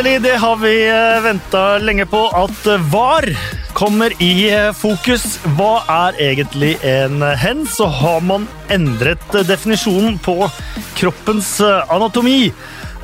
[0.00, 0.74] endelig, det har vi
[1.22, 3.26] venta lenge på, at VAR
[3.76, 5.36] kommer i eh, fokus.
[5.58, 7.66] Hva er egentlig en hen?
[7.68, 10.48] Så har man endret eh, definisjonen på
[10.96, 12.48] kroppens eh, anatomi.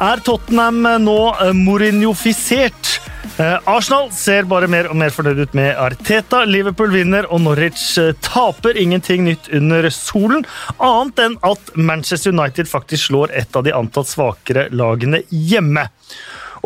[0.01, 1.19] Er Tottenham nå
[1.57, 2.95] Mourinho-fisert?
[3.69, 6.47] Arsenal ser bare mer og mer fornøyd ut med Arteta.
[6.49, 8.79] Liverpool vinner, og Norwich taper.
[8.81, 10.47] Ingenting nytt under solen,
[10.81, 15.89] annet enn at Manchester United faktisk slår et av de antatt svakere lagene hjemme.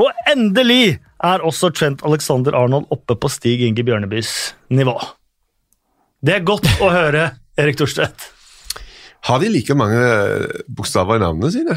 [0.00, 4.32] Og endelig er også Trent Alexander Arnold oppe på Stig Inge Bjørnebys
[4.72, 4.94] nivå.
[6.24, 8.28] Det er godt å høre, Erik Thorstvedt.
[9.28, 10.00] Har de like mange
[10.72, 11.76] bokstaver i navnene sine?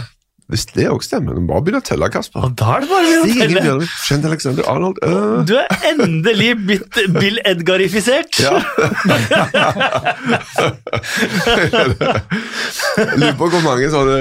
[0.54, 2.44] Hvis det òg stemmer, du må bare begynne å telle, Kasper.
[2.46, 3.88] Og da er det bare å telle.
[4.06, 5.40] Trent Alexander Arnold uh.
[5.50, 8.38] Du er endelig blitt Bill Edgarifisert.
[8.44, 8.62] Ja.
[13.18, 14.20] Lurer på hvor mange sånne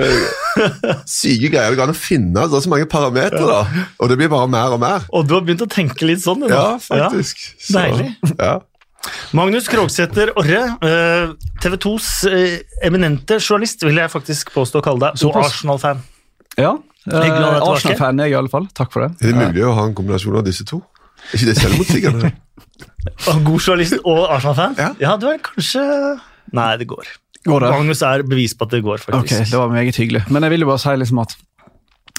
[1.05, 2.48] syke greier det går an å finne.
[2.48, 3.86] Det er så mange parametere, da.
[4.00, 5.05] Og det blir bare mer og mer.
[5.12, 6.47] Og du har begynt å tenke litt sånn?
[6.47, 6.53] Da.
[6.53, 7.44] Ja, faktisk.
[7.69, 7.83] Ja.
[7.83, 8.08] Deilig.
[8.25, 8.55] Så, ja.
[9.36, 15.10] Magnus Krogsæter Orre, eh, TV 2s eh, eminente journalist, vil jeg faktisk påstå å kalle
[15.10, 16.03] deg, og Arsenal-fan.
[16.58, 16.77] Ja,
[17.11, 18.69] Eh, Arsenal-fan er jeg i alle fall.
[18.78, 19.17] Takk for det.
[19.27, 20.78] Er det mulig å ha en kombinasjon av disse to?
[21.33, 22.31] Er ikke det selvmotsigende?
[23.48, 24.77] God journalist og Arsenal-fan?
[24.78, 24.91] Ja.
[25.03, 25.83] ja, du er kanskje
[26.55, 27.09] Nei, det går.
[27.48, 27.72] går det?
[27.75, 29.41] Magnus er bevis på at det går, faktisk.
[29.41, 30.22] Ok, Det var meget hyggelig.
[30.31, 31.34] Men jeg vil jo bare si liksom at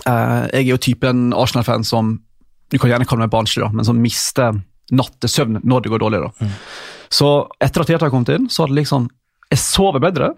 [0.03, 2.13] eh, jeg er jo typen Arsenal-fan som
[2.73, 4.55] Du kan gjerne kalle meg barnslig, men som mister
[4.91, 6.23] nattesøvn når det går dårlig.
[6.25, 6.31] da.
[6.43, 6.53] Mm.
[7.13, 7.27] Så
[7.61, 9.07] etter at Teta kom inn, så hadde liksom
[9.51, 10.33] Jeg sover bedre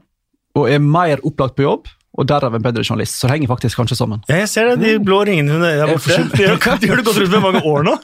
[0.56, 3.18] og er mer opplagt på jobb og derav en bedre journalist.
[3.20, 4.24] Så det henger faktisk kanskje sammen.
[4.30, 6.16] Ja, jeg ser det, De blå ringene der borte.
[6.32, 7.98] De har, du gått rundt med mange år nå.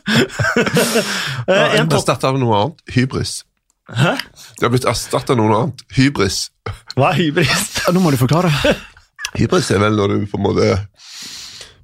[1.48, 2.86] ja, en blitt erstatta av noe annet.
[2.96, 3.42] Hybris.
[3.92, 4.16] Hæ?
[4.60, 5.84] Det har blitt erstatta av noe annet.
[5.96, 6.44] Hybris.
[6.98, 7.68] Hva er hybris?
[7.86, 8.52] Ja, nå må du forklare.
[9.40, 10.72] hybris er vel når du på en måte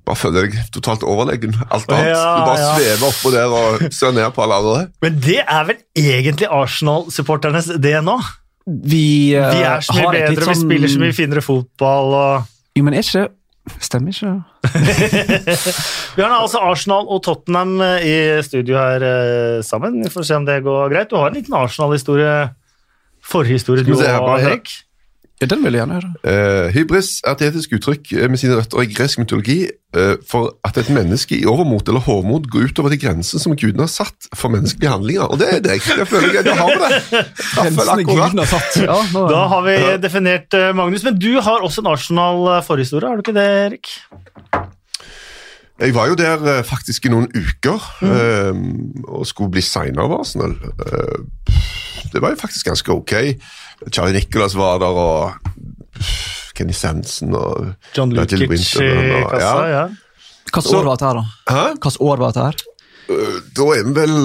[0.08, 1.56] bare føler deg totalt overlegen.
[1.68, 2.14] Alt annet.
[2.14, 2.74] Ja, du bare ja.
[2.76, 4.84] svever oppå der og ser ned på alle andre.
[5.04, 8.18] Men det er vel egentlig Arsenal-supporternes DNA?
[8.68, 10.54] Vi, uh, vi er så mye bedre, sånn...
[10.54, 13.28] vi spiller så mye finere fotball og Jo, men er ikke
[13.84, 14.30] Stemmer ikke.
[16.16, 19.98] vi har altså Arsenal og Tottenham eh, i studio her uh, sammen.
[20.06, 21.10] Vi får se om det går greit.
[21.12, 22.32] Du har en liten Arsenal-historie,
[23.20, 24.72] forhistorie, du òg, Erik?
[25.42, 26.14] Ja, Den vil jeg gjerne høre.
[26.26, 29.58] Uh, hybris er et etisk uttrykk eh, med sine røtter i gresk mytologi
[29.94, 33.86] uh, for at et menneske i overmot eller hovmod går utover de grensene som gudene
[33.86, 35.30] har satt for menneskelige handlinger.
[35.30, 37.22] Og det er det Jeg føler jeg, jeg har det.
[37.54, 38.80] Grensene gudene har satt.
[38.82, 39.78] Ja, da har vi
[40.08, 41.06] definert uh, Magnus.
[41.06, 43.94] Men du har også en Arsenal-forhistorie, har du ikke det, Erik?
[45.78, 49.04] Jeg var jo der faktisk i noen uker mm.
[49.06, 50.56] og skulle bli signa av Arsenal.
[52.10, 53.14] det var jo faktisk ganske ok.
[53.92, 55.34] Charlie Nicholas var der, og
[56.58, 59.66] Kenny Sansen og John Lukic i kassa, ja.
[59.74, 59.88] ja.
[60.48, 61.26] Hvilket år var dette her, da?
[61.52, 61.66] Hæ?
[61.76, 62.64] Hvilket år var dette her?
[63.08, 64.16] Uh, da er vi vel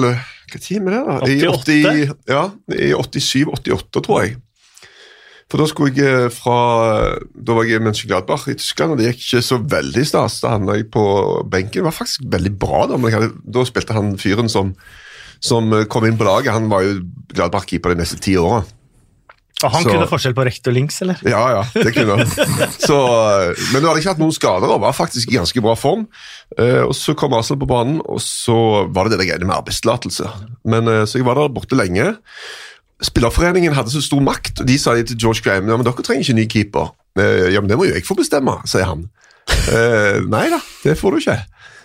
[0.53, 1.19] Hva tid er det, da?
[1.27, 1.75] 88?
[1.75, 2.41] I, 80, ja,
[2.73, 4.35] i 87-88, tror jeg.
[5.51, 6.57] For da skulle jeg eh, fra
[7.29, 10.39] Da var jeg i Mönchengladbach i Tyskland, og det gikk ikke så veldig stas.
[10.41, 11.03] Da havna jeg på
[11.45, 11.83] benken.
[11.83, 14.71] Det var faktisk veldig bra, da, men hadde, da spilte han fyren som,
[15.43, 16.55] som kom inn på laget.
[16.55, 17.03] Han var jo
[17.35, 18.63] Gladbach-keeper de neste ti åra.
[19.63, 21.19] Og han så, kunne forskjell på rekt og links, eller?
[21.27, 22.33] Ja, ja, det kunne han.
[22.87, 22.97] Så,
[23.71, 26.05] men du hadde ikke hatt noen skader og var faktisk i ganske bra form.
[26.57, 28.57] Uh, og Så kom Arsenal på banen, og så
[28.93, 30.27] var det det greiene med arbeidstillatelse.
[30.67, 32.11] Men uh, Så jeg var der borte lenge.
[33.03, 36.27] Spillerforeningen hadde så stor makt, og de sa til George Graham ja, men dere trenger
[36.27, 36.93] ikke ny keeper.
[37.19, 39.03] Ja, men det må jo jeg få bestemme, sier han.
[40.31, 41.35] nei da, det får du ikke.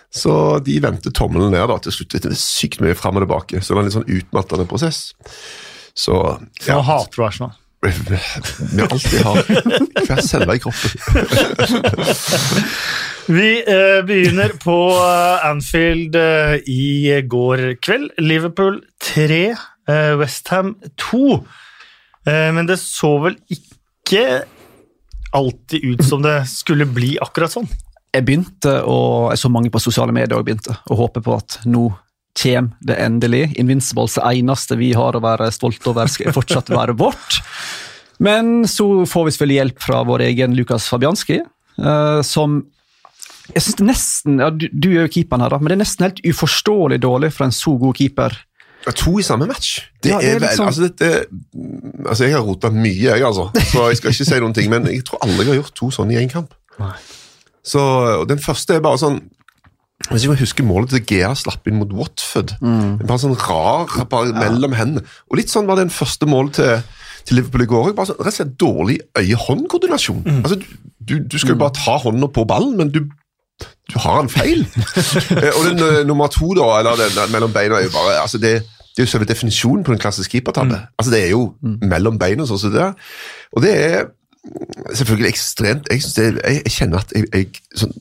[0.09, 0.33] Så
[0.65, 2.15] de vendte tommelen ned da, til slutt.
[2.17, 5.01] Det er sykt mye fram og tilbake, så det var en litt sånn utmattende prosess.
[5.93, 6.15] Så,
[6.63, 6.79] ja.
[6.79, 7.57] Så hater du Arsenal?
[7.81, 9.39] Vi alltid har
[10.07, 10.91] hver celle i kroppen.
[13.29, 18.11] Vi eh, begynner på eh, Anfield eh, i går kveld.
[18.19, 18.81] Liverpool
[19.13, 20.73] 3, eh, Westham
[21.11, 21.21] 2.
[22.27, 24.25] Eh, men det så vel ikke
[25.31, 27.69] alltid ut som det skulle bli akkurat sånn?
[28.09, 31.59] Jeg begynte, og jeg så mange på sosiale medier og begynte å håpe på at
[31.69, 31.87] nå
[32.39, 33.43] kommer det endelig.
[33.59, 37.39] Invincibles det eneste vi har å være stolte over, skal fortsatt være vårt.
[38.19, 41.39] Men så får vi selvfølgelig hjelp fra vår egen Lukas Fabianski,
[41.79, 42.61] uh, som
[43.49, 45.81] jeg synes det nesten, ja, du, du, er jo keeperen her, da, men det er
[45.81, 48.35] nesten helt uforståelig dårlig for en så god keeper.
[48.85, 49.79] To i samme match.
[49.99, 50.69] Det, ja, det er, er vel, sånn...
[50.69, 51.09] altså, det,
[52.05, 53.49] altså, Jeg har rota mye, jeg, altså.
[53.71, 55.89] Så jeg skal ikke si noen ting, men jeg tror aldri jeg har gjort to
[55.97, 56.53] sånne i én kamp.
[57.65, 57.81] Så
[58.29, 59.19] Den første er bare sånn
[60.07, 62.55] hvis jeg husker målet til Gea slapp inn mot Watford.
[62.63, 63.01] Mm.
[63.03, 64.37] Bare sånn rar bare ja.
[64.39, 65.03] mellom hendene.
[65.29, 67.89] Og litt sånn var det den første målet til, til Liverpool i går.
[67.97, 70.21] Bare sånn, rett og slett Dårlig øye-hånd-koordinasjon.
[70.23, 70.39] Mm.
[70.39, 70.59] Altså,
[70.99, 71.63] du, du, skal jo mm.
[71.65, 73.03] bare ta hånda på ballen, men du,
[73.91, 74.65] du har en feil.
[75.39, 78.39] Eh, og den eh, nummer to, da, eller den mellom beina, er jo bare altså
[78.41, 78.55] det,
[78.95, 80.79] det er jo selve definisjonen på den klassiske keepertabbe.
[80.97, 82.95] Altså Det er jo mellom beina, sånn som det er.
[83.55, 84.09] Og det er
[84.95, 87.91] selvfølgelig ekstremt Jeg, det, jeg, jeg kjenner at jeg, jeg sånn,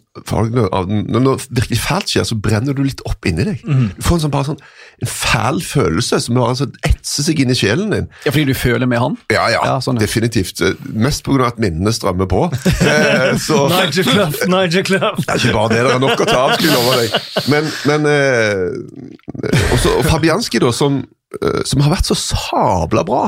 [0.55, 3.65] den, Når noe virkelig fælt skjer, så brenner du litt opp inni deg.
[3.65, 4.61] Du får en sånn, bare sånn
[4.99, 8.09] en fæl følelse som bare sånn etser seg inn i sjelen din.
[8.27, 9.15] Ja, fordi du føler med han?
[9.31, 10.59] Ja, ja, Ja, sånn, definitivt.
[10.91, 11.53] Mest pga.
[11.53, 12.47] at minnene strømmer på.
[12.89, 15.19] Eh, så Nigel Clough, Niger Clough.
[15.21, 17.47] det er ikke bare det, det er nok å ta av, skulle jeg love deg.
[17.53, 21.03] Men, men eh, også, og Fabianski, da, som,
[21.39, 23.27] eh, som har vært så sabla bra.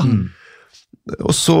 [1.19, 1.57] Og så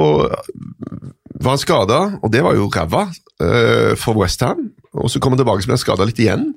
[1.41, 4.69] var han skada, og det var jo ræva uh, for Westham.
[4.93, 6.51] Og så kom han tilbake som ble skada litt igjen.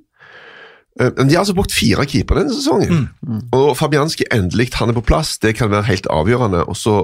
[1.00, 3.08] Eh, Men de har altså brukt fire keepere denne sesongen.
[3.54, 6.66] Og Fabianski endelig han er på plass, det kan være helt avgjørende.
[6.68, 6.98] Og så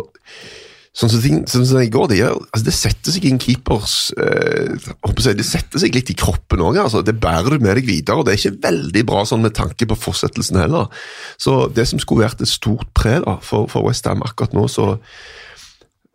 [0.91, 3.39] Sånn som ting, sånn som det går, det, gjør, altså det setter seg i en
[3.39, 6.81] keepers eh, jeg å si, Det setter seg litt i kroppen òg.
[6.83, 7.05] Altså.
[7.07, 9.87] Det bærer du med deg videre, og det er ikke veldig bra sånn med tanke
[9.87, 10.91] på fortsettelsen heller.
[11.39, 14.97] Så det som skulle vært et stort pre da, for, for Westham akkurat nå, så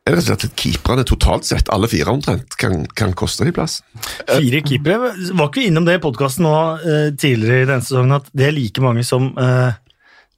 [0.05, 3.79] rett og slett at keeperne totalt sett, alle fire omtrent, kan, kan koste de plass.
[4.29, 5.13] Fire keepere.
[5.33, 6.45] Var ikke vi innom det i podkasten
[7.17, 9.73] tidligere i denne sesongen, at det er like mange som eh,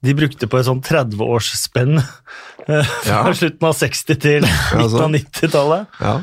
[0.06, 3.22] de brukte på et sånn 30-årsspenn eh, Ja.
[3.26, 5.18] fra slutten av 60 til midten av sånn.
[5.20, 6.00] 90-tallet.
[6.00, 6.16] Ja.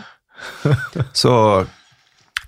[1.13, 1.33] Så,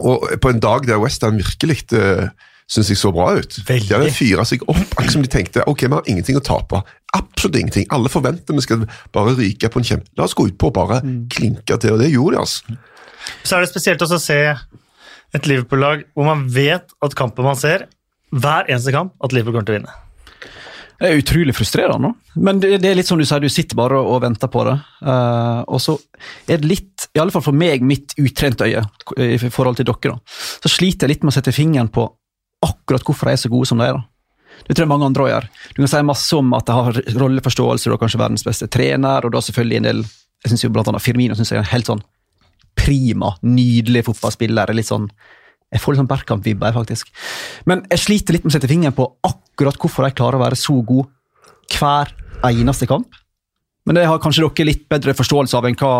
[0.02, 2.28] og på en dag der Western virkelig uh,
[2.68, 3.60] syns jeg så bra ut.
[3.68, 3.88] Veldig.
[3.88, 6.82] De hadde fyra seg opp, akkurat som de tenkte ok, vi har ingenting å tape.
[7.16, 7.88] Absolutt ingenting.
[7.96, 8.84] Alle forventer vi skal
[9.16, 10.12] bare ryke på en kjempe...
[10.20, 11.00] La oss gå utpå og bare
[11.34, 12.80] klinke til, og det gjorde de, altså.
[13.44, 14.42] Så er det spesielt også å se
[15.36, 17.88] et Liverpool-lag hvor man vet at kampen man ser,
[18.36, 19.96] hver eneste kamp, at Liverpool kommer til å vinne.
[20.98, 22.10] Det er utrolig frustrerende.
[22.10, 22.42] nå.
[22.42, 24.76] Men det, det er litt som du sier, du sitter bare og venter på det.
[25.06, 25.94] Uh, og så
[26.50, 28.82] er det litt, i alle fall for meg, mitt utrente øye
[29.24, 32.08] i forhold til dere, da, så sliter jeg litt med å sette fingeren på
[32.66, 33.98] akkurat hvorfor de er så gode som de er.
[33.98, 34.04] da.
[34.68, 35.48] Det tror jeg mange andre gjør.
[35.76, 39.26] Du kan si masse om at de har rolleforståelse, du er kanskje verdens beste trener,
[39.26, 40.06] og da selvfølgelig en del
[40.46, 42.04] Jeg synes jo blant annet Firmino synes jeg er en helt sånn
[42.78, 44.70] prima, nydelig fotballspiller.
[44.74, 45.08] litt sånn
[45.74, 47.10] jeg får litt sånn Berkamp-vibber, faktisk.
[47.68, 50.60] Men jeg sliter litt med å sette fingeren på akkurat hvorfor de klarer å være
[50.60, 51.10] så gode
[51.74, 52.14] hver
[52.48, 53.18] eneste kamp.
[53.88, 55.94] Men det har kanskje dere litt bedre forståelse av enn hva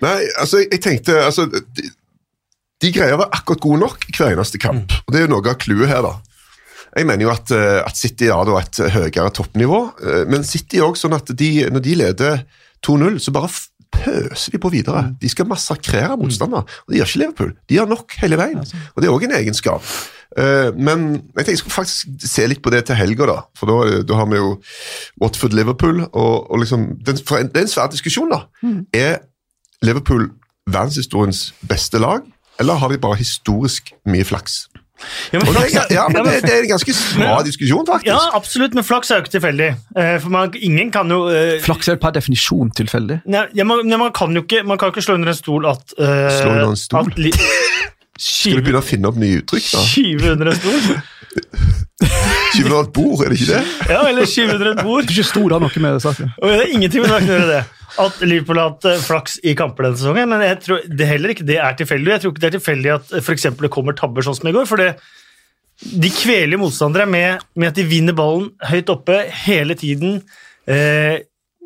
[0.00, 1.44] Nei, altså, jeg tenkte altså,
[2.80, 4.92] de, greier å være akkurat gode nok i hver eneste kamp.
[5.06, 6.14] Og Det er jo noe av clouet her, da.
[6.96, 11.06] Jeg mener jo at, eh, at City har et høyere toppnivå, eh, men City også
[11.06, 12.40] sånn at de, når de leder
[12.82, 13.50] 2-0, så bare
[13.90, 15.04] pøser de på videre.
[15.20, 17.52] De skal massakrere motstander, og det gjør ikke Liverpool.
[17.68, 19.82] De gjør nok hele veien, og det er òg en egenskap.
[20.38, 21.06] Eh, Men
[21.36, 23.38] jeg tenkte jeg skulle faktisk se litt på det til helga, da.
[23.58, 24.52] For da, da har vi jo
[25.20, 28.44] Watford-Liverpool, og, og liksom Det er en svær diskusjon, da.
[28.94, 29.18] Er
[29.82, 30.30] Liverpool
[30.70, 32.22] verdenshistoriens beste lag,
[32.60, 34.66] eller har de bare historisk mye flaks?
[35.32, 37.86] Ja, men det, flaks er, er- ja, men det, det er en ganske bra diskusjon,
[37.88, 38.10] faktisk.
[38.10, 39.68] ja, absolutt, men flaks er jo ikke tilfeldig.
[39.96, 43.22] Eh, For man, ingen kan jo uh, Flaks er per definisjon tilfeldig.
[43.32, 45.96] Nei, ja, man, man, kan jo ikke, man kan ikke slå under en stol at
[45.96, 47.08] uh, Slå under en stol?
[47.08, 47.32] At li,
[48.20, 49.66] Skal du begynne å finne opp nye uttrykk?
[49.72, 49.82] da?
[49.88, 50.80] skyve under en stol?
[52.50, 53.60] Skyve under et bord, er det ikke det?
[53.88, 55.06] Ja, eller skyve under et bord.
[55.06, 56.32] Du er ikke Stor har noe med det saken.
[56.40, 57.62] Og det er ingenting med saken å gjøre det.
[58.00, 61.32] At Liverpool har hatt eh, flaks i kamper denne sesongen, men jeg tror det heller
[61.34, 62.12] ikke det er tilfeldig.
[62.12, 63.48] Jeg tror ikke det er tilfeldig at f.eks.
[63.64, 64.68] det kommer tabber sånn som i går.
[64.68, 64.92] for det
[65.80, 70.18] de kveler motstandere med, med at de vinner ballen høyt oppe hele tiden.
[70.68, 71.22] Eh,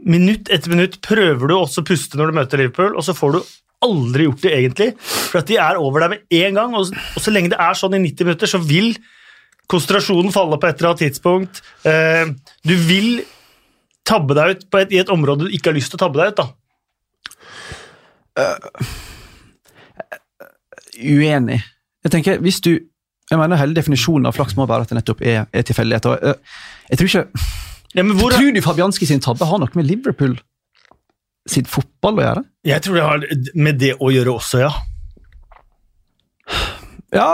[0.06, 3.34] minutt etter minutt prøver du også å puste når du møter Liverpool, og så får
[3.34, 3.40] du
[3.84, 4.88] aldri gjort det egentlig.
[5.04, 7.60] For at de er over der med en gang, og, så- og så lenge det
[7.60, 8.94] er sånn i 90 minutter, så vil
[9.70, 11.62] konsentrasjonen falle på et eller annet tidspunkt.
[11.88, 12.32] Eh,
[12.68, 13.22] du vil
[14.04, 16.20] tabbe deg ut på et, i et område du ikke har lyst til å tabbe
[16.20, 16.42] deg ut.
[16.42, 16.50] da.
[21.00, 21.60] Uenig.
[22.04, 22.74] Jeg tenker, hvis du
[23.30, 26.10] jeg mener Hele definisjonen av flaks må være at det nettopp er, er tilfeldigheter.
[26.12, 26.34] og, eh,
[26.90, 27.24] Jeg tror ikke
[27.94, 30.36] Ja, men hvor, Tror du Fabianski sin tabbe har noe med Liverpool
[31.50, 32.42] sin fotball å gjøre?
[32.64, 33.24] jeg tror det har
[33.54, 34.72] med det å gjøre også, ja.
[37.14, 37.26] Ja,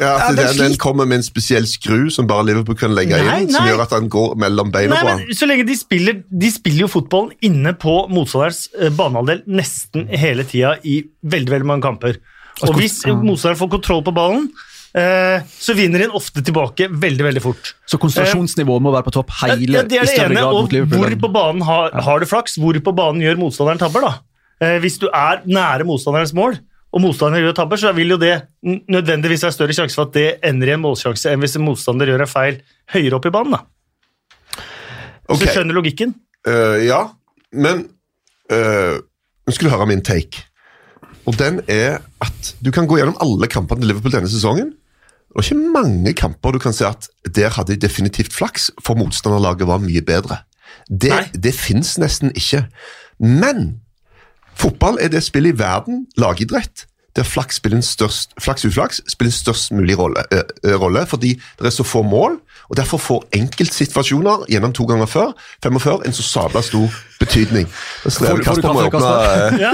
[0.00, 3.14] Ja, er det den, den kommer med en spesiell skru som bare Liverpool kan legge
[3.14, 3.70] Nei, inn, som nei.
[3.70, 5.36] gjør at han går mellom beina Nei, på.
[5.38, 10.46] Så lenge de spiller De spiller jo fotballen inne på motstanderens eh, banehalvdel nesten hele
[10.50, 12.18] tida i veldig veldig mange kamper.
[12.66, 14.50] Og hvis motstanderen får kontroll på ballen,
[14.90, 17.68] så vinner en ofte tilbake veldig veldig fort.
[17.86, 20.50] Så konsentrasjonsnivået må være på topp hele Ja, det er i det større ene, grad
[20.50, 21.04] og mot Liverpool.
[21.04, 24.08] hvor på banen har, har du flaks, hvor på banen gjør motstanderen tabber.
[24.08, 24.12] da.
[24.60, 26.58] Eh, hvis du er nære motstanderens mål,
[26.90, 28.34] og motstanderen gjør tabber, så vil jo det
[28.66, 32.10] nødvendigvis være større sjanse for at det ender i en målsjanse enn hvis en motstander
[32.10, 32.58] gjør en feil
[32.90, 33.54] høyere opp i banen.
[33.54, 33.62] da.
[35.30, 35.38] Okay.
[35.38, 36.14] Så du skjønner logikken?
[36.48, 37.04] Uh, ja,
[37.52, 37.84] men
[38.50, 38.98] uh,
[39.46, 40.42] Nå skal du høre min take.
[41.28, 44.72] Og den er at du kan gå gjennom alle kampene til Liverpool denne sesongen,
[45.30, 47.06] Det var ikke mange kamper du kan si at
[47.36, 50.40] der hadde de definitivt flaks, for motstanderlaget var mye bedre.
[50.90, 51.26] Det, Nei.
[51.38, 52.64] det fins nesten ikke.
[53.22, 53.78] Men
[54.58, 59.30] fotball er det spillet i verden, lagidrett, der flaks, spiller en størst, flaks uflaks spiller
[59.30, 63.24] en størst mulig rolle, eh, rolle, fordi det er så få mål, og derfor får
[63.34, 65.32] enkeltsituasjoner gjennom to ganger før,
[65.64, 67.66] 45, en så sabla stor betydning.
[68.04, 69.72] Du Kasper må kaffe, åpne eh, Ja.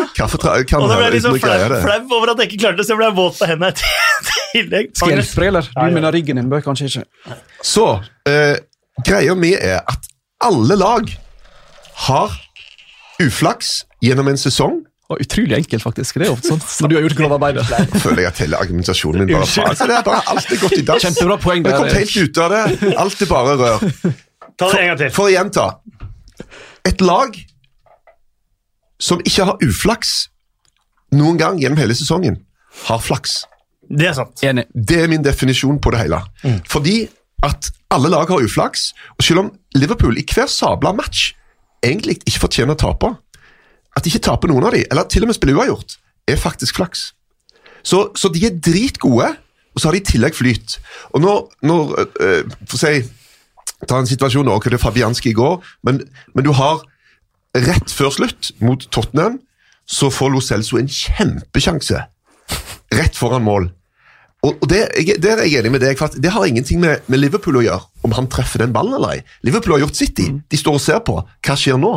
[0.81, 2.95] Og da ble jeg liksom å flau, flau over at jeg ikke klarte det, så
[2.95, 4.91] jeg ble våt på hendene i tillegg.
[4.97, 5.71] Skal jeg hjelpe deg, eller?
[5.77, 7.87] Du mener ryggen din bør kanskje ikke Så
[8.31, 8.57] eh,
[9.05, 10.11] greia mi er at
[10.47, 11.13] alle lag
[12.07, 12.41] har
[13.23, 14.81] uflaks gjennom en sesong.
[15.07, 16.17] Og Utrolig enkelt, faktisk.
[16.19, 17.67] Det er ofte sånn når du har gjort grovarbeidet.
[17.93, 20.79] Nå føler jeg at hele argumentasjonen min bare altså, det er bare Alt er gått
[20.81, 21.05] i dass.
[21.07, 22.95] Kjempebra poeng der, kom helt ut av det.
[23.05, 23.85] Alt er bare rør.
[24.57, 25.13] Ta det en gang til.
[25.15, 25.67] For å gjenta.
[26.91, 27.39] Et lag
[29.03, 30.15] som ikke har uflaks
[31.17, 32.41] noen gang gjennom hele sesongen,
[32.89, 33.45] har flaks.
[33.87, 34.43] Det er sant.
[34.43, 34.65] Enig.
[34.75, 36.19] Det er min definisjon på det hele.
[36.67, 36.97] Fordi
[37.47, 41.29] at alle lag har uflaks, og selv om Liverpool i hver sabla match
[41.85, 43.13] egentlig ikke fortjener å tape,
[43.97, 45.97] at de ikke taper noen av de, eller til og med spiller uavgjort,
[46.29, 47.11] er faktisk flaks.
[47.87, 49.31] Så, så de er dritgode,
[49.75, 50.79] og så har de i tillegg flyt.
[51.15, 51.39] Og når,
[51.69, 52.97] når øh, For å si
[53.85, 55.99] Ta en situasjon hvor det er Fabianski i går, men,
[56.33, 56.81] men du har
[57.67, 59.37] rett før slutt mot Tottenham,
[59.85, 62.01] så får Lo Celso en kjempesjanse
[62.97, 63.69] rett foran mål.
[64.47, 67.05] Og, og det, jeg, det, er jeg enig med deg, for det har ingenting med,
[67.11, 69.23] med Liverpool å gjøre, om han treffer den ballen eller ei.
[69.47, 70.41] Liverpool har gjort sitt, de.
[70.41, 71.17] De står og ser på.
[71.45, 71.95] Hva skjer nå?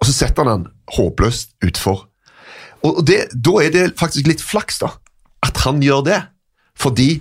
[0.00, 2.06] Og så setter han den håpløst utfor.
[2.86, 4.94] Og det, Da er det faktisk litt flaks, da,
[5.44, 6.20] at han gjør det.
[6.80, 7.20] Fordi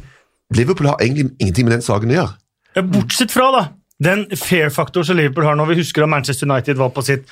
[0.56, 2.86] Liverpool har egentlig ingenting med den saken å gjøre.
[2.90, 3.64] Bortsett fra da,
[4.00, 5.68] den fair-faktoren som Liverpool har nå.
[5.70, 7.28] Vi husker at Manchester United var på sitt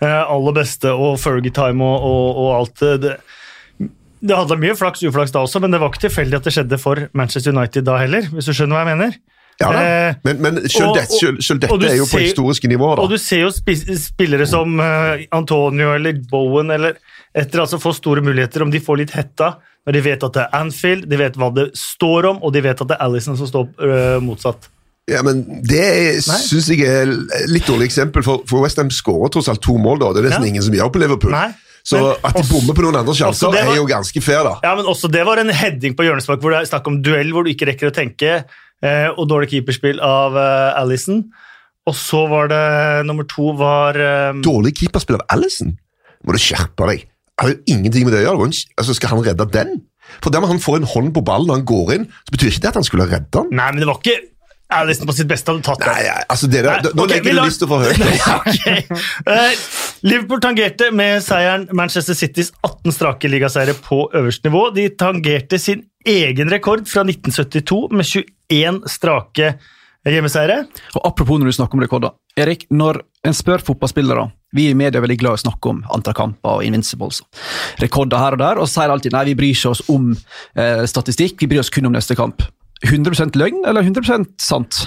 [0.00, 2.94] eh, aller beste, og Fergie-time og, og, og alt det.
[3.02, 3.88] det.
[4.22, 6.78] Det hadde mye flaks uflaks da også, men det var ikke tilfeldig at det skjedde
[6.78, 9.16] for Manchester United da heller, hvis du skjønner hva jeg mener.
[9.62, 9.82] Ja, da.
[10.10, 13.00] Eh, men, men selv, og- dette, selv, selv dette er jo på ser- historiske nivåer.
[13.04, 16.98] Og du ser jo spillere som eh, Antonio eller Bowen eller
[17.34, 19.54] etter altså får store muligheter, om de får litt hetta
[19.86, 22.60] når de vet at det er Anfield, de vet hva det står om, og de
[22.62, 24.68] vet at det er Alison som står eh, motsatt.
[25.10, 27.10] Ja, men Det syns jeg er
[27.50, 29.98] litt dårlig eksempel, for, for Westham skårer tross alt to mål.
[29.98, 30.52] da, Det er nesten Ja.
[30.52, 31.32] ingen som gjør på Liverpool.
[31.34, 31.48] Nei,
[31.82, 34.54] Så men at de bommer på noen andre sjanser, var- er jo ganske fair, da.
[34.62, 37.32] Ja, men også Det var en heading på hjørnespark hvor det er snakk om duell
[37.34, 38.44] hvor du ikke rekker å tenke,
[38.84, 41.22] eh, og dårlig keeperspill av eh, Alison.
[41.88, 42.64] Og så var det
[43.08, 45.72] nummer to var eh, Dårlig keeperspill av Alison.
[46.22, 47.08] Må du skjerpe deg.
[47.32, 48.50] Det har jo ingenting med det å gjøre.
[48.78, 49.80] Altså, Skal han redde den?
[50.22, 52.62] For dermed han får en hånd på ballen når han går inn, så betyr ikke
[52.64, 53.50] det at han skulle redde den.
[53.56, 54.20] Nei, men det var ikke
[54.72, 55.92] Alison på sitt beste hadde tatt den.
[55.92, 58.00] Nei, altså det der, Nei, Nå okay, legger du lista for høyt.
[58.06, 58.36] altså.
[58.38, 59.02] Ok.
[59.34, 59.64] Eh,
[60.08, 64.64] Liverpool tangerte med seieren Manchester Citys 18 strake ligaseiere på øverste nivå.
[64.76, 69.54] De tangerte sin egen rekord fra 1972 med 21 strake
[70.08, 70.64] hjemmeseiere.
[70.96, 72.14] Og Apropos når du snakker om rekorder.
[72.38, 75.82] Erik, når en spør fotballspillere Vi i media er veldig glad i å snakke om
[75.94, 77.22] antall kamper og invincibles.
[77.80, 81.38] Rekorder her og der, og sier alltid nei, vi bryr ikke oss om eh, statistikk,
[81.40, 82.44] vi bryr oss kun om neste kamp.
[82.84, 84.82] 100% løgn eller 100% sant?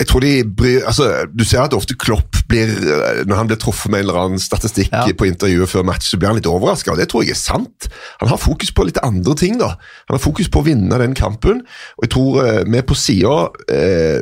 [0.00, 3.58] Jeg tror de bryr, altså, Du ser at ofte Klopp blir eh, Når han blir
[3.60, 5.04] truffet med en eller annen statistikk Ja.
[5.12, 6.96] på intervjuet før match, så blir han litt overraska.
[6.96, 7.88] Det tror jeg er sant.
[8.22, 9.58] Han har fokus på litt andre ting.
[9.60, 9.74] da.
[10.08, 11.60] Han har fokus på å vinne den kampen.
[11.98, 13.36] og jeg tror eh, vi på sida
[13.70, 14.20] eh,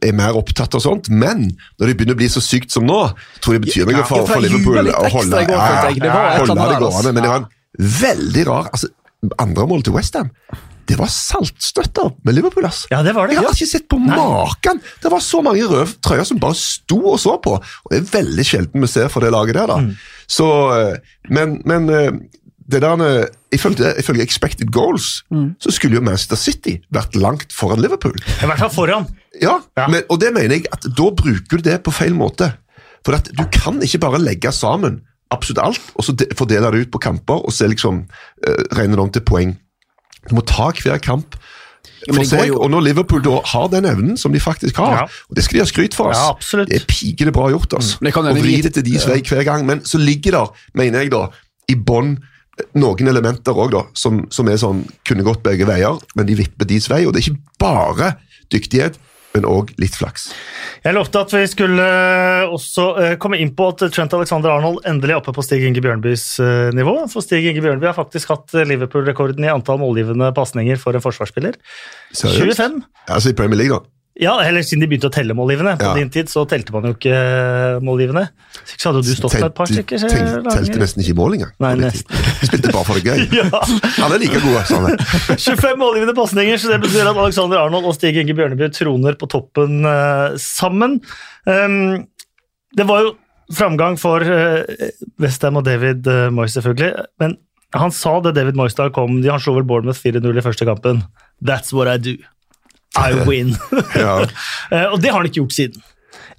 [0.00, 3.02] er mer opptatt av sånt, men når det begynner å bli så sykt som nå,
[3.44, 5.48] tror jeg det betyr noe Ja, for, for Liverpool å holde, går, eller holde det
[5.50, 6.86] gående.
[6.88, 7.12] altså.
[7.12, 7.50] Men det var en
[8.00, 8.88] veldig rar altså,
[9.44, 10.30] Andre mål til Westham,
[10.86, 12.64] det var saltstøtter med Liverpool.
[12.66, 12.86] ass.
[12.90, 13.34] Ja, det var det.
[13.34, 13.54] Jeg har Ja.
[13.54, 14.80] ikke sett på maken!
[15.02, 17.54] Det var så mange røde trøyer som bare sto og så på.
[17.56, 19.66] Og Det er veldig sjelden vi ser for det laget der.
[19.66, 19.76] da.
[19.78, 19.96] Mm.
[20.28, 20.46] Så,
[20.92, 20.96] eh,
[21.30, 22.10] Men, men eh,
[22.70, 25.54] det der, ifølge, ifølge expected goals Mm.
[25.60, 28.14] så skulle jo Manchester City vært langt foran Liverpool.
[28.42, 29.06] I hvert fall foran.
[29.40, 29.88] Ja, Ja.
[29.88, 32.54] Men, og det mener jeg at da bruker du det på feil måte.
[33.04, 36.86] For at du kan ikke bare legge sammen absolutt alt, og så de, fordele det
[36.86, 38.06] ut på kamper, og så liksom
[38.46, 39.56] eh, regne det om til poeng.
[40.28, 41.36] Du må ta hver kamp
[42.12, 45.02] for seg, jo- og når Liverpool da har den evnen som de faktisk har, Ja.
[45.30, 47.70] og det skal de ha skryt for, oss, Ja, det er pikende bra gjort.
[48.00, 51.00] det kan Å vri det til deres vei hver gang, men så ligger der, mener
[51.00, 51.28] jeg da,
[51.68, 52.18] i bånn
[52.76, 56.64] noen elementer også da, som, som er sånn, kunne gått begge veier, men de vipper
[56.66, 58.16] deres vei, og det er ikke bare
[58.52, 58.94] dyktighet,
[59.34, 60.28] men òg litt flaks.
[60.84, 64.84] Jeg lovte at vi skulle eh, også eh, komme inn på at Trent Alexander Arnold
[64.88, 66.96] endelig er oppe på Stig Inge Bjørnbys eh, nivå.
[67.12, 71.58] For Stig Inge Bjørnby har faktisk hatt Liverpool-rekorden i antall målgivende pasninger for en forsvarsspiller.
[72.14, 72.62] Seriøst?
[72.62, 72.80] 25.
[73.08, 73.90] Altså i Premier League, da.
[74.14, 75.72] Ja, eller siden de begynte å telle målgivende.
[75.80, 75.94] På Ja.
[75.98, 78.28] din tid så telte man jo ikke eh, målgivende.
[78.62, 79.98] Så hadde jo du stått med et par stykker.
[79.98, 81.50] så telte- nesten ikke mål engang.
[81.58, 82.06] Nei, nesten.
[82.14, 82.46] tiden.
[82.46, 83.26] Spilte bare for det gøy.
[83.40, 83.62] Ja.
[83.98, 84.86] Han er like god, sånn.
[85.34, 89.26] 25 målgivende pasninger, så det betyr at Alexander Arnold og Stig Inge Bjørneby troner på
[89.34, 91.00] toppen uh, sammen.
[91.50, 92.06] Um,
[92.78, 93.16] det var jo
[93.50, 94.62] framgang for uh,
[95.18, 97.02] Westham og David uh, Moyes, selvfølgelig.
[97.18, 97.34] Men
[97.74, 101.02] han sa det David Moyes da kom Han slo vel Bournemouth 4-0 i første kampen.
[101.42, 102.14] That's what I do.
[103.00, 103.56] I win.
[103.98, 104.20] Ja.
[104.74, 105.82] Eh, og det har han ikke gjort siden.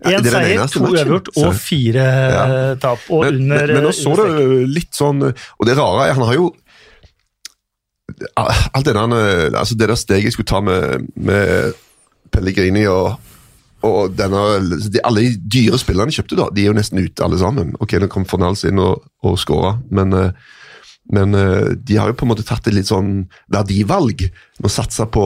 [0.06, 2.44] Én er seier, to uavgjort og fire Ja.
[2.46, 3.00] eh, tap.
[3.10, 6.18] Og Men, under men, men nå så du det litt sånn Og det rare er
[6.18, 6.50] han har jo
[8.38, 11.74] Alt det der, altså det der steget jeg skulle ta med, med
[12.32, 13.16] Pellegrini og,
[13.84, 14.44] og denne,
[14.94, 17.74] de, Alle de dyre spillerne kjøpte, da, de er jo nesten ute alle sammen.
[17.84, 20.32] Ok, Nå kom Fornals inn og, og skåra, men, eh,
[21.12, 21.36] men
[21.86, 24.28] de har jo på en måte tatt et litt sånn verdivalg.
[24.60, 25.26] Med å satse på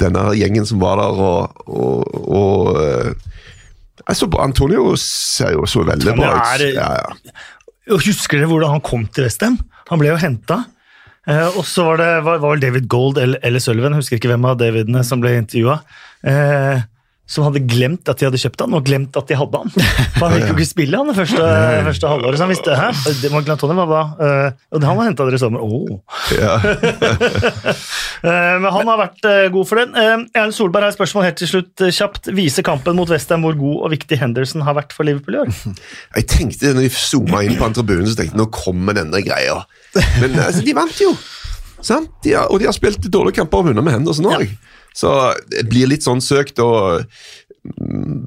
[0.00, 6.28] denne gjengen som var der, og, og, og altså, Antonio ser jo så veldig Antonio
[6.28, 6.66] bra ut.
[6.74, 7.38] Ja, ja.
[7.90, 9.58] Husker dere hvordan han kom til Westham?
[9.90, 10.62] Han ble jo henta.
[11.28, 14.46] Eh, og så var det var, var David Gold eller, eller Sullivan, husker ikke hvem
[14.48, 15.80] av Davidene som ble intervjua,
[16.24, 16.80] eh,
[17.30, 19.70] som hadde glemt at de hadde kjøpt han, og glemt at de hadde han.
[20.18, 21.50] For Han fikk jo ikke spille han det første,
[21.86, 22.88] første halvåret, så han visste hæ?
[23.20, 24.02] Det var bra.
[24.26, 25.62] Eh, og han var henta dere i sommer.
[25.62, 26.00] Oh.
[26.34, 26.58] Ja.
[28.20, 29.94] Eh, men han har vært eh, god for den.
[29.96, 32.28] Eh, Erlend Solberg har et spørsmål helt til slutt, kjapt.
[32.36, 35.52] Viser kampen mot Westham hvor god og viktig Henderson har vært for Liverpool i år?
[36.18, 39.62] Jeg tenkte når de zooma inn på tribunen, så tenkte jeg nå kommer denne greia.
[40.20, 41.14] Men altså, de vant jo!
[41.80, 42.12] Sant?
[42.26, 44.52] De har, og de har spilt dårlige kamper og vunnet med Henderson òg.
[44.96, 47.04] Så det blir litt sånn søkt og
[47.64, 48.26] mm,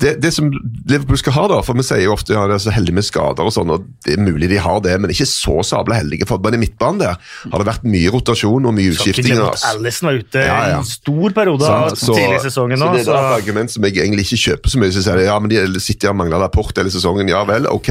[0.00, 0.50] det, det som
[0.88, 3.06] Liverpool skal ha, da, for vi sier jo ofte ja, de er så heldige med
[3.06, 6.26] skader og sånn, og det er mulig de har det, men ikke så sabla heldige.
[6.28, 9.32] For i midtbanen der har det vært mye rotasjon og mye utskifting.
[9.32, 9.46] utskiftinger.
[9.50, 10.02] altså.
[10.06, 10.78] Var ute Ja, ja.
[10.82, 12.86] en stor periode av tidlig i sesongen nå.
[12.86, 14.92] Så det er så- et argument som jeg egentlig ikke kjøper så mye.
[14.92, 17.28] Så sier jeg, ja, men De sitter og mangler rapport hele sesongen.
[17.28, 17.88] Ja vel, ok,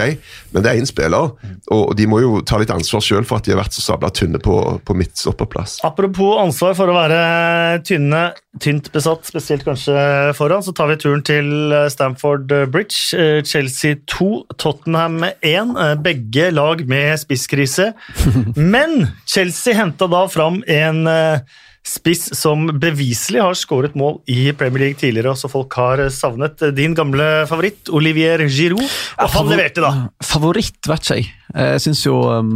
[0.54, 1.32] men det er én spiller,
[1.72, 4.10] og de må jo ta litt ansvar sjøl for at de har vært så sabla
[4.12, 5.80] tynne på, på midtstopperplass.
[5.84, 11.24] Apropos ansvar for å være tynne, tynt besatt, spesielt kanskje foran, så tar vi turen
[11.26, 11.50] til
[11.96, 13.16] Stamford Bridge.
[13.18, 14.30] Eh, Chelsea 2,
[14.62, 15.76] Tottenham 1.
[15.80, 17.94] eh, Begge lag med spisskrise.
[18.56, 24.88] Men Chelsea henta da fram en eh, spiss som beviselig har skåret mål i Premier
[24.88, 26.64] League tidligere, og som folk har savnet.
[26.76, 28.86] Din gamle favoritt, Olivier Giroud.
[29.22, 29.94] Og han leverte, da.
[30.26, 31.30] Favoritt, vet jeg.
[31.54, 32.56] Jeg syns jo um,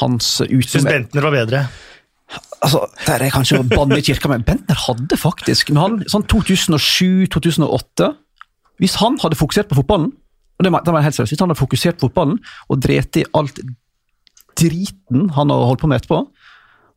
[0.00, 0.88] hans Syns utom...
[0.88, 1.66] Bentner var bedre.
[2.62, 6.24] Altså, der er kanskje å banne i kirka, men Bentner hadde faktisk når han, sånn
[6.30, 8.08] 2007-2008
[8.82, 10.10] Hvis han hadde fokusert på fotballen,
[10.58, 13.26] og det var det helt seriøst, hvis han hadde fokusert på fotballen og drept i
[13.38, 13.62] alt
[14.58, 16.24] driten han har holdt på med etterpå,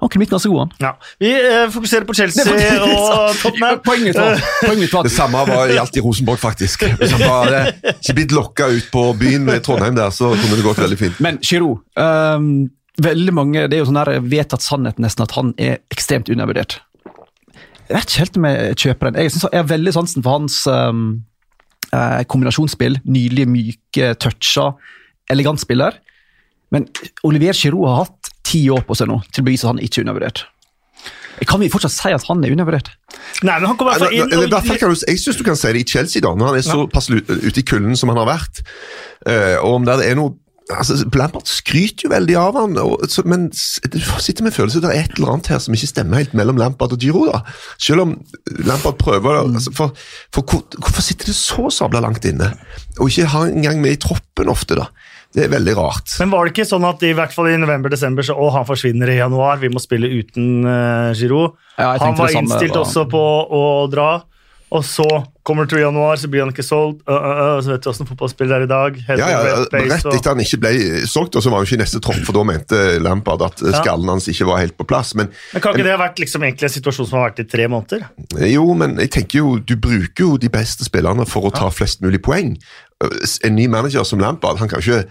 [0.02, 0.71] han kunne blitt ganske god, han.
[0.84, 0.89] Ja.
[1.24, 2.43] Vi eh, fokuserer på Chelsea
[2.84, 3.80] og Tottenham.
[3.86, 4.17] Poenget
[4.60, 6.84] poenget var Det samme var gjaldt i Rosenborg, faktisk.
[7.00, 7.62] Hvis han bare
[7.93, 11.21] ikke blitt lokka ut på byen med Trondheim der, så kunne det gått veldig fint.
[11.24, 12.50] Men Giroud um,
[13.02, 16.82] veldig mange, Det er jo sånn der vedtatt sannhet nesten at han er ekstremt undervurdert.
[17.86, 19.21] Jeg vet ikke helt om jeg kjøper den.
[19.21, 21.08] Jeg, synes, jeg har veldig sansen for hans ehm,
[21.95, 22.99] eh, kombinasjonsspill.
[23.05, 24.75] Nydelige, myke toucher.
[25.31, 25.97] Elegant spiller.
[26.73, 26.88] Men
[27.23, 30.01] Olivier Giroud har hatt ti år på seg nå til å bevise at han ikke
[30.01, 30.45] er undervurdert.
[31.45, 32.93] Kan vi fortsatt si at han er undervurdert?
[33.43, 34.31] Nei, men han kommer fall inn.
[34.31, 37.25] Og- jeg syns du kan si det i Chelsea, da, når han er såpass passelig
[37.27, 38.62] ute i kulden som han har vært.
[39.27, 40.36] Eh, og om det er noe
[40.73, 44.88] altså, Lampard skryter jo veldig av han, og, så, men du sitter med følelsen at
[44.88, 47.25] det er et eller annet her som ikke stemmer helt mellom Lampard og Giro.
[47.30, 47.43] da.
[47.82, 48.15] Selv om
[48.65, 49.93] Lampard prøver altså, for,
[50.34, 52.51] for hvor, Hvorfor sitter det så sabla langt inne?
[52.99, 54.89] Og ikke har en gang med i troppen ofte, da.
[55.36, 56.13] Det er veldig rart.
[56.21, 59.10] Men var det ikke sånn at i hvert fall i november-desember så å, han forsvinner
[59.12, 61.58] i januar, vi må spille uten uh, Giroud?
[61.75, 64.08] Ja, han var det samme, innstilt var- også på å dra,
[64.73, 65.06] og så
[65.45, 67.04] kommer det til januar, så blir han ikke solgt.
[67.06, 68.97] Uh, uh, uh, så vet du åssen fotballspiller er i dag.
[69.12, 70.71] Ja, ja, Rett etter han ikke ble
[71.10, 74.10] solgt, og så var han ikke i neste tropp, for da mente Lampard at skallen
[74.10, 75.13] hans ikke var helt på plass.
[75.13, 77.47] Men Men kan ikke det ha vært liksom egentlig en situasjon som har vært i
[77.51, 78.08] tre måneder?
[78.49, 82.01] Jo, men jeg tenker jo, du bruker jo de beste spillerne for å ta flest
[82.06, 82.56] mulig poeng.
[83.45, 85.06] En ny manager som Lampard, han kan ikke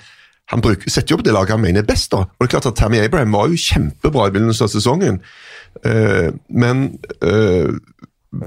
[0.52, 2.10] han bruker, setter jo opp det laget han mener er best.
[2.12, 2.26] da.
[2.26, 5.22] Og det er klart at Tammy Abraham var jo kjempebra i begynnelsen av sesongen,
[6.52, 6.82] men
[7.24, 7.70] uh,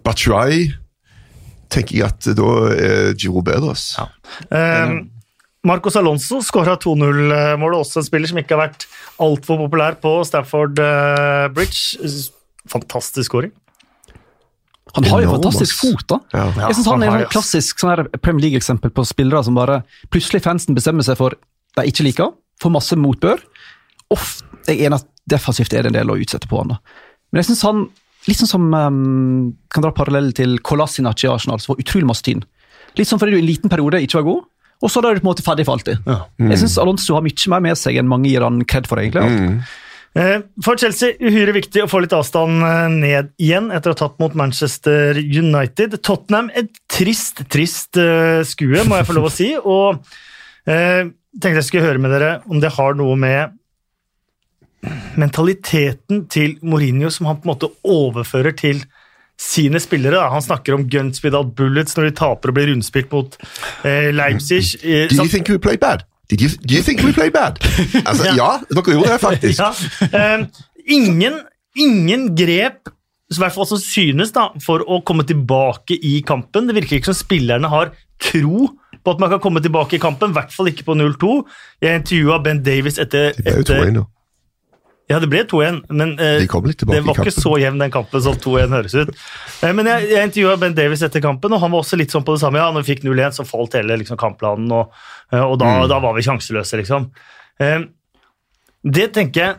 [0.06, 0.68] Batshuayi
[1.74, 3.76] tenker jeg at da er Giro bedre.
[3.76, 4.08] Altså.
[4.52, 4.88] Ja.
[4.88, 4.98] Um,
[5.68, 8.86] Marcos Alonso skåra 2-0-målet, også en spiller som ikke har vært
[9.24, 11.98] altfor populær på Stafford eh, Bridge.
[12.72, 13.52] Fantastisk skåring.
[14.96, 16.20] Han har jo fantastisk fot, da.
[16.34, 16.46] Ja.
[16.70, 19.82] Jeg synes Han er et en klassisk sånn her Premier League-eksempel på spillere som bare
[20.14, 21.36] plutselig fansen bestemmer seg for
[21.78, 22.32] de ikke liker,
[22.64, 23.44] får masse motbør.
[24.14, 26.72] Ofte, jeg er enig at Defensivt er det en del å utsette på han.
[26.72, 27.04] da.
[27.30, 27.82] Men jeg synes han
[28.28, 32.26] litt sånn som um, kan dra parallell til Kolasinac i Arsenal, som var utrolig masse
[32.28, 32.44] tynn.
[33.00, 34.46] Litt sånn fordi du i en liten periode ikke var god,
[34.78, 36.04] og så er du på en måte ferdig for alltid.
[36.06, 36.22] Ja.
[36.52, 39.02] Jeg syns Alonso har mye mer med seg enn mange gir han kred for.
[39.02, 39.64] egentlig.
[40.18, 44.00] Eh, For Chelsea uhyre viktig å få litt avstand eh, ned igjen etter å ha
[44.04, 45.98] tatt mot Manchester United.
[46.06, 49.52] Tottenham et trist, trist eh, skue, må jeg få lov å si.
[49.58, 50.00] Og
[50.70, 53.57] eh, tenkte jeg skulle høre med dere om det har noe med
[55.18, 58.84] mentaliteten til Mourinho som han på en måte overfører til
[59.38, 60.18] sine spillere.
[60.18, 60.30] da.
[60.34, 63.38] Han snakker om guns without bullets når de taper og blir rundspilt mot
[63.86, 64.64] eh, Leipzig.
[64.84, 66.06] Eh, Do you think we played bad?
[66.30, 67.60] Did you, do you think we played bad?
[68.10, 69.62] Altså, ja, dere gjorde det faktisk.
[69.64, 69.72] Ja.
[70.12, 70.48] Eh,
[70.88, 71.42] ingen,
[71.78, 72.90] ingen grep
[73.28, 76.70] i hvert fall som synes da, for å komme tilbake i kampen.
[76.70, 77.92] Det virker ikke som spillerne har
[78.24, 78.70] tro
[79.04, 81.34] på at man kan komme tilbake i kampen, i hvert fall ikke på 0-2.
[81.84, 84.06] Jeg intervjua Ben Davies etter, er etter 2-1 nå.
[85.08, 88.74] Ja, det ble 2-1, men eh, det var ikke så jevn den kampen som 2-1
[88.76, 89.12] høres ut.
[89.64, 92.26] Eh, men jeg, jeg intervjua Ben Davies etter kampen, og han var også litt sånn
[92.28, 92.60] på det samme.
[92.60, 94.92] Ja, når vi fikk 0-1, så falt hele liksom, kampplanen, og,
[95.32, 95.88] eh, og da, Mm.
[95.94, 97.08] da var vi sjanseløse, liksom.
[97.64, 97.86] Eh,
[98.84, 99.56] det tenker jeg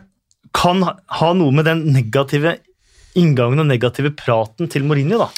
[0.53, 2.57] kan ha- noe med den negative
[3.17, 5.29] inngangen og negative praten til Mourinho, da.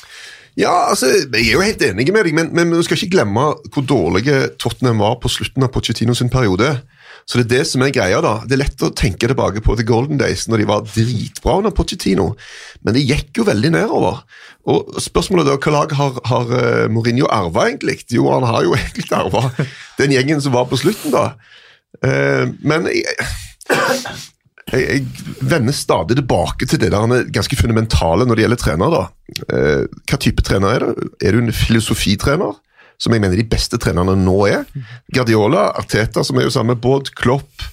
[0.59, 3.45] Ja, altså, Jeg er jo helt enig med deg, men, men vi skal ikke glemme
[3.71, 6.81] hvor dårlige Tottenham var på slutten av Pochettino sin periode.
[7.25, 8.21] Så Det er det som er greia.
[8.21, 8.33] da.
[8.45, 11.71] Det er lett å tenke tilbake på The Golden Days, når de var dritbra under
[11.71, 12.35] Pochettino,
[12.83, 14.23] men det gikk jo veldig nedover.
[14.67, 18.01] Og Spørsmålet er da, hva lag har, har eh, Mourinho arva, egentlig?
[18.11, 19.47] Jo, han har jo egentlig arva
[19.99, 21.31] den gjengen som var på slutten, da.
[22.03, 23.29] Eh, men jeg,
[24.71, 25.05] jeg, jeg
[25.41, 28.97] vender stadig tilbake til det der han er ganske fundamentale når det gjelder trener.
[28.97, 29.03] da.
[29.51, 31.09] Eh, hva type trener er det?
[31.27, 32.59] Er du en filosofitrener,
[33.01, 34.65] som jeg mener de beste trenerne nå er?
[35.13, 37.65] Guardiola, Arteta, som er jo samme båt, Klopp,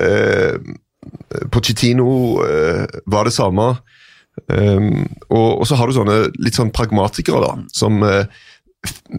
[0.00, 0.56] eh,
[1.52, 2.12] Pochettino
[2.46, 3.74] eh, var det samme.
[4.48, 8.24] Um, og, og så har du sånne litt sånn pragmatikere, da, som uh,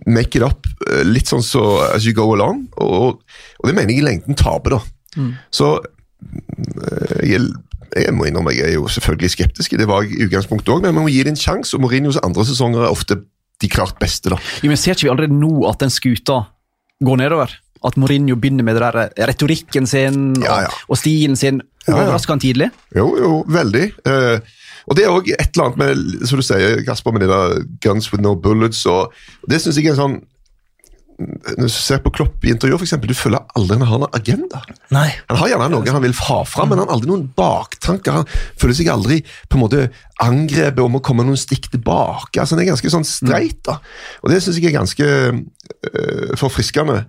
[0.10, 2.66] make it up uh, litt sånn så as you go along.
[2.82, 3.22] Og,
[3.60, 5.28] og det mener jeg i lengden taper, da.
[5.54, 7.46] Så uh, jeg,
[7.94, 10.98] jeg må innrømme jeg er jo selvfølgelig skeptisk, det var jeg i utgangspunktet òg, men
[10.98, 11.76] man må gi det en sjanse.
[11.78, 13.22] Og Mourinhos andre sesonger er ofte
[13.64, 14.40] de klart beste, da.
[14.64, 16.42] Jo, men Ser ikke vi allerede nå at den skuta
[17.04, 17.54] går nedover?
[17.84, 20.72] At Mourinho begynner med det der eh, retorikken sin Ja, ja.
[20.86, 22.18] Og, og stilen sin Ja, ja.
[22.30, 22.70] han tidlig?
[22.96, 23.90] Jo, jo, veldig.
[24.08, 24.54] Eh,
[24.88, 27.58] og det er òg et eller annet med som du sier, Kasper, med de der
[27.84, 28.86] guns with no bullets.
[28.86, 29.12] og
[29.48, 30.18] Det syns jeg er en sånn
[31.20, 34.16] Når du ser på Klopp i intervjuer, for eksempel, du føler aldri han har noen
[34.18, 34.62] agenda.
[34.94, 35.08] Nei.
[35.30, 38.22] Han har gjerne noe han vil ha fram, men han har aldri noen baktanker.
[38.22, 39.84] Han føler seg aldri på en måte
[40.24, 42.40] angrepet om å komme noen stikk tilbake.
[42.40, 43.62] altså Han er ganske sånn streit.
[43.68, 43.78] da.
[44.24, 47.04] Og Det syns jeg er ganske øh, forfriskende.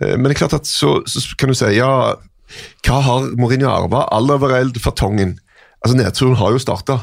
[0.00, 1.90] Eh, men det er klart at så, så kan du si ja,
[2.86, 4.06] hva har Mourinho arva?
[4.14, 5.36] Alderweireld, Fartongen.
[5.86, 6.96] Altså Nedturen har jo starta.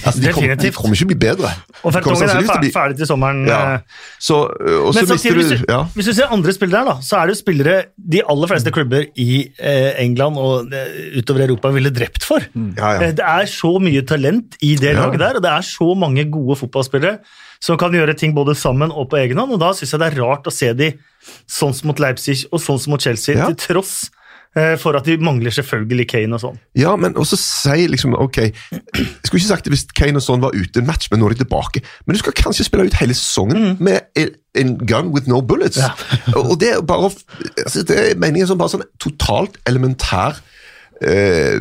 [0.00, 1.50] Altså, de, kommer- de kommer ikke bli bedre.
[1.84, 3.42] Og Fertongen er ferdig, ferdig til sommeren.
[3.48, 3.58] Ja.
[3.74, 3.80] eh,
[4.18, 5.80] Så, øh, og så Men mister samtidig, hvis du du, ja.
[5.94, 7.76] hvis du ser andre spillere, da, så er det jo spillere
[8.16, 12.40] de aller fleste klubber i eh, England og eh, utover Europa ville drept for.
[12.56, 13.02] Ja, ja.
[13.10, 16.24] Eh, Det er så mye talent i det laget der, og det er så mange
[16.32, 17.18] gode fotballspillere
[17.60, 20.06] som kan gjøre ting både sammen og på egen hånd, og da syns jeg det
[20.14, 20.94] er rart å se de
[21.50, 24.08] sånn som mot Leipzig og sånn som mot Chelsea, til tross
[24.82, 26.56] for at de mangler selvfølgelig Kane og sånn.
[26.74, 28.52] Ja, men også si liksom Ok, jeg
[29.22, 31.36] skulle ikke sagt det hvis Kane og sånn var ute en match, men nå er
[31.36, 31.82] de tilbake.
[32.06, 35.78] Men du skal kanskje spille ut hele sesongen med en- en gun with no bullets.
[35.78, 35.92] Ja.
[36.40, 37.12] og det er bare
[37.62, 40.40] altså, Det er meningen som bare sånn totalt elementær
[41.00, 41.60] eh,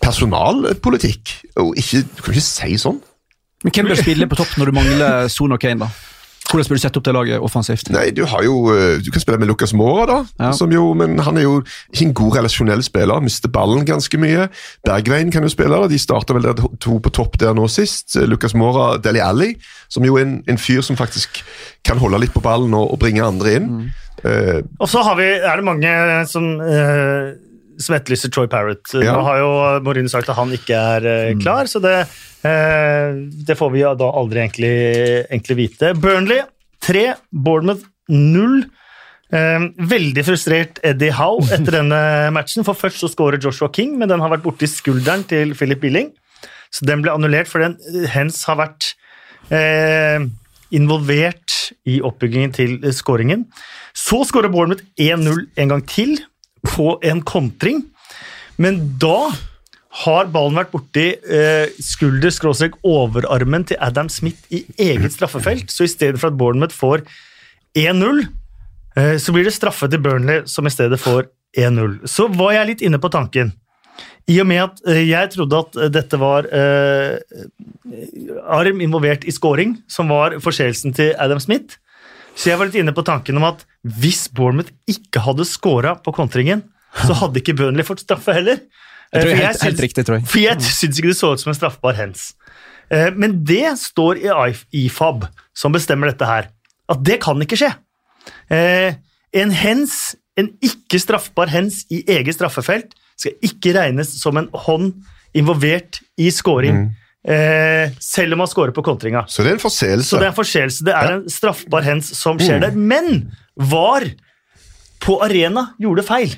[0.00, 1.34] personalpolitikk.
[1.60, 3.00] Og ikke, du kan ikke si sånn.
[3.64, 5.82] Men Hvem bør spille på topp når du mangler Son og Kane?
[5.84, 5.90] da?
[6.50, 7.90] Hvordan bør du sette opp det laget offensivt?
[7.94, 10.16] Nei, du har jo eh, Du kan spille med Lucas Mora, da.
[10.42, 10.50] Ja.
[10.56, 11.60] Som jo, men han er jo
[11.92, 13.20] ikke en god relasjonell spiller.
[13.22, 14.48] Mister ballen ganske mye.
[14.86, 15.78] Bergveien kan jo spille.
[15.78, 15.86] da.
[15.90, 18.16] De starta vel der to på topp der nå sist.
[18.18, 19.52] Eh, Lucas Mora, Deli Alli,
[19.88, 21.42] som jo er en, en fyr som faktisk
[21.86, 23.70] kan holde litt på ballen og, og bringe andre inn.
[24.24, 25.94] Eh, Og så har vi, er det mange
[26.28, 27.30] som, eh,
[27.80, 28.92] som etterlyser Troy Parrott.
[28.94, 29.14] Ja.
[29.16, 29.52] Nå har jo
[29.86, 31.06] Morin sagt at han ikke er
[31.40, 31.96] klar, klar, så det,
[32.46, 34.74] eh, det får vi da aldri egentlig,
[35.30, 35.94] egentlig vite.
[35.98, 36.44] Burnley
[36.84, 38.62] 3, Bournemouth 0.
[39.30, 42.00] Eh, veldig frustrert Eddie Howe etter denne
[42.36, 45.82] matchen, for først så skårer Joshua King, men den har vært borti skulderen til Philip
[45.84, 46.10] Billing,
[46.74, 48.92] så den ble annullert, for den hens har vært
[49.54, 50.26] eh,
[50.74, 51.56] involvert
[51.90, 53.46] i oppbyggingen til eh, skåringen.
[53.94, 56.18] Så skårer Bournemouth 1-0 en gang til
[56.66, 57.84] på en kontring,
[58.60, 59.30] men da
[60.04, 66.20] har ballen vært borti eh, skulder-overarmen til Adam Smith i eget straffefelt, så i stedet
[66.20, 67.02] for at Bournemouth får
[67.78, 68.22] 1-0,
[68.96, 71.26] eh, så blir det straffe til Burnley som i stedet får
[71.58, 72.06] 1-0.
[72.06, 73.50] Så var jeg litt inne på tanken.
[74.30, 77.18] I og med at eh, jeg trodde at eh, dette var eh,
[78.46, 81.80] arm involvert i scoring, som var forseelsen til Adam Smith,
[82.34, 86.12] så jeg var litt inne på tanken om at hvis Bournemouth ikke hadde scora på
[86.16, 86.62] kontringen,
[87.06, 88.62] så hadde ikke Burnley fått straffe heller.
[89.10, 90.26] Jeg tror jeg helt, helt riktig, tror jeg.
[90.30, 92.32] For jeg syns ikke det så ut som en straffbar hens.
[92.90, 94.30] Eh, Men det står i
[94.86, 96.50] IFAB, som bestemmer dette her,
[96.90, 97.72] at det kan ikke skje.
[98.50, 98.94] Eh,
[99.32, 104.94] En hens, en ikke straffbar hens i eget straffefelt, skal ikke regnes som en hånd
[105.38, 106.88] involvert i scoring,
[107.26, 109.24] eh, selv om man scorer på kontringa.
[109.28, 110.08] Så det er en forseelse.
[110.08, 110.84] Så det er en forseelse.
[110.84, 112.60] Det er en straffbar hens som skjer Mm.
[112.60, 112.76] der.
[112.76, 114.06] Men VAR
[115.00, 116.34] på arena gjorde feil.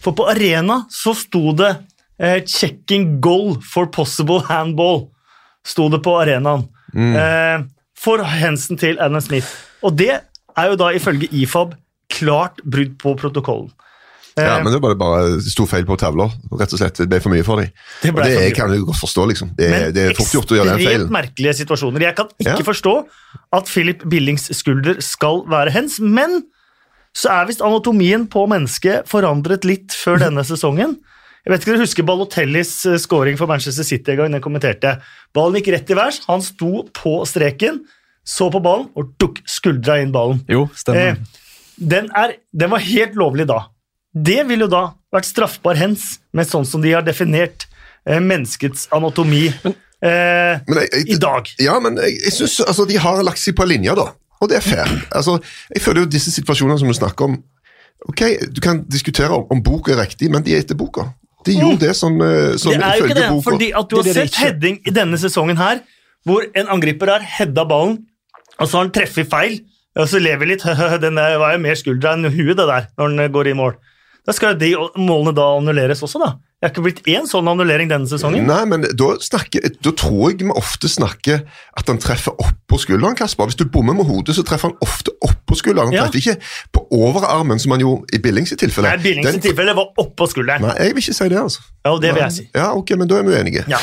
[0.00, 1.76] For på arena så sto det
[2.20, 5.08] eh, 'checking goal for possible handball'.
[5.64, 6.68] Sto det på arenaen.
[6.94, 7.16] Mm.
[7.16, 7.64] Eh,
[7.96, 9.46] for hensen til Adam Smith.
[9.82, 10.20] Og det
[10.56, 11.74] er jo da ifølge IFAB
[12.10, 13.70] klart brudd på protokollen.
[14.38, 16.28] Ja, Eh, men det var bare sto feil på tavla.
[16.60, 17.70] Rett og slett, Det ble for mye for dem.
[18.02, 19.50] Det og det for kan jeg godt forstå, liksom.
[19.56, 21.10] Det, Men det er fort gjort å gjøre den ekstremt feilen.
[21.18, 22.00] merkelige situasjoner.
[22.08, 22.68] Jeg kan ikke Ja.
[22.72, 22.94] forstå
[23.52, 26.42] at Philip Billings skulder skal være hens, men
[27.16, 30.96] så er visst anatomien på mennesket forandret litt før denne sesongen.
[31.46, 34.32] Jeg vet ikke om dere husker Balotellis eh, scoring for Manchester City en gang.
[34.32, 35.00] Den kommenterte.
[35.34, 37.80] Ballen gikk rett i værs, han sto på streken,
[38.26, 40.42] så på ballen og dukk, skuldra inn ballen.
[40.48, 41.16] Jo, stemmer.
[41.16, 41.16] Eh,
[41.80, 43.62] den, er, den var helt lovlig da.
[44.12, 47.66] Det ville jo da vært straffbar hens, med sånn som de har definert
[48.06, 51.52] eh, menneskets anatomi eh, Men jeg, jeg, i dag.
[51.62, 54.10] Ja, men jeg, jeg synes, altså, de har lagt seg på en linje, da.
[54.38, 54.90] Og det er fair.
[55.10, 55.38] Altså,
[55.74, 57.38] jeg føler jo disse situasjonene som du snakker om
[58.06, 58.20] Ok,
[58.54, 61.08] Du kan diskutere om, om boka er riktig, men de er etter boka.
[61.42, 62.78] De gjorde det som, eh, som Mm.
[62.78, 63.50] Det er jo ikke det, boka.
[63.50, 65.80] fordi at du har Det er det sett heading i denne sesongen her,
[66.24, 67.98] hvor en angriper har heada ballen,
[68.58, 69.60] og så har han treffet feil,
[69.98, 70.62] og så lever litt
[71.02, 73.74] Den der var jo mer skuldra enn huet, det der, når den går i mål.
[74.28, 76.34] Da skal jo de målene da annulleres også, da.
[76.58, 78.42] Det er ikke blitt én sånn annullering denne sesongen.
[78.44, 81.44] Nei, men da, snakker, da tror jeg vi ofte snakker
[81.78, 83.46] at han treffer oppå skulderen, Kasper.
[83.48, 85.92] Hvis du bommer med hodet, så treffer han ofte oppå skulderen.
[85.92, 86.04] Han Ja.
[86.10, 88.90] treffer ikke på overarmen, som han gjorde i Billings i tilfelle.
[88.90, 90.66] Nei, Billings Den- tilfelle var oppå skulderen.
[90.66, 91.60] Nei, jeg vil ikke si det, altså.
[91.86, 92.48] Ja, og det vil jeg si.
[92.54, 93.64] Ja, ok, men da er vi uenige.
[93.70, 93.78] Ja.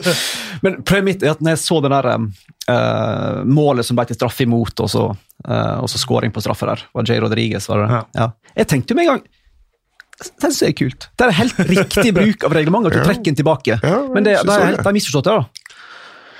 [0.64, 4.16] Men problemet mitt er at når jeg så det der uh, målet som ble til
[4.16, 5.10] straffe imot, og så,
[5.44, 7.90] uh, og så scoring på straffe der, var Jay Rodriguez, var det?
[7.90, 8.02] Ja.
[8.22, 8.30] Ja.
[8.56, 9.26] Jeg tenkte jo med en gang
[10.18, 11.08] det synes jeg er kult.
[11.18, 13.06] Det er helt riktig bruk av reglementet at du Ja.
[13.08, 13.78] trekker den tilbake.
[13.82, 14.84] Ja, Men det, det er helt, det.
[14.84, 15.44] det er misforstått, det, da.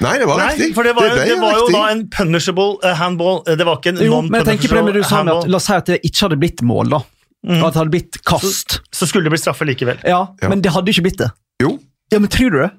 [0.05, 0.75] Nei, det var Nei, riktig.
[0.75, 3.43] for det var, jo, ble det var jo da en punishable eh, handball.
[3.47, 5.35] Eh, Det var ikke en Jo, men jeg tenker på det med du sa med
[5.37, 5.49] at.
[5.49, 7.03] La oss si at det ikke hadde blitt mål, da.
[7.45, 8.81] At det hadde blitt kast.
[8.95, 9.99] Så skulle det bli straffe likevel.
[10.03, 10.49] Ja, Ja.
[10.49, 11.31] men det hadde ikke blitt det.
[11.63, 11.79] Jo,
[12.13, 12.71] Ja, men tror du det?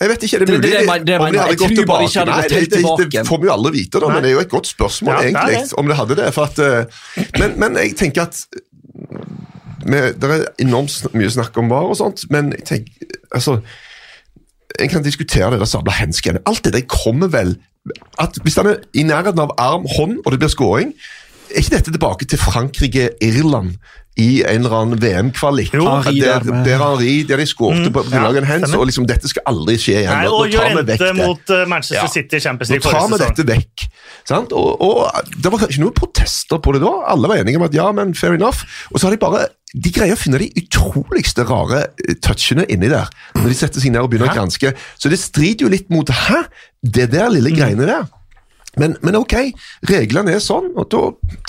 [0.00, 0.62] jeg vet ikke, er det Det- mulig?
[0.62, 1.58] det- det det om de hadde jeg.
[1.58, 2.02] gått tilbake?
[2.04, 4.34] ikke hadde Nei, det, det, det får vi jo alle vite, da, men det er
[4.34, 5.72] jo et godt spørsmål, Ja, egentlig, det.
[5.78, 6.34] om det hadde det.
[6.34, 6.84] For at, eh,
[7.38, 8.44] men, men jeg tenker at
[9.86, 12.92] Det er enormt mye snakk om var og sånt, men jeg tenker,
[13.32, 13.60] altså
[14.82, 16.38] En kan diskutere det der sabla hensken.
[16.46, 17.54] Alt det der kommer vel
[18.18, 20.90] at Hvis han er i nærheten av arm, hånd, og det blir scoring
[21.54, 23.76] Er ikke dette tilbake til Frankrike-Irland
[24.16, 25.70] i en eller annen VM-kvalik?
[25.76, 29.04] Der, der der Henri, der de skårte på ja, grunnlag av en hens, og liksom
[29.06, 30.08] dette skal aldri skje igjen.
[30.08, 31.26] Nei, og nå tar vi vekk Jorente det.
[31.26, 32.06] mot eh, Manchester Ja.
[32.14, 33.20] City i Champions Nå tar vi sesong.
[33.36, 33.84] dette vekk.
[34.30, 34.54] Sant?
[34.56, 36.94] Og, og Det var ikke noen protester på det da.
[37.12, 38.64] Alle var enige om at ja, men fair enough.
[38.90, 39.44] Og så har de bare
[39.76, 43.10] de greier å finne de utroligste rare eh, touchene inni der.
[43.36, 44.34] Når de setter seg ned og begynner Hæ?
[44.34, 44.70] å granske.
[44.96, 46.46] Så det strider jo litt mot Hæ?
[46.82, 47.58] Det der lille Mm.
[47.60, 48.06] greiene der.
[48.76, 49.32] Men, men ok,
[49.88, 50.98] reglene er sånn, og da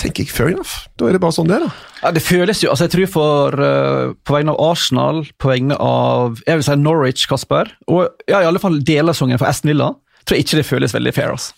[0.00, 0.86] tenker jeg fair enough.
[0.96, 1.72] Da er det bare sånn det er, da.
[2.02, 5.76] Ja, det føles jo, altså jeg tror for uh, På vegne av Arsenal, på vegne
[5.76, 9.48] av jeg vil si Norwich, Kasper, og ja, i alle fall deler av sangen for
[9.50, 9.90] Aston Villa,
[10.24, 11.34] tror jeg ikke det føles veldig fair.
[11.36, 11.52] Altså.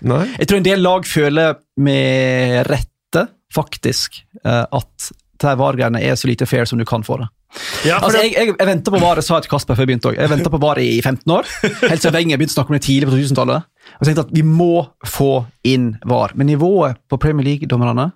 [0.00, 0.22] Nei.
[0.40, 6.16] Jeg tror en del lag føler med rette, faktisk, uh, at det her VAR-greiene er
[6.18, 7.28] så lite fair som du kan få det.
[7.84, 9.84] Ja, Altså, det, jeg, jeg, jeg venta på VAR, jeg sa jeg til Kasper før
[9.84, 10.20] jeg begynte også.
[10.22, 11.50] Jeg venta på VAR i 15 år,
[11.90, 13.68] helt siden Wenger begynte å snakke om det tidlig på 2000-tallet.
[13.98, 14.70] Og tenkte at vi må
[15.04, 15.30] få
[15.68, 16.32] inn VAR.
[16.38, 18.08] Men nivået på Premier League-dommerne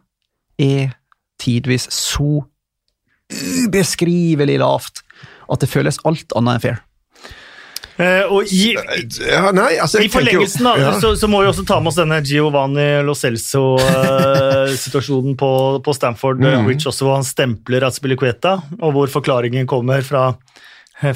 [0.62, 0.94] er
[1.42, 2.46] tidvis så
[3.66, 5.02] ubeskrivelig lavt
[5.52, 6.82] at det føles alt annet enn fair.
[7.98, 8.74] Eh, og i,
[9.26, 11.00] Ja, nei, altså, I forlengelsen tenker jo- ja.
[11.00, 15.50] så, så må vi også ta med oss denne Giovanni Lo Celso-situasjonen på,
[15.84, 16.66] på Stamford Mm.
[16.68, 20.22] Rich også, hvor han stempler Azpilicueta, og hvor forklaringen kommer fra,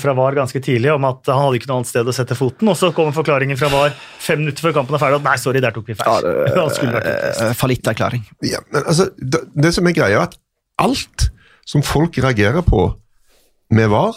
[0.00, 2.66] fra VAR ganske tidlig om at han hadde ikke noe annet sted å sette foten,
[2.72, 3.90] og så kommer forklaringen fra VAR
[4.20, 6.08] fem minutter før kampen er ferdig at nei, sorry, der tok vi feil.
[6.08, 6.32] Ja, det.
[7.40, 8.22] Eh, Fallitterklæring.
[8.46, 10.34] Ja, men altså, det, det som er greia, er at
[10.80, 11.18] alt
[11.68, 12.80] som folk reagerer på
[13.76, 14.14] med VAR,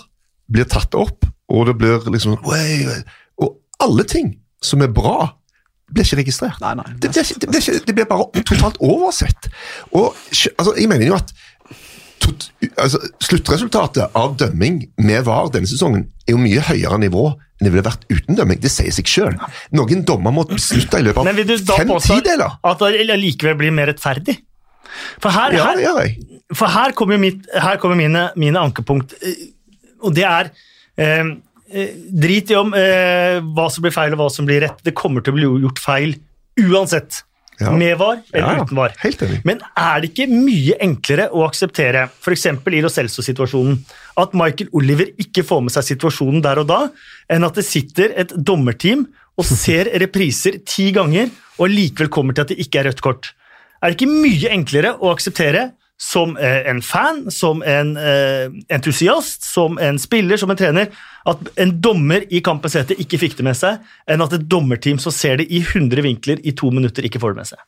[0.51, 3.49] blir tatt opp, og det blir liksom Og
[3.83, 5.33] alle ting som er bra,
[5.91, 6.59] blir ikke registrert.
[6.63, 6.85] Nei, nei.
[7.03, 9.49] Det, blir det, blir ikke, det blir bare totalt oversett.
[9.91, 10.13] Og
[10.57, 11.33] altså, jeg mener jo at
[12.23, 12.47] tot,
[12.79, 17.73] altså, Sluttresultatet av dømming med VAR denne sesongen er jo mye høyere nivå enn det
[17.73, 18.61] ville vært uten dømming.
[18.63, 19.35] Det sier seg sjøl.
[19.75, 22.57] Noen dommer må beslutte i løpet Men vil du av fem tideler.
[22.63, 24.39] at det allikevel blir mer rettferdig?
[25.21, 26.41] For her, Ja, her, det gjør jeg.
[26.53, 29.47] For her kommer, jo mitt, her kommer mine, mine ankepunkt, eh,
[30.03, 30.51] og det er
[30.97, 31.33] eh,
[31.71, 34.81] eh, Drit i om eh, hva som blir feil og hva som blir rett.
[34.85, 36.17] Det kommer til å bli gjort feil
[36.61, 37.23] uansett.
[37.61, 37.71] Ja.
[37.77, 38.93] Med var eller Ja, uten var.
[39.03, 39.41] Helt enig.
[39.45, 42.47] Men er det ikke mye enklere å akseptere, f.eks.
[42.49, 43.77] i Lo Celso-situasjonen,
[44.19, 46.79] at Michael Oliver ikke får med seg situasjonen der og da,
[47.29, 49.05] enn at det sitter et dommerteam
[49.37, 51.29] og ser repriser ti ganger
[51.61, 53.31] og likevel kommer til at det ikke er rødt kort?
[53.83, 55.69] Er det ikke mye enklere å akseptere
[56.03, 60.89] som en fan, som en eh, entusiast, som en spiller, som en trener,
[61.29, 63.79] at en dommer i kampens hete ikke fikk det med seg,
[64.11, 67.35] enn at et dommerteam som ser det i 100 vinkler i to minutter, ikke får
[67.35, 67.61] det med seg?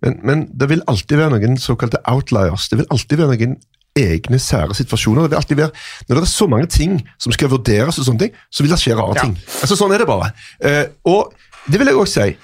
[0.00, 2.70] Men, men det vil alltid være noen såkalte outliers.
[2.72, 3.58] Det vil alltid være noen
[4.00, 5.26] egne sære situasjoner.
[5.26, 5.74] Det vil alltid være,
[6.08, 8.78] Når det er så mange ting som skal vurderes, og sånne ting, så vil det
[8.80, 9.26] skje rare Ja.
[9.26, 9.36] ting.
[9.60, 10.30] Altså Sånn er det bare.
[10.64, 11.34] Eh, og
[11.68, 12.36] det vil jeg også si.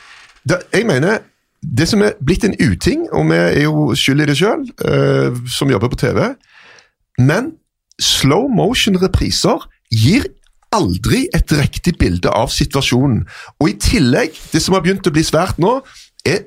[0.47, 1.23] Det, jeg mener
[1.63, 4.67] det som er blitt en uting, og vi er jo skyld i det sjøl,
[5.51, 6.21] som jobber på TV,
[7.19, 7.55] men
[8.03, 9.65] slow motion-repriser
[9.95, 10.27] gir
[10.77, 13.23] aldri et riktig bilde av situasjonen.
[13.63, 15.79] Og i tillegg, det som har begynt å bli svært nå,
[16.27, 16.45] er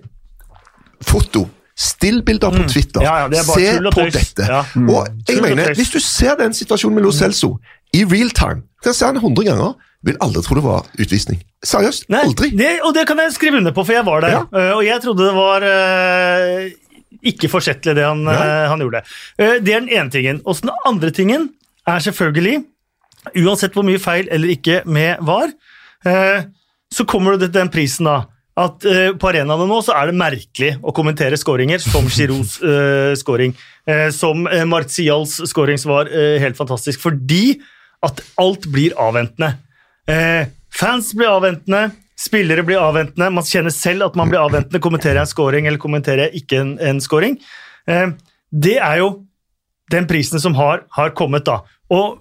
[1.05, 1.47] foto.
[1.79, 2.99] Stillbilder på Twitter.
[2.99, 3.05] Mm.
[3.07, 4.47] Ja, ja, det Se på dette.
[4.49, 4.63] Ja.
[4.83, 5.71] Og jeg mener.
[5.79, 7.55] Hvis du ser den situasjonen med Lo Celso
[7.95, 9.73] i real time, kan ser den 100 ganger,
[10.07, 11.41] vil aldri tro det var utvisning.
[11.65, 12.07] Seriøst.
[12.11, 12.51] Nei, aldri.
[12.55, 14.35] Det, og det kan jeg skrive under på, for jeg var der.
[14.37, 14.43] Ja.
[14.55, 16.69] Eh, Og jeg trodde det var uh,
[17.27, 19.01] ikke forsettlig, det han, eh, han gjorde.
[19.35, 20.39] Det er den ene tingen.
[20.47, 21.49] Og den andre tingen
[21.89, 22.61] er selvfølgelig,
[23.43, 25.51] uansett hvor mye feil eller ikke med var,
[26.89, 28.21] så kommer det til den prisen da,
[28.59, 28.85] at
[29.19, 32.55] på arenaene nå så er det merkelig å kommentere skåringer, som Girouds
[33.19, 33.51] scoring,
[33.89, 37.57] eh, som Martials scoring som var helt fantastisk, fordi
[38.05, 39.53] at alt blir avventende.
[40.07, 45.19] Eh, fans blir avventende, spillere blir avventende, man kjenner selv at man blir avventende, kommenterer
[45.21, 47.37] jeg en scoring eller kommenterer jeg ikke en, en scoring.
[47.87, 48.07] Eh,
[48.51, 49.11] det er jo
[49.91, 51.61] den prisen som har, har kommet, da.
[51.91, 52.19] Og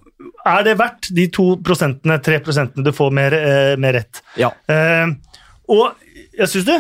[0.49, 4.23] er det verdt de to prosentene, tre prosentene du får mer, eh, mer rett?
[4.41, 5.07] Ja, Eh,
[5.69, 5.93] og
[6.39, 6.79] jeg syns det.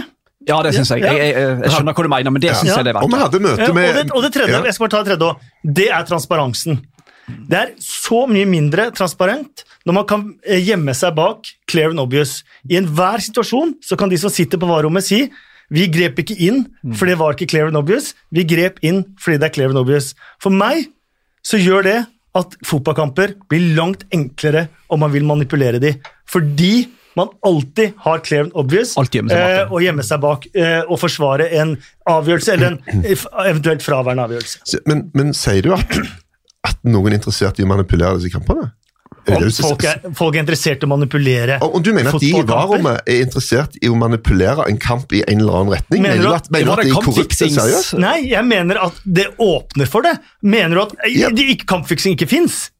[0.49, 1.03] ja det syns jeg.
[1.05, 1.13] Ja.
[1.13, 1.59] Jeg, jeg.
[1.61, 2.77] jeg skjønner hva du mener, men det syns Ja.
[2.79, 3.25] jeg det er Og vi verdt.
[3.27, 4.63] hadde møte Eh, og, med det, og det tredje, Ja.
[4.65, 5.37] jeg skal bare ta det tredje òg.
[5.75, 6.81] Det er transparensen.
[7.49, 12.03] Det er så mye mindre transparent når man kan eh, gjemme seg bak clear and
[12.03, 12.43] obvious.
[12.69, 15.27] I enhver situasjon så kan de som sitter på varerommet si
[15.69, 16.62] vi grep ikke inn,
[16.97, 18.14] for det var ikke clear and obvious.
[18.33, 20.14] Vi grep inn fordi det er clear and obvious.
[20.41, 20.88] For meg
[21.45, 21.99] så gjør det
[22.38, 25.95] at fotballkamper blir langt enklere om man vil manipulere de.
[26.29, 26.88] Fordi
[27.19, 30.47] man alltid har clear and obvious å gjemme seg bak eh, og gjemme seg bak
[30.55, 31.75] eh, og forsvare en
[32.09, 33.05] avgjørelse, eller en
[33.49, 34.83] eventuelt fraværende avgjørelse.
[34.88, 35.99] Men, men sier du at,
[36.68, 38.70] at noen er interessert i å manipulere disse kampene?
[39.28, 42.14] Er det det Folk er, folk er interessert i å manipulere Og og du mener
[42.16, 45.74] at de i varerommet er interessert i å manipulere en kamp i en eller annen
[45.74, 46.00] retning?
[46.02, 47.48] Mener Mener, du at- at, mener du var at det de er korrupte?
[47.57, 47.98] Seriøst?
[48.00, 50.14] Nei, jeg mener at det åpner for det.
[50.42, 51.28] Mener du at Ja.
[51.31, 52.70] de ikke, kampfiksing ikke fins?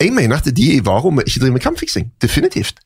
[0.00, 2.10] Jeg mener at de i varerommet ikke driver med kampfiksing.
[2.20, 2.78] Definitivt.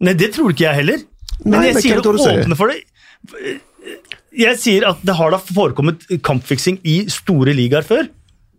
[0.00, 0.98] Nei, det tror ikke jeg heller.
[1.44, 2.82] Men Nei, jeg men sier er det åpner for det.
[4.34, 8.08] Jeg sier at det har da forekommet kampfiksing i store ligaer før.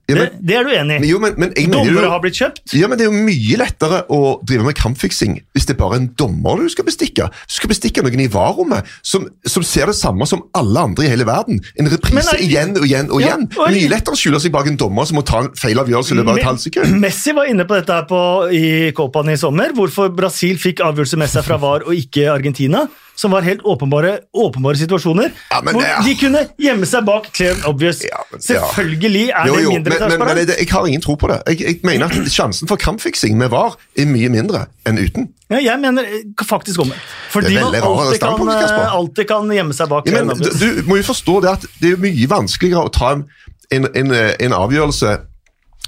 [0.08, 1.14] Ja, Det, men, det er du enig i.
[1.18, 2.74] men, men Dommere har blitt kjøpt.
[2.78, 5.98] ja, men Det er jo mye lettere å drive med kampfiksing hvis det er bare
[5.98, 7.26] en dommer du skal bestikke.
[7.32, 11.10] Du skal bestikke noen i varerommet som, som ser det samme som alle andre i
[11.10, 11.58] hele verden.
[11.80, 13.48] En reprise er- igjen og igjen og Ja, igjen.
[13.58, 16.12] og- Mye lettere å skjule seg bak en dommer som må ta en feil avgjørelse
[16.14, 17.00] i løpet av et halvt sekund.
[17.02, 18.22] Messi var inne på dette her på,
[18.54, 22.86] i Copan i sommer, hvorfor Brasil fikk avgjørelse med seg fra VAR og ikke Argentina.
[23.16, 25.30] Som var helt åpenbare, åpenbare situasjoner.
[25.52, 28.02] Ja, men hvor det er- de kunne gjemme seg bak clear and obvious.
[28.04, 31.02] Ja, men- Selvfølgelig er Jo, det jo, mindre men, men, men jeg, jeg har ingen
[31.02, 31.38] tro på det.
[31.48, 35.30] Jeg, jeg mener at Sjansen for kampfiksing med VAR er mye mindre enn uten.
[35.50, 37.00] Ja, jeg mener eh, faktisk omvendt.
[37.32, 40.98] Fordi Det man alltid kan, eh, alltid kan gjemme seg bak Ja, men du må
[41.00, 43.24] jo forstå det at det er mye vanskeligere å ta en,
[43.72, 45.18] en, en, en avgjørelse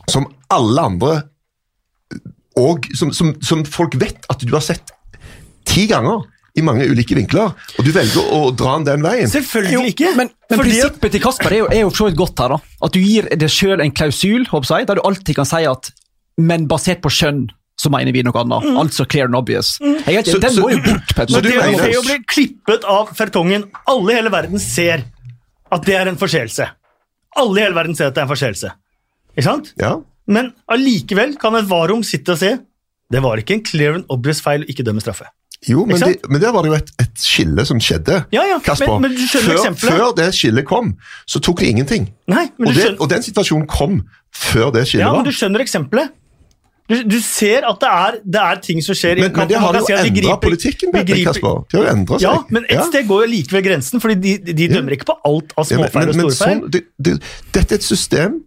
[0.09, 1.23] som alle andre
[2.57, 4.93] og som, som, som folk vet at du har sett
[5.67, 6.23] ti ganger
[6.58, 9.30] i mange ulike vinkler, og du velger å dra den den veien.
[9.30, 10.16] Selvfølgelig ikke.
[10.18, 12.55] Men, men prinsippet til Kasper er jo, er jo for så vidt godt her.
[12.55, 12.58] da.
[12.88, 15.91] At du gir deg sjøl en klausul håper jeg, der du alltid kan si at
[16.38, 17.47] men basert på skjønn
[17.78, 18.66] så mener vi noe annet.
[18.66, 18.78] Mm.
[18.82, 19.76] Altså clear and obvious.
[19.82, 21.14] Jeg er Så- den så- må jo bort.
[21.16, 21.28] Petter.
[21.30, 25.03] så Så du det, mener- å bli klippet av fertongen Alle i hele verden ser
[25.72, 26.70] at det er en forseelse.
[27.38, 28.72] Alle i hele verden ser at det er en forseelse.
[29.38, 29.74] Ikke sant?
[29.78, 32.58] Ja, Men allikevel kan et varom sitte og se
[33.10, 35.24] det var ikke en clear and obvious feil å ikke dømme straffe.
[35.66, 38.20] Jo, men, de, men der var det jo et, et skille som skjedde.
[38.32, 38.99] Ja, ja, Kasper.
[39.01, 40.93] men- men før, før det skillet kom,
[41.26, 42.05] så tok de ingenting.
[42.30, 45.32] Nei, men Og, du det, og den situasjonen kom før det skillet ja, men du
[45.34, 46.14] skjønner eksempelet.
[46.88, 49.74] Du, du ser at det er, det er ting som skjer Men, men det har
[49.76, 51.58] jo si endra politikken, dette, griper- Kasper.
[51.68, 52.28] Det har jo endra seg.
[52.30, 52.86] Ja, men et Ja.
[52.88, 55.89] sted går jo likevel grensen, fordi de, de dømmer ikke på alt av Ja, men,
[55.89, 56.62] småfeil og storfeil.
[56.62, 57.18] sånn, det, det,
[57.51, 58.38] dette er et system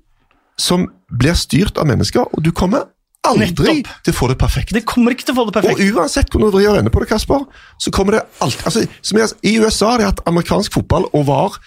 [0.56, 2.86] som blir styrt av mennesker, og du kommer
[3.28, 3.88] aldri Nettopp.
[4.04, 4.72] til å få det perfekt.
[4.72, 5.80] Det kommer ikke til å få det perfekt.
[5.80, 7.42] Og uansett hvordan du vrir og vender på det, Kasper,
[7.78, 11.26] så kommer det alltid altså, som jeg, I USA har de hatt amerikansk fotball og
[11.28, 11.58] var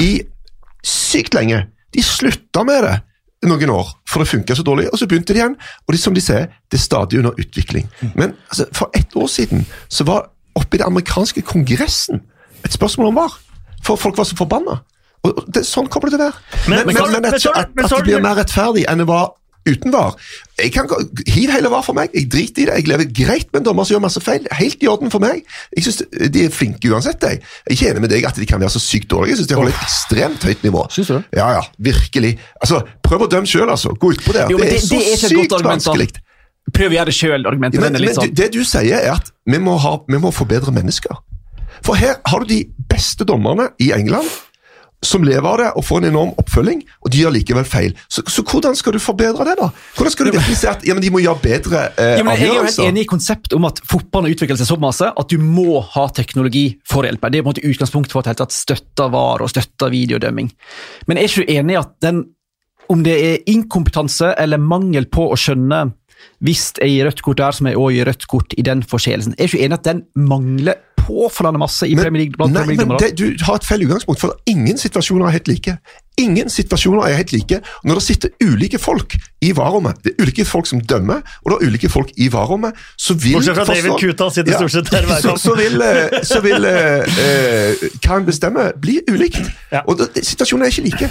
[0.00, 0.12] i
[0.84, 1.66] sykt lenge.
[1.94, 2.94] De slutta med det
[3.44, 5.56] noen år, for det funka så dårlig, og så begynte de igjen.
[5.84, 7.84] Og det, som de sier, det er stadig under utvikling.
[8.16, 12.22] Men altså, for ett år siden så var oppe i det amerikanske kongressen
[12.64, 13.36] et spørsmål om var.
[13.84, 14.78] For folk var så forbanna.
[15.24, 16.40] Og det, sånn kommer det til å være.
[16.68, 19.34] Men- Men, men men, men, at, at, at det blir mer rettferdig enn det var
[19.68, 20.14] uten var.
[20.60, 20.88] Jeg kan,
[21.26, 22.12] Hiv hele var for meg.
[22.14, 22.74] Jeg driter i det.
[22.78, 24.46] Jeg lever greit med en dommer som gjør masse feil.
[24.58, 25.42] Helt i orden for meg.
[25.76, 26.02] Jeg synes
[26.34, 27.22] De er flinke uansett.
[27.22, 29.34] Jeg Jeg er ikke enig med deg at de kan være så sykt dårlige.
[29.34, 30.86] Jeg synes de holder et ekstremt høyt nivå.
[30.90, 31.22] Synes du?
[31.36, 32.38] Ja, ja, virkelig.
[32.60, 33.92] Altså, Prøv å dømme sjøl, altså.
[33.98, 34.50] Gå utpå der.
[34.50, 36.08] Jo, det, det- er det er så ikke et godt sykt vanskelig.
[36.74, 37.76] Prøv å gjøre det sjøl-argumentet.
[37.80, 38.34] Ja, men, er sånn.
[38.34, 41.18] det du sier, er at vi må, ha, vi må få bedre mennesker.
[41.84, 44.28] For her har du de beste dommerne i England
[45.06, 47.94] som lever av det og får en enorm oppfølging, og de gjør likevel feil.
[48.08, 49.70] Så, så hvordan skal du forbedre det, da?
[49.96, 52.50] Hvordan skal du si at ja, men de må gjøre bedre eh, Ja, men jeg
[52.50, 55.32] er jo helt enig i konseptet om at fotballen har utviklet seg så masse at
[55.32, 57.30] du må ha teknologi for å hjelpe.
[57.32, 60.52] Det er på en måte utgangspunktet for at helt støtter VAR og støtter videodømming.
[61.08, 62.24] Men er ikke du enig i at den,
[62.92, 65.86] om det er inkompetanse eller mangel på å skjønne
[66.44, 69.34] hvis jeg gir rødt kort der, som jeg også gir rødt kort i den forseelsen,
[69.36, 72.38] er ikke du enig i at den mangler påfallende masse i Premier League?
[72.38, 75.28] Blant nei, Premier men League men det, du har et feil utgangspunkt, for ingen situasjoner
[75.28, 75.76] er helt like.
[76.20, 77.60] Ingen situasjoner er helt like.
[77.84, 81.56] Når det sitter ulike folk i varerommet, det er ulike folk som dømmer, og det
[81.56, 85.08] er ulike folk i varerommet, så vil Bortsett fra David Kuta sitter stort sett der
[85.10, 89.42] hver så, så vil, eh, så vil eh, eh, hva en bestemmer, bli ulikt.
[89.72, 89.82] Ja.
[89.88, 91.10] Og det, situasjonene er ikke like.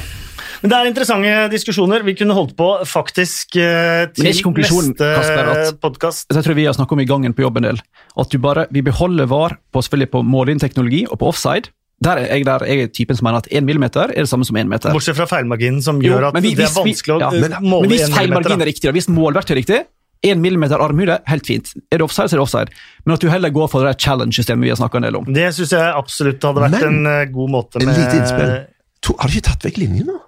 [0.64, 2.04] Men det er interessante diskusjoner.
[2.08, 6.30] Vi kunne holdt på faktisk eh, til neste podkast.
[6.32, 7.82] Så jeg tror vi har snakket om i gangen på jobb en del,
[8.16, 11.68] at du bare, vi beholder VAR på, på målinnteknologi og på offside.
[12.04, 14.48] Der er jeg, der jeg er typen som mener at én millimeter er det samme
[14.48, 14.92] som én meter.
[14.96, 17.58] Bortsett fra feilmarginen, som Jo, gjør at vi- det er vanskelig å ja, eh, men-
[17.64, 18.64] måle Men hvis i en millimeter, feilmargin da.
[18.64, 19.80] er riktig, da, hvis målverktøy er riktig,
[20.24, 21.74] én millimeter armhule, helt fint.
[21.92, 22.70] Er det offside, så er det offside.
[23.06, 25.26] Men at du heller går for det challenge-systemet vi har snakket en del om.
[25.34, 28.66] Det syns jeg absolutt hadde vært Men- en eh, god måte En med lite innspill.
[29.04, 30.20] To, har du ikke tatt vekk linjen nå?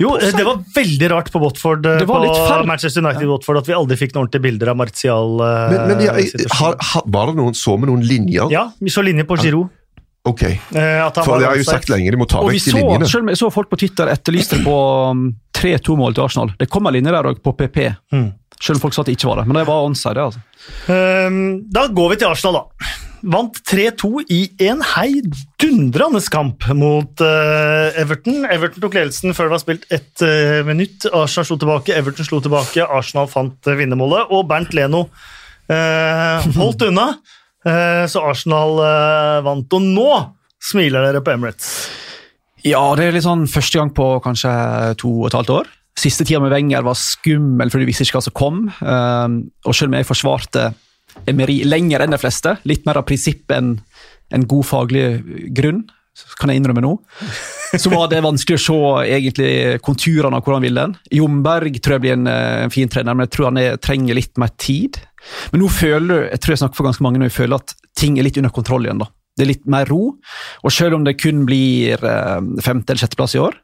[0.00, 2.60] Jo, det var veldig rart på Watford eh, Det var litt på.
[2.68, 5.34] Manchester United-Watford at vi aldri fikk noen ordentlige bilder av Martial.
[5.40, 6.14] eh, Men, men ja,
[6.60, 8.48] har- har, var det noen så med noen linjer?
[8.52, 9.68] Ja, vi så linjer på Giroud.
[10.26, 10.56] Ok, eh,
[11.22, 13.06] for det har jeg jo sagt lenge, de må ta Og vekk de så, linjene.
[13.06, 14.74] selv om jeg så folk på Twitter etterlyste på
[15.12, 15.20] um,
[15.54, 16.50] 3-2-mål til Arsenal.
[16.58, 17.78] Det kommer linjer der òg, på PP.
[18.10, 18.32] Mm.
[18.58, 19.46] Selv om folk sa at det ikke var det.
[19.46, 20.42] Men det var onside, det, altså.
[20.90, 21.38] Um,
[21.70, 22.88] Da går vi til Arsenal, da.
[23.24, 28.44] Vant 3-2 i en heidundrende kamp mot uh, Everton.
[28.44, 31.06] Everton tok ledelsen før det var spilt ett uh, minutt.
[31.08, 32.84] Arsenal slo tilbake, Everton slo tilbake.
[32.84, 35.06] Arsenal fant uh, vinnermålet, og Bernt Leno
[35.66, 37.08] holdt unna.
[38.12, 38.76] Så Arsenal
[39.42, 40.10] vant, og nå
[40.62, 41.72] smiler dere på Emirates.
[42.62, 44.52] Ja, det er litt sånn første gang på kanskje
[45.02, 45.72] to og et halvt år.
[45.98, 48.60] Siste tida med Wenger var skummel, for du visste ikke hva som kom.
[48.70, 50.68] Og selv om jeg forsvarte
[51.26, 53.76] Emery lenger enn de fleste, litt mer av prinsipp enn
[54.34, 55.06] en god faglig
[55.54, 55.84] grunn,
[56.40, 56.92] kan jeg innrømme nå,
[57.82, 58.78] så var det vanskelig å se
[59.16, 59.50] egentlig
[59.84, 60.94] konturene av hvor han ville den.
[61.18, 64.16] Jomberg tror jeg blir en, eh, en fin trener, men jeg tror han er, trenger
[64.16, 64.96] litt mer tid.
[65.52, 68.16] Men nå føler jeg tror jeg snakker for ganske mange nå, jeg føler at ting
[68.16, 69.02] er litt under kontroll igjen.
[69.04, 69.10] da.
[69.36, 70.16] Det er litt mer ro,
[70.64, 73.60] og selv om det kun blir eh, femte- eller sjetteplass i år,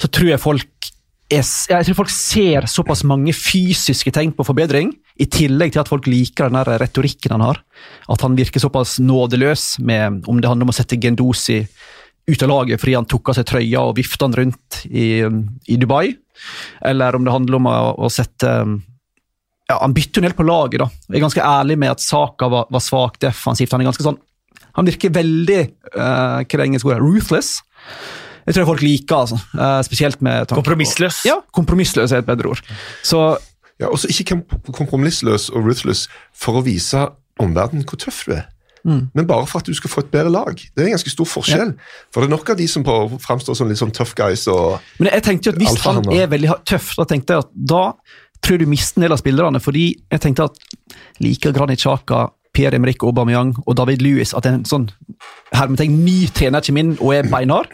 [0.00, 0.92] så tror jeg folk
[1.28, 6.06] jeg tror folk ser såpass mange fysiske tegn på forbedring, i tillegg til at folk
[6.06, 7.62] liker den der retorikken han har.
[8.10, 11.64] At han virker såpass nådeløs med om det handler om å sette Gendosi
[12.28, 15.78] ut av laget fordi han tok av seg trøya og vifta han rundt i, i
[15.80, 16.12] Dubai,
[16.86, 18.52] eller om det handler om å, å sette
[19.68, 20.80] ja, Han bytter jo en del på laget.
[20.84, 20.88] da.
[21.08, 23.74] Jeg er ganske ærlig med at Saka var, var svak defensivt.
[23.74, 24.20] Han er ganske sånn,
[24.78, 25.58] han virker veldig
[25.96, 27.50] uh, hva det engelske ordet, ruthless.
[28.48, 29.36] Jeg tror folk liker altså.
[29.52, 31.20] Uh, spesielt med tanke Kompromissløs.
[31.28, 32.62] Ja, kompromissløs er et bedre ord.
[33.04, 33.20] Så
[33.78, 34.40] Ja, også ikke
[34.74, 37.08] kompromissløs og ruthless for å vise
[37.38, 38.48] omverdenen hvor tøff du er.
[38.84, 39.08] Mm.
[39.14, 40.54] Men bare for at du skal få et bedre lag.
[40.54, 41.74] Det er en ganske stor forskjell.
[42.14, 45.12] For det er nok av de som framstår som litt sånn tough guys og Men
[45.12, 47.84] jeg tenkte jo at hvis han er veldig tøff, da tenkte jeg at da
[48.38, 49.62] tror jeg du mister en del av spillerne.
[49.62, 54.64] Fordi jeg tenkte at liker Granit Xhaka, Per Emrik Aubameyang og David Lewis at en
[54.66, 54.88] sånn
[55.54, 57.70] hermetegn ny trener kommer inn og er beinhard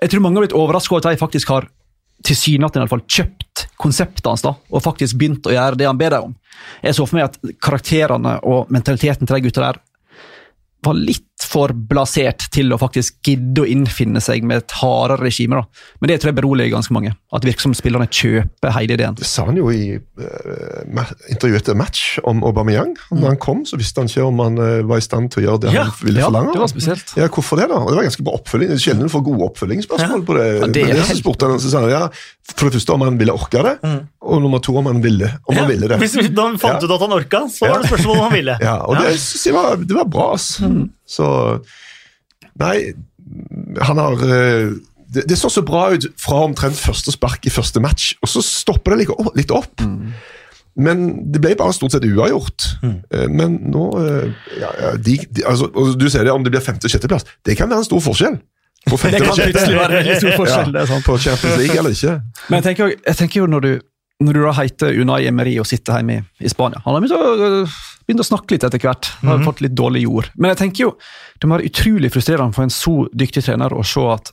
[0.00, 1.68] Jeg tror mange har blitt overrasket over at de faktisk har
[2.24, 6.00] tilsynelatende i alle fall kjøpt konseptet hans da, og faktisk begynt å gjøre det han
[6.00, 6.34] ber dem om.
[6.82, 9.80] Jeg så for meg at karakterene og mentaliteten til de gutta der
[10.86, 15.58] var litt for blasert til å faktisk gidde å innfinne seg med et hardere regime.
[15.60, 15.66] da.
[16.00, 17.12] Men det tror jeg beroliger ganske mange.
[17.32, 19.14] At det virker som spillerne kjøper hele ideen.
[19.18, 22.94] Det sa han jo i uh, intervjuet etter match om Aubameyang.
[23.12, 25.46] Når han kom, så visste han ikke om han uh, var i stand til å
[25.46, 26.54] gjøre det Ja, han ville Ja, forlange.
[26.56, 27.12] det var spesielt.
[27.20, 27.82] Ja, Hvorfor det, da?
[27.84, 28.72] Og det var ganske bra oppfølging.
[28.80, 30.46] Sjelden du får gode oppfølgingsspørsmål på det.
[30.48, 32.02] Ja, det Men det helt- spurte han, så sa han ja,
[32.56, 33.76] For det første om han ville orke det,
[34.26, 35.98] og nummer to om han ville, om han ville det.
[36.00, 36.86] Hvis vi da fant Ja.
[36.88, 38.56] ut at han orka, så var det spørsmål om han ville.
[38.62, 40.56] Ja, og det var, det var bra, ass.
[41.06, 41.26] Så
[42.56, 42.94] Nei,
[43.84, 44.70] han har eh,
[45.12, 48.42] det, det så så bra ut fra omtrent første spark i første match, og så
[48.44, 49.84] stopper det litt opp.
[49.84, 50.14] Mm.
[50.76, 52.66] Men det ble bare stort sett uavgjort.
[52.84, 52.96] Mm.
[53.32, 54.26] Men nå eh,
[54.60, 57.24] ja, ja, de, de, altså, og Du sier det om det blir femte-sjetteplass.
[57.46, 58.36] Det kan være en stor forskjell.
[58.86, 60.72] På femte Det kan og plutselig være veldig stor forskjell.
[60.74, 61.06] det er sant.
[61.06, 62.16] På Champions League eller ikke.
[62.48, 63.72] Men jeg tenker, jeg tenker jo når du,
[64.26, 67.16] når du da heter Unai Emery og sitter hjemme i, i Spania Han har begynt
[67.16, 67.64] å,
[68.06, 69.08] øh, begynt å snakke litt etter hvert.
[69.22, 70.30] Han har fått litt dårlig jord.
[70.36, 70.96] Men jeg tenker jo,
[71.40, 74.32] det må være utrolig frustrerende for en så dyktig trener å se at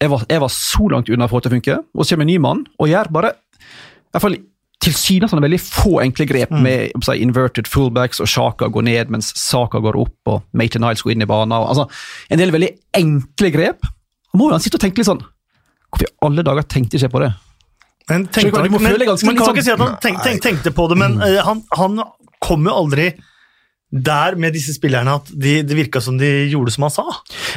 [0.00, 2.22] jeg var, jeg var så langt unna å få til å funke, og så kommer
[2.22, 4.36] en ny mann og gjør bare i hvert fall
[4.80, 9.80] tilsynelatende veldig få enkle grep med si, inverted fullbacks, og Sjaka går ned mens Saka
[9.82, 11.52] går opp, og Maitland Niles går inn i banen.
[11.52, 11.88] og- Altså,
[12.30, 13.80] en del veldig enkle grep.
[13.82, 15.24] Da må jo han sitte og tenke litt sånn
[15.90, 17.34] Hvorfor i alle dager tenkte jeg ikke på det?
[18.08, 20.70] Men tenkte han, må men, man kan sånn- ikke si at han tenk, tenk, tenkte
[20.70, 21.98] på det, men uh, han, han
[22.44, 23.12] kom jo aldri
[23.88, 27.04] der med disse spillerne at de, det virka som de gjorde som han sa.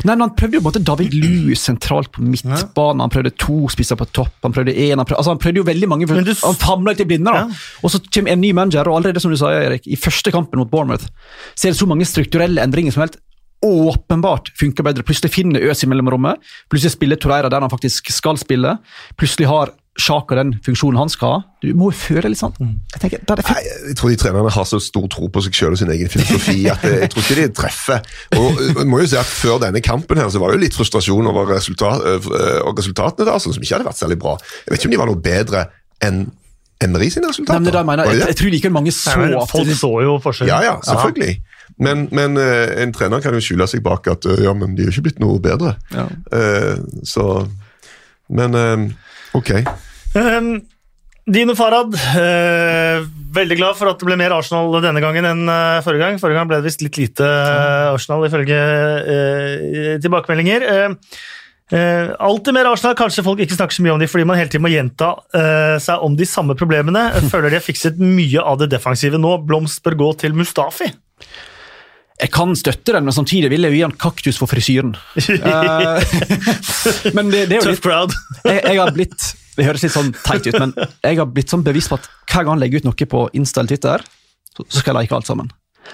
[0.07, 3.03] Nei, men Han prøvde jo måte David Lewis sentralt på midtbanen.
[3.03, 4.37] Han prøvde to spisser på topp.
[4.45, 6.07] Han prøvde en, han prøvde, altså han prøvde jo veldig mange.
[6.07, 7.27] Du- han famla i blinde.
[7.33, 7.43] da.
[7.49, 7.59] Ja.
[7.83, 10.57] Og så kommer en ny manager, og allerede som du sa, Erik, i første kampen
[10.61, 11.03] mot Bournemouth
[11.51, 13.19] så er det så mange strukturelle endringer som helt
[13.61, 15.03] åpenbart funker bedre.
[15.03, 16.39] Plutselig finner Øs i mellomrommet.
[16.71, 18.77] Plutselig spiller Torreira der han faktisk skal spille.
[19.19, 21.39] Plutselig har Sjaka den funksjonen han skal ha.
[21.59, 22.53] Du må jo føle litt sånn.
[22.93, 23.45] Jeg tenker, da er det.
[23.51, 26.09] Nei, jeg tror de trenerne har så stor tro på seg selv og sin egen
[26.13, 28.05] filosofi at jeg, jeg tror ikke de treffer.
[28.39, 30.77] Og jeg må jo si at Før denne kampen her så var det jo litt
[30.79, 32.05] frustrasjon over resultat,
[32.63, 34.37] og resultatene, da, sånn som ikke hadde vært særlig bra.
[34.63, 35.65] Jeg vet ikke om de var noe bedre
[36.07, 36.23] enn
[36.81, 37.59] Emery sine Nei, resultater.
[37.59, 38.11] men det er det jeg, mener.
[38.15, 40.49] Jeg, jeg tror likevel mange så Nei, men at folk de- så jo forskjellen.
[40.55, 41.35] Ja, ja, selvfølgelig.
[41.83, 44.89] Men, men øh, en trener kan jo skjule seg bak at ja, men de er
[44.89, 45.75] jo ikke blitt noe bedre.
[45.93, 46.07] Ja.
[46.31, 47.27] Uh, så
[48.31, 48.87] Men eh,
[49.37, 49.51] ok.
[50.15, 50.53] Um,
[51.31, 53.03] Dino Farad, eh,
[53.33, 56.17] veldig glad for at det ble mer Arsenal denne gangen enn eh, forrige gang.
[56.19, 60.65] Forrige gang ble det visst litt lite eh, Arsenal, ifølge eh, tilbakemeldinger.
[60.65, 61.19] Eh,
[61.77, 62.97] eh, alltid mer Arsenal.
[62.99, 65.77] Kanskje folk ikke snakker så mye om de fordi man hele tiden må gjenta eh,
[65.83, 67.05] seg om de samme problemene.
[67.29, 69.37] Føler de har fikset mye av det defensive nå.
[69.45, 70.89] Blomst bør gå til Mustafi.
[72.21, 74.93] Jeg kan støtte den, men samtidig vil jeg jo gi han kaktus for frisyren.
[75.17, 76.17] Eh,
[77.17, 77.87] men det, det er jo litt
[78.51, 81.65] jeg, jeg har blitt Det høres litt sånn teit ut, men jeg har blitt sånn
[81.65, 84.05] bevisst på at hver gang han legger ut noe på Insta eller Twitter,
[84.55, 85.49] så så skal jeg like alt sammen.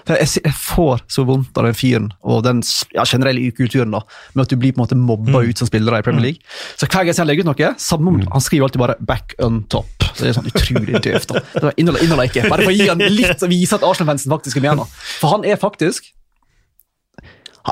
[0.07, 2.59] Jeg, får så vondt av den fyren og den
[2.95, 4.01] ja, generelle ukulturen da,
[4.35, 6.43] med at du blir på en måte mobba ut som spillere i Premier League.
[6.75, 9.63] Så hver gang jeg legger ut noe, samme om, han skriver alltid bare 'back on
[9.71, 10.09] top'.
[10.13, 11.27] Så det er sånn utrolig døvt.
[11.31, 11.41] da.
[11.55, 12.49] Det inneholder, inneholder ikke.
[12.49, 14.87] Bare for å gi han litt og vise at Arsenal-fansen faktisk er med nå.
[15.21, 16.13] For han er faktisk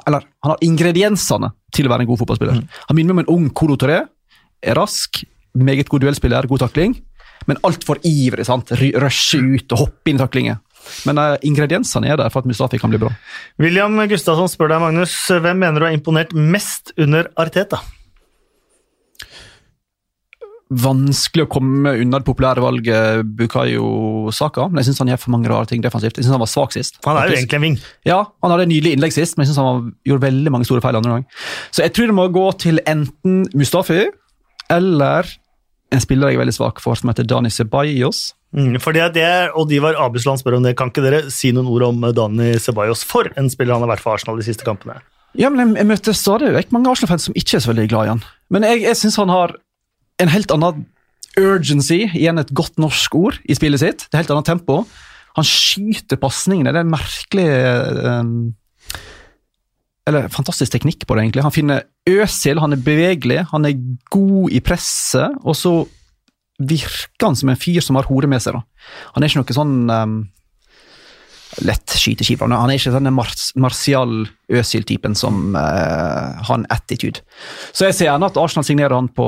[0.05, 2.61] eller han har ingrediensene til å være en god fotballspiller.
[2.89, 4.01] Han minner meg om en ung Kolo Toré.
[4.65, 5.21] Er rask,
[5.55, 6.97] meget god duellspiller, god takling,
[7.47, 8.45] men altfor ivrig.
[8.47, 8.71] sant?
[8.75, 10.59] Rushe ut og hoppe inn i taklinger.
[11.09, 13.11] Men uh, ingrediensene er der for at Mustafi kan bli bra.
[13.61, 17.81] William Gustavsson spør deg, Magnus, hvem mener du har imponert mest under Arteta?
[20.75, 25.35] Vanskelig å komme unna det populære valget Bukayo Saka, men jeg syns han gjør for
[25.35, 26.17] mange rare ting defensivt.
[26.17, 26.97] Jeg synes han var svak sist.
[27.05, 27.77] Han er jo egentlig en ving.
[28.09, 30.81] Ja, han hadde en nydelig innlegg sist, men jeg synes han gjorde veldig mange store
[30.81, 31.27] feil andre gang.
[31.69, 34.07] Så jeg tror det må gå til enten Mustafi
[34.73, 35.29] eller
[35.93, 38.31] en spiller jeg er veldig svak for, som heter Dani Ceballos.
[38.55, 40.77] Mm, for det, er det, og Divar Abusland spør om det.
[40.79, 44.05] Kan ikke dere si noen ord om Dani Ceballos for en spiller han har vært
[44.05, 45.01] for Arsenal de siste kampene?
[45.35, 48.07] Ja, men jeg, jeg møter stadig vekk mange Arsenal-fans som ikke er så veldig glad
[48.07, 48.21] i han.
[48.55, 49.57] Men jeg, jeg syns han har
[50.23, 50.85] en helt annen
[51.35, 54.05] urgency, igjen et godt norsk ord, i spillet sitt.
[54.07, 54.83] Det er helt annet tempo.
[55.35, 56.71] Han skyter pasningene.
[56.71, 57.47] Det er en merkelig
[58.07, 58.37] um,
[60.07, 61.43] Eller fantastisk teknikk på det, egentlig.
[61.43, 63.79] Han finner Øsil, han er bevegelig, han er
[64.13, 65.75] god i presset, og så
[66.57, 68.57] virker han som en fyr som har hodet med seg.
[68.57, 68.63] da.
[69.15, 70.17] Han er ikke noe sånn um,
[71.67, 72.47] lett skyteskive.
[72.47, 77.23] Han er ikke sånn mars martial Øsil-typen som uh, har en attitude.
[77.71, 79.27] Så jeg ser gjerne at Arsenal signerer han på,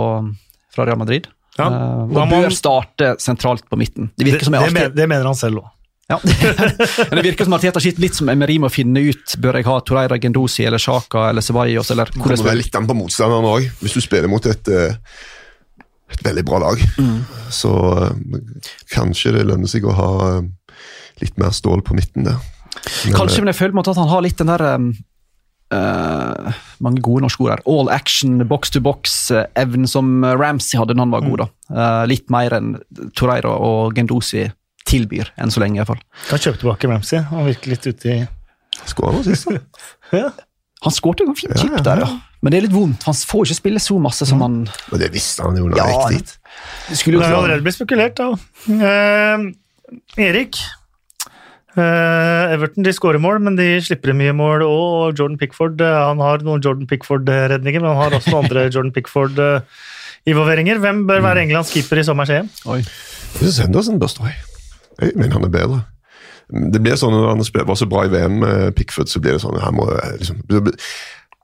[0.74, 1.30] fra Real Madrid.
[1.58, 2.36] Ja, uh, og man...
[2.36, 4.12] bør starte sentralt på midten.
[4.16, 5.74] Det Det, det, jeg men, det mener han selv òg.
[6.08, 6.20] Ja.
[7.10, 9.68] Men det virker som Arteta sitter litt som Emery med å finne ut bør jeg
[9.68, 13.48] ha Toreira Gendosi eller Sjaka eller Ceballos eller Det kommer vel litt an på motstanderen
[13.50, 13.68] òg.
[13.82, 14.96] Hvis du spiller mot et, eh,
[16.14, 16.84] et veldig bra lag,
[17.52, 17.72] Så
[18.04, 18.42] eh,
[18.94, 20.48] kanskje det lønner seg å ha eh,
[21.24, 22.40] litt mer stål på midten der.
[23.06, 24.64] Men, Kanskje, eh, men jeg føler på en måte at han har litt den der
[24.78, 24.88] um,
[25.74, 27.66] eh, Mange gode norske ord her.
[27.68, 31.44] All action, box to box-evnen som Ramsey hadde når han var god.
[31.44, 31.50] da.
[31.68, 32.76] Uh, litt mer enn
[33.18, 34.46] Torreira og Gendosi
[34.88, 35.80] tilbyr, enn så lenge.
[35.80, 36.04] i hvert fall.
[36.30, 37.24] Kan kjøpe tilbake Ramsey.
[37.34, 38.20] Han virker litt ute i
[38.88, 39.60] Skåra sist, da?
[40.22, 40.30] ja.
[40.86, 42.10] Han skåret jo fint ja, der, ja.
[42.46, 43.06] Men det er litt vondt.
[43.08, 44.60] Han får ikke spille så masse som han
[44.92, 46.34] Men det visste han jo da han Ja, gikk dit.
[46.92, 48.28] Det skulle jo har jo allerede blitt spekulert, da.
[48.70, 49.48] Eh,
[50.28, 50.60] Erik.
[51.78, 54.68] Eh, Everton de skårer mål, men de slipper inn mye mål.
[54.68, 58.70] Og Jordan Pickford eh, han har noen Jordan Pickford-redninger, men han har også noen andre
[58.74, 60.82] Jordan Pickford-involveringer.
[60.86, 62.54] Hvem bør være Englands keeper i sommer EM?
[62.70, 62.84] Oi.
[62.86, 64.38] Jeg synes Henderson bør stå i.
[65.18, 65.84] Men han er bedre.
[66.50, 69.42] Det blir sånn Når han var så bra i VM med Pickford, så blir det
[69.44, 69.90] sånn må
[70.20, 70.38] liksom,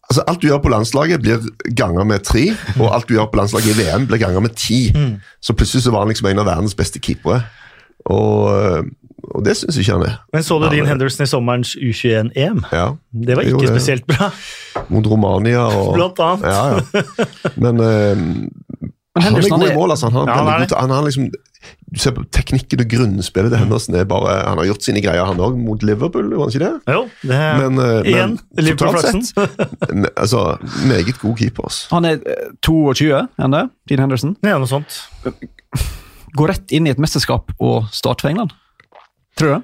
[0.09, 1.41] altså Alt du gjør på landslaget, blir
[1.75, 2.45] ganger med tre,
[2.79, 4.93] og alt du gjør på landslaget i VM, blir ganger med ti.
[5.41, 7.41] Så plutselig så var han liksom en av verdens beste keepere.
[8.05, 8.85] Og,
[9.33, 10.15] og det syns ikke han er.
[10.33, 12.63] Men Så du Dean Henderson i sommerens U21-EM?
[12.71, 14.31] Ja, Det var ikke det- spesielt bra,
[14.89, 16.43] Mot Romania og blant annet.
[16.43, 17.25] Ja, ja.
[17.55, 18.17] Men uh,
[19.15, 19.91] Men han er god i er- mål.
[19.91, 20.09] altså.
[20.09, 21.31] Han har, Ja, han veldig er til- han har liksom,
[21.93, 23.95] du ser på teknikken og grunnspillet til Henderson.
[23.95, 26.95] er bare, Han har gjort sine greier, han òg, mot Liverpool, var han ikke det?
[26.95, 29.23] Jo, det Men, eh, Igjen, men totalt Liverpool-flaksen.
[29.29, 30.45] sett, altså,
[30.89, 31.69] meget god keeper.
[31.69, 31.87] altså.
[31.93, 33.63] Han er eh, 22, er det?
[33.89, 34.35] Dean Henderson.
[34.43, 35.03] Ja, noe sånt.
[36.33, 38.55] Går rett inn i et mesterskap og start for England.
[39.37, 39.63] Tror du det?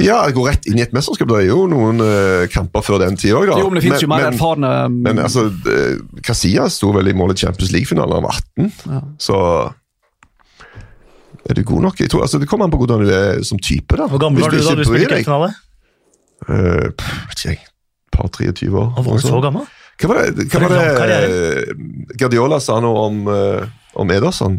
[0.00, 1.28] Ja, gå rett inn i et mesterskap.
[1.28, 3.58] Det er jo noen uh, kamper før den tid òg, da.
[3.60, 7.10] Jo, men det finnes jo mer men, erfarne um, men altså, eh, Casillas sto vel
[7.12, 9.02] i mål i Champions League-finalen han var 18, Ja.
[9.20, 9.38] så
[11.50, 12.00] er du god nok?
[12.00, 13.96] Jeg tror, altså, det kommer an på hvordan du er som type.
[13.96, 14.06] da.
[14.08, 15.52] Hvor gammel var du da du spilte cupfinale?
[16.48, 17.58] eh, pff, vet ikke jeg,
[18.12, 18.92] par 23 år.
[18.96, 19.66] Han var du så gammel?
[20.00, 23.62] Hva var det, hva var det Guardiola sa nå om, uh,
[23.94, 24.56] om Ederson?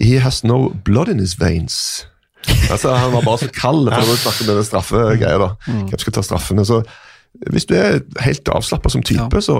[0.00, 2.06] He has no blood in his veins.
[2.70, 5.38] Altså, Han var bare så kald for å snakke om denne straffegreia.
[5.38, 5.48] da.
[5.68, 5.86] Mm.
[5.88, 6.64] Hvem skal ta straffene?
[6.68, 6.82] Så
[7.50, 9.40] Hvis du er helt avslappa som type, Ja.
[9.40, 9.56] så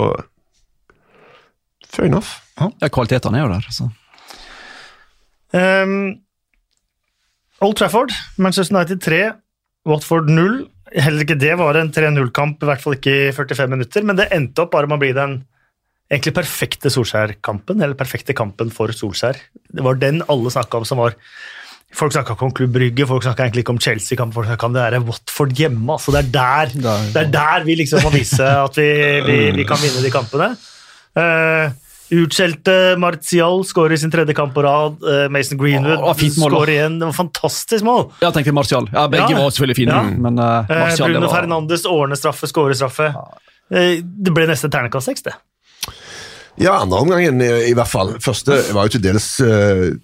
[1.88, 2.40] Fair enough.
[2.60, 3.66] ja, Kvalitetene er jo der.
[3.70, 3.88] Så.
[5.52, 6.21] Um,
[7.62, 9.22] Old Trafford, Manchester United 3,
[9.88, 10.66] Watford 0.
[10.92, 14.28] Heller ikke det var en 3-0-kamp, i hvert fall ikke i 45 minutter, men det
[14.34, 15.38] endte opp bare med å bli den
[16.12, 19.38] egentlig perfekte Solskjær-kampen, eller perfekte kampen for Solskjær.
[19.72, 21.16] Det var den alle snakka om som var
[21.92, 24.72] Folk snakka ikke om Klubb Brygge, folk snakka egentlig ikke om Chelsea-kampen, folk snakka om
[24.72, 25.92] det der Watford hjemme.
[25.92, 28.86] altså Det er Der- det er der vi liksom må vise at vi,
[29.26, 30.46] vi, vi kan vinne de kampene.
[31.12, 31.68] Uh,
[32.12, 34.98] Utskjelte Martial skårer i sin tredje kamp på rad.
[35.08, 36.98] eh, Mason Greenwood Åh, fint mål, skårer igjen.
[37.00, 38.02] Det var fantastisk mål.
[38.20, 38.88] Ja, tenkte Martial.
[38.92, 39.38] Ja, Begge Ja.
[39.38, 40.02] var selvfølgelig fine, Ja.
[40.02, 43.08] men uh, Martial Bruno var, Fernandes ordner straffe, skårer straffe.
[43.72, 45.32] Det ble neste terningkast seks, det.
[46.60, 48.12] Ja, andre omgangen i, i hvert fall.
[48.20, 49.94] Første var jo til dels uh,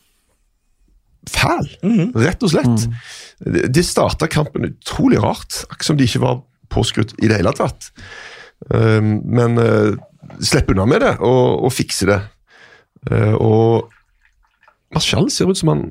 [1.29, 1.69] fæl,
[2.17, 2.87] rett og slett.
[3.45, 6.41] De, de starta kampen utrolig rart, akkurat som de ikke var
[6.73, 7.91] påskrudd i det hele tatt.
[8.73, 9.93] Um, men uh,
[10.41, 12.19] slipp unna med det og, og fikse det.
[13.11, 15.89] Uh, og Marcial ser ut som han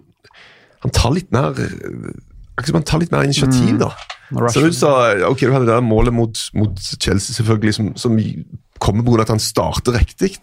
[0.83, 2.11] han tar litt mer uh,
[2.57, 3.91] akkurat som han tar litt mer initiativ, da.
[4.31, 4.47] Mm.
[4.51, 8.17] Ser ut som ok, du hadde det der målet mot, mot Chelsea, selvfølgelig, som, som
[8.79, 9.21] kommer pga.
[9.21, 10.37] at han starter riktig.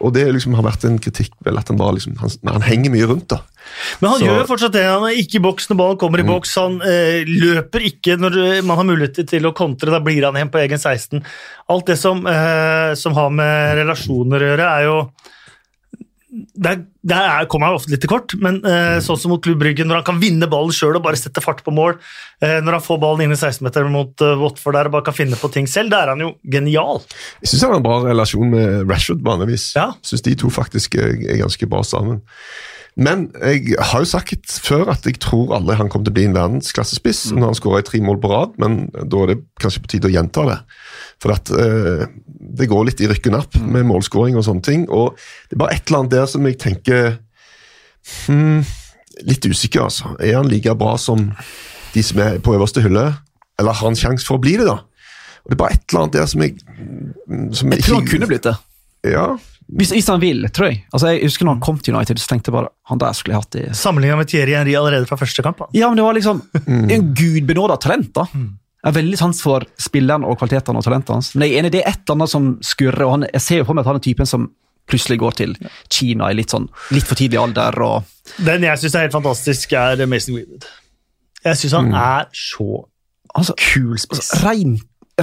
[0.00, 2.90] Og det liksom har vært en kritikk vel at han bare liksom, han, han henger
[2.94, 3.28] mye rundt.
[3.28, 3.40] da.
[4.00, 4.84] Men han Så- gjør fortsatt det.
[4.86, 6.54] Han er ikke i boks når ballen kommer i boks.
[6.60, 9.90] Han eh, løper ikke når eh, man har mulighet til å kontre.
[9.90, 11.22] Da blir han igjen på egen 16.
[11.68, 14.98] Alt det som, eh, som har med relasjoner å gjøre, er jo
[16.58, 19.60] der, der er, kommer han ofte litt til kort, men eh, sånn som mot Klubb
[19.62, 21.96] Brygge, når han kan vinne ballen sjøl og bare sette fart på mål,
[22.42, 25.16] eh, når han får ballen inn i 16-meteren mot eh, Watford der og bare kan
[25.16, 27.04] finne på ting selv, da er han jo genial.
[27.44, 29.70] Jeg syns han har en bra relasjon med Rashford, vanligvis.
[29.78, 29.92] Ja.
[30.02, 32.24] Synes de to faktisk er, er ganske bra sammen.
[32.98, 36.24] Men jeg har jo sagt før at jeg tror aldri han kommer til å bli
[36.26, 39.92] en verdensklassespiss når han skårer tre mål på rad, men da er det kanskje på
[39.92, 40.56] tide å gjenta det.
[41.22, 42.08] For at eh,
[42.58, 44.88] det går litt i rykk og napp med målskåring og sånne ting.
[44.90, 45.14] Og
[45.46, 47.16] det er bare et eller annet der som jeg tenker
[48.26, 48.66] hmm,
[49.26, 50.12] Litt usikker, altså.
[50.22, 51.24] Er han like bra som
[51.90, 53.08] de som er på øverste hylle,
[53.58, 54.76] eller har han sjanse for å bli det, da?
[55.42, 56.58] Og Det er bare et eller annet der som jeg
[57.58, 58.54] som Jeg tror han kunne blitt det.
[59.10, 59.26] Ja,
[59.68, 60.78] Hvis, hvis han vil, tror jeg.
[60.96, 63.34] Altså, jeg husker når han kom til United, så tenkte jeg bare han der skulle
[63.36, 65.60] jeg hatt i Sammenligna med Thierry Henry allerede fra første kamp.
[65.76, 66.40] Ja, men det var liksom
[66.94, 68.24] en gudbenåda talent, da.
[68.32, 71.32] Jeg har veldig sans for spilleren og kvalitetene og talentet hans.
[71.34, 73.60] Men jeg er enig, det er et eller annet som skurrer, og han, jeg ser
[73.60, 74.48] jo for meg at han er typen som
[74.88, 75.56] plutselig går til
[75.92, 77.76] Kina i litt sånn litt for tidlig alder.
[77.84, 80.64] og Den jeg syns er helt fantastisk, er Mason Greenwood.
[81.44, 82.86] Jeg syns han er så
[83.34, 84.30] altså, kul spiss.
[84.46, 84.78] Rein,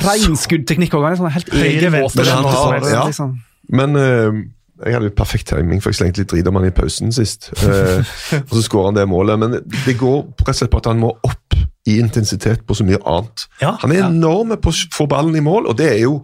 [0.06, 2.28] rein skuddteknikk og sånn helt egen måte.
[2.30, 3.06] han har- ja.
[3.10, 3.40] liksom.
[3.70, 4.42] Men eh,
[4.86, 7.48] Jeg hadde jo perfekt timing, for jeg slengte litt drit om han i pausen sist.
[7.64, 8.04] Eh,
[8.42, 9.40] og så skårer han det målet.
[9.40, 9.56] Men
[9.86, 11.56] det går rett og slett på at han må opp
[11.88, 13.46] i intensitet på så mye annet.
[13.62, 16.18] Ja, han er enorm på å få ballen i mål, og det er jo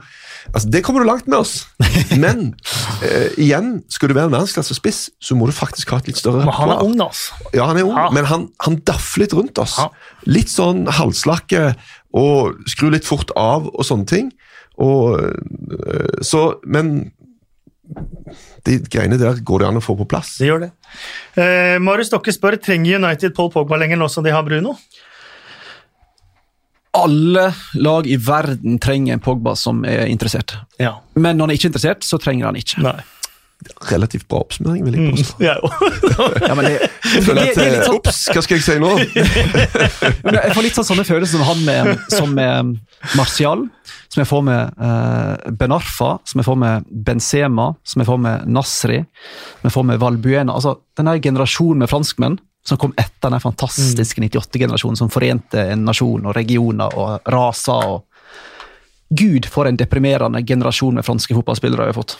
[0.55, 1.67] Altså, Det kommer du langt med oss,
[2.23, 2.55] men
[3.05, 6.41] eh, igjen, skal du være en verdensklassespiss, så må du faktisk ha et litt større
[6.41, 7.37] Men han er ung, altså.
[7.53, 8.07] Ja, han er ung, Ja.
[8.09, 9.75] men han, han daffer litt rundt oss.
[9.77, 9.91] Ja.
[10.25, 11.75] Litt sånn halvslakke
[12.17, 14.31] og skru litt fort av og sånne ting.
[14.81, 17.11] Og, øh, så, men
[18.65, 20.35] de greiene der går det an å få på plass.
[20.41, 20.71] Det gjør det.
[21.39, 24.75] Eh, Marius Stokke spør trenger United Paul Pogba lenger nå som de har Bruno.
[26.97, 27.45] Alle
[27.79, 30.57] lag i verden trenger en Pogba som er interessert.
[30.81, 30.97] Ja.
[31.15, 32.83] Men når han er ikke interessert, så trenger han ikke.
[32.83, 32.99] Nei.
[33.91, 35.37] Relativt bra oppsummering, vil jeg påstå.
[35.41, 36.35] Mm, òg.
[36.43, 38.75] Ja, men det, jeg Føler at, det er eh, sånn, Ops, hva skal jeg si
[38.81, 38.89] nå?
[40.35, 42.75] jeg får litt sånn sånne følelser som han med, som med
[43.17, 43.63] Martial,
[44.11, 48.21] som jeg får med eh, Ben Arfa, som jeg får med Benzema, som jeg får
[48.27, 49.01] med Nasri,
[49.59, 50.55] som jeg får med Valbuena.
[50.57, 56.27] Altså, Denne generasjonen med franskmenn som kom etter den fantastiske 98-generasjonen som forente en nasjon
[56.27, 57.87] og regioner og raser.
[57.95, 58.05] og
[59.11, 62.17] Gud, for en deprimerende generasjon med franske fotballspillere vi har fått.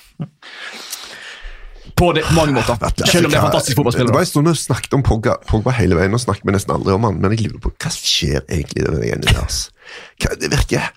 [2.02, 2.78] På, det, mange måter.
[3.06, 4.24] Selv om det er fantastisk Det var fotballspillere.
[4.26, 7.06] en stund vi snakket om Pogba, Pogba hele veien, og snakket vi nesten aldri om
[7.06, 9.43] han, men jeg lurer på hva skjer egentlig i den der?
[9.43, 9.70] Altså?
[10.24, 10.89] Hva, det virker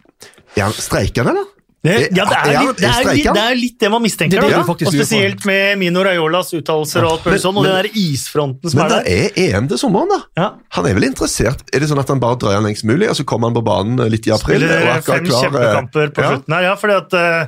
[0.57, 1.51] Er han streikende, eller?
[1.85, 4.41] Det, ja, det er, litt, det, er litt, det er litt det man mistenker.
[4.41, 4.73] Det det da.
[4.73, 4.85] og.
[4.89, 8.71] Spesielt med Mino Raiolas uttalelser og alt mulig Men- sånn, og den men- der isfronten
[8.73, 9.43] som Men er det der.
[9.45, 10.21] er EM til sommeren, da.
[10.41, 10.47] Ja.
[10.79, 11.61] Han er vel interessert?
[11.75, 14.01] Er det sånn at han bare drøyer lengst mulig, og så kommer han på banen
[14.09, 14.65] litt i april?
[14.65, 16.31] og Spiller er fem eh, kjempekamper på ja.
[16.33, 16.63] slutten her.
[16.71, 17.47] Ja, fordi at eh,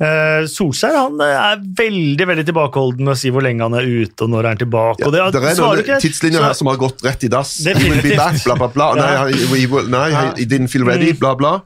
[0.00, 3.86] eh, Solskjær han eh, er veldig veldig tilbakeholden med å si hvor lenge han er
[3.88, 5.06] ute og når er han tilbake.
[5.06, 6.00] og det, Ja, det er noen ikke.
[6.04, 7.56] tidslinjer Så- her som har gått rett i dass.
[7.64, 8.02] Definitivt.
[8.10, 8.88] be back, bla, bla, bla.
[8.94, 9.24] Nei, Ja.
[9.26, 10.32] he- we will, nei Ja.
[10.36, 11.60] I didn't feel ready, bla, bla.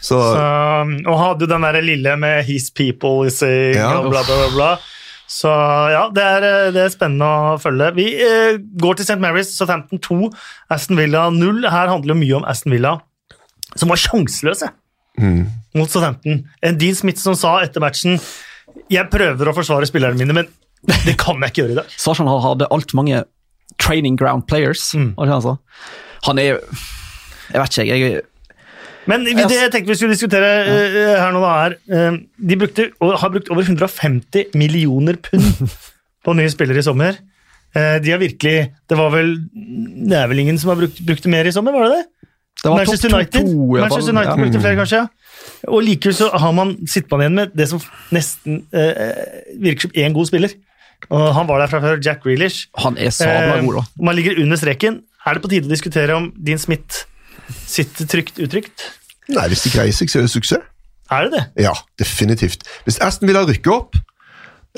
[0.00, 4.00] Så, Så, og hadde den der lille med 'his people is saying' Ja.
[4.02, 4.48] bla, bla, bla.
[4.54, 4.78] bla.
[5.28, 5.48] Så
[5.92, 7.94] ja, det er, eh, det er spennende å følge.
[7.94, 9.18] Vi eh, går til St.
[9.20, 10.32] Mary's, Southampton 2,
[10.70, 11.62] Aston Villa 0.
[11.68, 13.00] Her handler det mye om Aston Villa,
[13.76, 14.70] som var sjanseløse
[15.74, 16.44] mot Southampton.
[16.62, 18.18] En Dean Smith som sa etter matchen
[18.88, 20.48] 'Jeg prøver å forsvare spillerne mine, men
[21.04, 21.94] det kan jeg ikke gjøre i dag'.
[21.98, 23.24] Sarsan hadde altfor mange
[23.78, 24.94] training ground players.
[24.94, 25.14] Mm.
[25.18, 25.56] Altså.
[26.24, 26.58] han er
[27.48, 28.22] Jeg vet ikke, jeg.
[29.08, 31.14] Men det jeg tenkte vi skulle diskutere ja.
[31.22, 32.18] her nå, da, er eh,
[32.50, 35.72] De brukte, og har brukt over 150 millioner pund
[36.24, 37.16] på nye spillere i sommer.
[37.72, 39.34] Eh, de har virkelig Det var vel
[40.08, 42.06] Det er vel ingen som har brukt, brukt det mer i sommer, var det det?
[42.62, 43.80] Det var Manchester United, to, to, fall.
[43.84, 44.36] Manchester United Ja.
[44.42, 44.96] brukte flere, kanskje.
[44.96, 45.06] ja.
[45.68, 47.80] Og likevel så har man sitter man igjen med det som
[48.12, 49.12] nesten eh,
[49.62, 50.54] virker som én god spiller.
[51.10, 52.66] Og Han var der fra før, Jack Grealish.
[52.78, 53.84] Han er sabla Eh, god, da.
[54.02, 55.00] Man ligger under streken.
[55.26, 57.04] Er det på tide å diskutere om Dean Smith
[57.66, 58.88] sitter trygt utrygt?
[59.28, 60.62] nei, hvis de greier seg, så er det suksess.
[61.10, 61.44] Er det det?
[61.64, 62.62] Ja, definitivt.
[62.84, 63.94] Hvis Aston Villa rykker opp,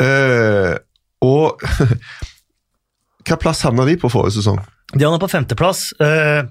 [0.01, 0.76] øh,
[1.22, 1.61] og
[3.26, 4.59] Hva plass havna de på forrige sesong?
[4.95, 5.93] De havna på femteplass.
[6.01, 6.43] eh,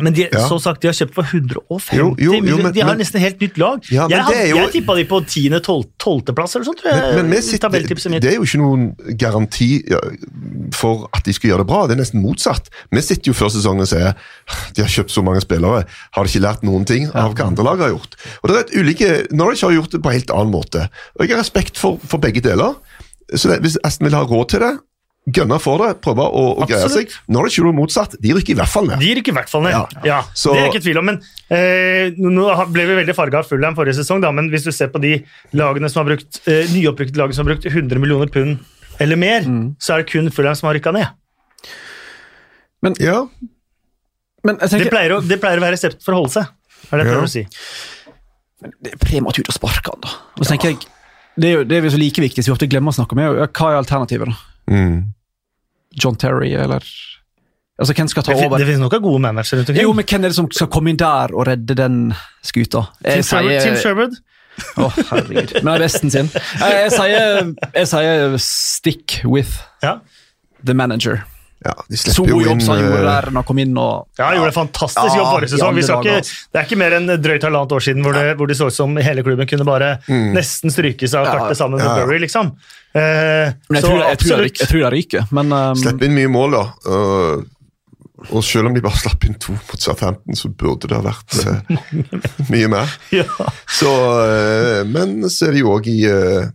[0.00, 0.48] men de, Ja.
[0.48, 3.20] så sagt, de har kjøpt for 150 Jo, jo, jo, men- De har men- nesten
[3.20, 3.78] helt nytt lag.
[3.92, 7.14] Ja, jeg jo- jeg tippa de på 10.-12.-plass eller sånn, tror jeg.
[7.16, 9.68] Men, men sitter, det, det er jo ikke noen garanti
[10.74, 11.86] for at de skal gjøre det bra.
[11.86, 12.68] Det er nesten motsatt.
[12.90, 14.14] Vi sitter jo før sesongen og sier
[14.74, 15.84] de har kjøpt så mange spillere,
[16.16, 18.16] har de ikke lært noen ting av hva andre lag har gjort?
[18.42, 20.88] Og det er et ulike, Norwich har gjort det på en helt annen måte.
[21.18, 22.74] Og Jeg har respekt for, for begge deler.
[23.34, 24.74] Så det, Hvis Aston vil ha råd til det,
[25.32, 27.06] gønne for det, prøve å, å greie seg.
[27.08, 27.14] Absolutt.
[27.26, 28.16] det ikke det motsatt.
[28.20, 28.98] De rykker i hvert fall ned.
[29.00, 29.72] De rykker i hvert fall ned.
[29.72, 30.18] Ja, Ja.
[30.34, 31.04] Så- Det er ikke tvil om.
[31.06, 34.70] Men eh, nå ble vi veldig farga av Fulham forrige sesong, da, men hvis du
[34.72, 38.26] ser på de lagene som har brukt eh, nyopprykkede lagene som har brukt 100 millioner
[38.28, 38.58] pund
[39.00, 39.76] eller mer, Mm.
[39.80, 41.08] så er det kun Fulham som har rykka ned.
[43.00, 43.26] Ja,
[44.44, 46.44] Men jeg Det pleier, å, det pleier å være resept for å holde seg.
[46.92, 47.12] Er det jeg Ja.
[47.14, 47.46] prøver å si.
[48.82, 50.08] det er prematurt å sparke han, da.
[50.38, 50.78] Og så tenker jeg,
[51.36, 53.12] Det er jo det er jo så like viktig som vi ofte glemmer å snakke
[53.12, 53.18] om.
[53.18, 54.26] er Hva er alternativet?
[54.28, 54.36] da?
[54.70, 55.02] Mm.
[56.04, 56.84] John Terry, eller
[57.74, 58.58] Altså, Hvem skal ta Det, over?
[58.58, 59.82] det finnes noen gode managere rundt omkring.
[59.82, 61.96] Jo, men Hvem er det som skal komme inn der og redde den
[62.46, 62.84] skuta?
[63.02, 63.60] Tim sier.
[63.64, 64.14] Tim Sherwood.
[64.78, 65.56] Å, herregud.
[65.66, 66.28] Med det vesten sin.
[66.60, 69.96] Jeg, jeg, sier, jeg sier stick with Ja.
[70.62, 71.24] the manager.
[71.64, 73.60] Ja, de slipper jo god jobb inn som han gjorde eh, der når han kom
[73.64, 75.74] inn og Ja, han gjorde en fantastisk Ja, jobb forrige i sesong.
[75.78, 78.50] Vi skal ikke, det er ikke mer enn drøyt halvannet år siden hvor det, hvor
[78.50, 81.88] det så ut som hele klubben kunne bare nesten strykes av kartet sammen med.
[82.04, 82.52] Bury, liksom.
[82.94, 85.26] Eh, Men jeg så tror, jeg, tror jeg, jeg tror det ryker.
[85.34, 86.64] Men um, Slipp inn mye mål, da.
[86.94, 87.46] Og,
[88.30, 91.40] og selv om de bare slapp inn to mot Southampton, så burde det ha vært
[91.42, 92.92] uh, mye mer.
[93.18, 93.26] Ja.
[93.66, 96.46] Så, uh, men så er de jo òg i, uh,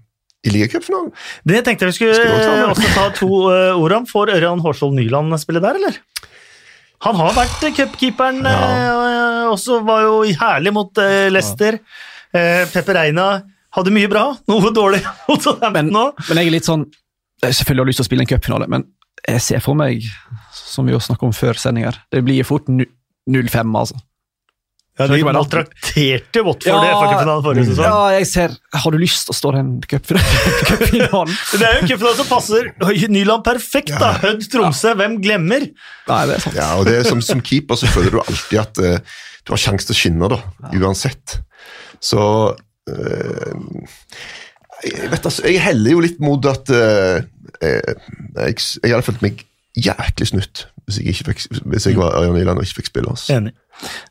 [0.48, 1.12] i ligacupfinalen.
[1.44, 4.06] Det tenkte jeg vi skulle skulle ta eh, også ta to uh, ord om.
[4.08, 6.00] Får Ørjan Hårsvold Nyland spille der, eller?
[7.06, 8.58] Han har vært eh, cupkeeperen, ja.
[9.48, 11.80] og også var jo herlig mot eh, Leicester.
[12.36, 13.30] Eh, Pepper Reina
[13.76, 16.06] hadde mye bra, noe dårlig mot Southampton nå.
[16.28, 16.88] men jeg er litt sånn
[17.40, 18.84] jeg Selvfølgelig har lyst til å spille en cupfinale, men
[19.24, 20.04] jeg ser for meg,
[20.52, 23.96] som vi har snakket om før sendinger, det blir fort 0-5, altså.
[25.00, 26.80] Ja, de maltrakterte Watford Ja.
[26.84, 27.86] i FA-cupfinalen forrige sesong.
[27.88, 31.38] Ja, jeg ser Har du lyst til å stå i en cupfinale?
[31.60, 32.72] Det er jo en cupfinale som passer
[33.08, 33.96] Nyland perfekt.
[33.96, 34.12] da.
[34.20, 35.70] Hødd Tromsø, hvem glemmer?
[36.10, 36.60] Nei, det er sant.
[36.60, 39.62] Ja, og det er som, som keeper så føler du alltid at uh, du har
[39.62, 40.42] sjanse til å skinne, da,
[40.76, 41.40] uansett.
[42.04, 43.54] Så uh,
[44.84, 47.24] jeg, vet, altså, jeg heller jo litt mot at uh,
[47.64, 47.94] eh,
[48.36, 49.46] jeg, jeg hadde følt meg
[49.80, 53.12] jæklig snutt hvis jeg, ikke fikk, hvis jeg var Ørjan Nyland og ikke fikk spille.
[53.14, 53.36] Altså.
[53.36, 53.54] Enig.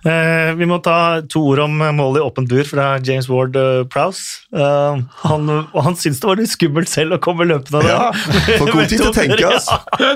[0.08, 0.96] Eh, vi må ta
[1.28, 4.22] to ord om målet i åpent bur fra James Ward uh, Prowse.
[4.54, 4.94] Eh,
[5.24, 5.40] han,
[5.74, 7.92] han syntes det var litt skummelt selv å komme løpende der.
[7.92, 8.12] Ja,
[8.60, 9.74] for god tid til å tenke, altså.
[9.98, 10.14] Ja.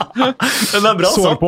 [0.72, 1.46] Men det er bra satt, da.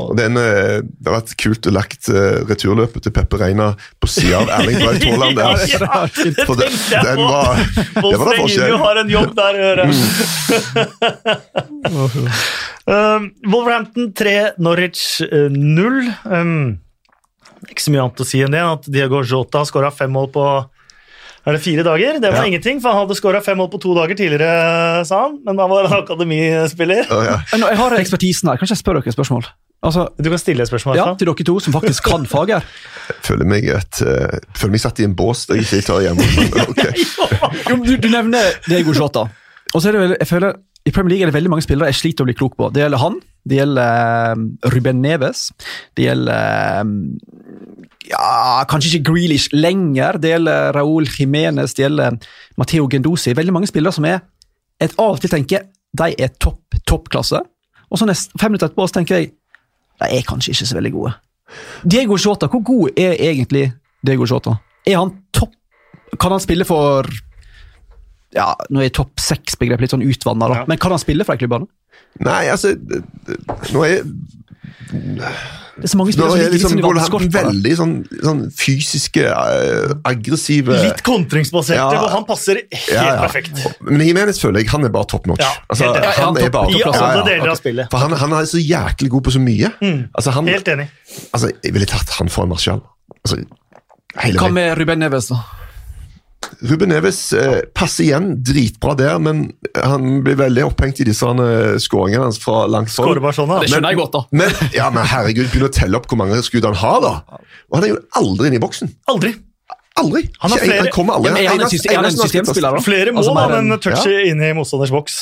[0.00, 3.66] Og den, eh, det har vært kult å lagt eh, returløpet til Peppe Reina
[4.00, 5.34] på sida av Erling Braut Haaland.
[5.40, 5.46] der.
[5.74, 7.24] Ja, det For tenkte jeg den på.
[7.26, 7.54] var,
[7.96, 8.72] det var da forskjell.
[8.76, 8.80] Mm.
[8.86, 9.86] har en jobb der hører gjøre.
[12.90, 16.02] um, Wolverhampton 3, Norwich eh, 0.
[16.26, 16.78] Um,
[17.70, 18.60] ikke så mye annet å si enn det.
[18.66, 20.44] At Diego Jota skåra fem mål på
[21.48, 22.18] er det fire dager?
[22.20, 22.48] Det var Ja.
[22.50, 25.38] ingenting, for han hadde skåra fem mål på to dager tidligere, sa han.
[25.44, 27.06] Men da var han akademispiller.
[27.10, 27.38] Oh, ja.
[27.52, 28.58] Men Jeg har ekspertisen her.
[28.60, 29.46] Kanskje jeg spør dere et spørsmål?
[29.82, 30.96] Altså, Du kan stille et spørsmål.
[30.96, 31.14] ja.
[31.16, 32.62] Til dere to som faktisk kan faget.
[33.24, 36.28] føler meg et, uh, føler meg satt i en bås der jeg ikke tar hjemme.
[36.70, 36.92] Okay.
[37.86, 39.24] Du, du nevner Diego Jota.
[39.72, 40.54] Og så er det vel, jeg føler,
[40.88, 42.70] I Premier League er det veldig mange spillere jeg sliter å bli klok på.
[42.72, 43.18] Det gjelder han,
[43.48, 45.50] det gjelder um, Ruben Neves,
[45.96, 46.94] det gjelder um,
[48.08, 50.18] ja, Kanskje ikke Grealish lenger.
[50.20, 52.16] Det gjelder Raúl Jiménez, det gjelder
[52.60, 53.36] Mateo Gendosi.
[53.36, 54.22] Veldig mange spillere som er
[54.80, 55.68] et av og til tenker
[56.00, 57.40] de er topp, toppklasse.
[57.90, 59.32] Og så nest, fem minutter etterpå så tenker jeg
[60.00, 61.12] de er kanskje ikke så veldig gode.
[61.82, 63.66] Diego Shota, hvor god er egentlig
[64.06, 64.54] Diego Shota?
[64.86, 65.56] Er han topp
[66.20, 67.06] Kan han spille for
[68.36, 70.48] ja, Nå er topp seks-begrepet litt sånn utvanna.
[70.54, 70.64] Ja.
[70.70, 71.66] men kan han spille for de klubbene?
[72.26, 72.72] Nei, altså
[73.72, 74.00] Nå er,
[74.90, 77.42] Det er så mange spillere som er ligger liksom, liksom i Wolverhampton vannskorpa.
[77.46, 77.92] veldig sånn,
[78.26, 82.02] sånn fysiske, uh, aggressive Litt kontringsbaserte, Ja.
[82.04, 83.20] og han passer helt Ja, ja.
[83.22, 83.62] perfekt.
[83.86, 85.40] Men Jimenez føler jeg han er bare top notch.
[85.40, 87.24] Ja, altså, han er bare I alle ja, ja.
[87.30, 87.88] deler av spillet.
[87.94, 89.72] For han, han er så jæklig god på så mye.
[90.12, 90.88] Altså, han, Helt enig.
[91.32, 92.82] altså, jeg ville tatt han for en Martial.
[93.24, 93.40] Altså,
[94.36, 95.38] Hva med Ruben Neves, da?
[96.64, 99.42] Ruben Neves eh, passer igjen dritbra der, men
[99.76, 103.20] han blir veldig opphengt i disse eh, skåringene hans fra langt hold.
[103.36, 103.52] Sånn.
[103.60, 104.22] Det skjønner jeg godt, da.
[104.40, 107.12] Men, ja, men herregud, begynn å telle opp hvor mange skudd han har, da.
[107.70, 108.92] Og han er jo aldri inne i boksen.
[109.12, 109.34] Aldri.
[110.00, 110.24] Aldri.
[110.40, 111.30] Han har en- flere- han kommer aldri.
[111.30, 112.80] Ja, men han en Eneste- en eneste systemspiller, da?
[112.88, 114.24] Flere mål Altså, mer en touchy ja.
[114.32, 115.18] inn i motstanders boks.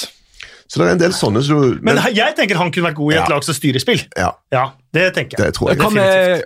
[0.69, 3.13] Så det er en del sånne som du Men jeg tenker han kunne vært god
[3.13, 3.35] i et Ja.
[3.35, 4.03] lag som styrer spill.
[4.17, 5.47] ja, Ja, det tenker jeg.
[5.47, 5.79] det tror jeg.
[5.81, 5.95] Kan,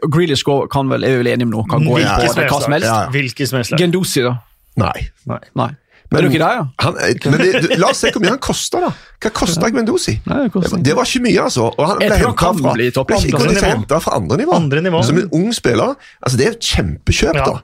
[0.09, 2.73] Grealish gå- kan vel, er vel enige om noe, Kan gå inn på hva som
[2.73, 2.87] helst?
[2.87, 3.11] Ja, ja.
[3.11, 3.73] Hvilken som helst.
[3.77, 4.39] Gendosi, da?
[4.77, 5.09] Nei.
[5.27, 5.39] Nei.
[5.55, 5.71] Nei.
[6.13, 6.65] Men- men, du der, ja?
[6.85, 8.91] Han, er- men det, du- la oss se hvor mye han koster, da.
[9.23, 10.19] Hva kosta Gwendozi?
[10.27, 11.71] Det Det var ikke mye, altså.
[11.79, 14.01] Og han ble kan fra, bli ble ikke nivå.
[14.03, 14.53] fra andre nivå.
[14.53, 15.03] Andre nivå.
[15.03, 15.95] Som en ung spiller.
[16.23, 17.45] Altså, det er et kjempekjøp, Ja.
[17.45, 17.57] da.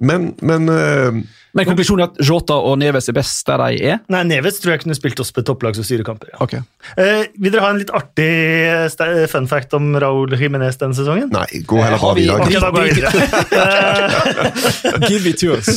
[0.00, 1.12] Men, men øh,
[1.54, 3.98] Men konklusjonen er at Jota og Neves er best der de er?
[4.12, 6.28] Nei, Neves tror jeg kunne spilt oss på topplags- og styrekamper.
[6.32, 6.36] Ja.
[6.46, 6.60] Okay.
[6.96, 8.30] Eh, vil dere ha en litt artig
[9.32, 11.28] fun fact om Raúl Jiménez denne sesongen?
[11.34, 12.40] Nei, gå heller Har bare vi- videre.
[12.46, 13.20] Okay, da går jeg videre.
[15.10, 15.68] Give it to us.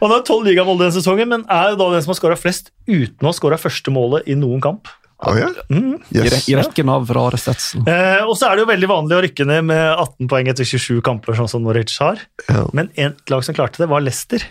[0.00, 2.70] Han har tolv ligamål denne sesongen, men er jo da den som har skåra flest
[2.88, 4.88] uten å ha skåra første målet i noen kamp.
[5.22, 5.52] Oh, yeah.
[5.70, 5.78] I,
[6.10, 6.32] Yes.
[6.32, 7.84] re I rekken av rare statsen.
[7.86, 10.66] Eh, og så er det jo veldig vanlig å rykke ned med 18 poeng etter
[10.66, 12.16] 27 kamper, sånn som Norwich har.
[12.48, 12.66] Yeah.
[12.74, 14.42] Men et lag som klarte det, var Leicester.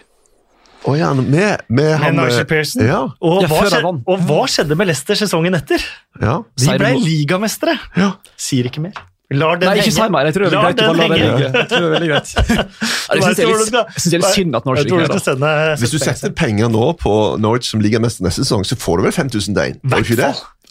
[0.82, 2.82] Å ja, med, med han Med Nigel øh, Pearson.
[2.88, 5.84] Ja, Og, hva skjedde, og hva skjedde med Leicester sesongen etter?
[6.21, 6.39] ja.
[6.57, 7.77] De ble ligamestere.
[7.99, 8.15] ja.
[8.39, 8.97] Sier ikke mer.
[9.32, 10.27] Lar den Nei, ikke si mer.
[10.27, 12.34] Jeg tror det er er veldig greit.
[13.11, 15.75] Jeg syns det er litt, synes det er litt synd at Norwich ikke er der.
[15.79, 19.15] Hvis du setter penger nå på Norwich som ligamester neste sesong, så får du vel
[19.15, 19.79] 5000 døgn?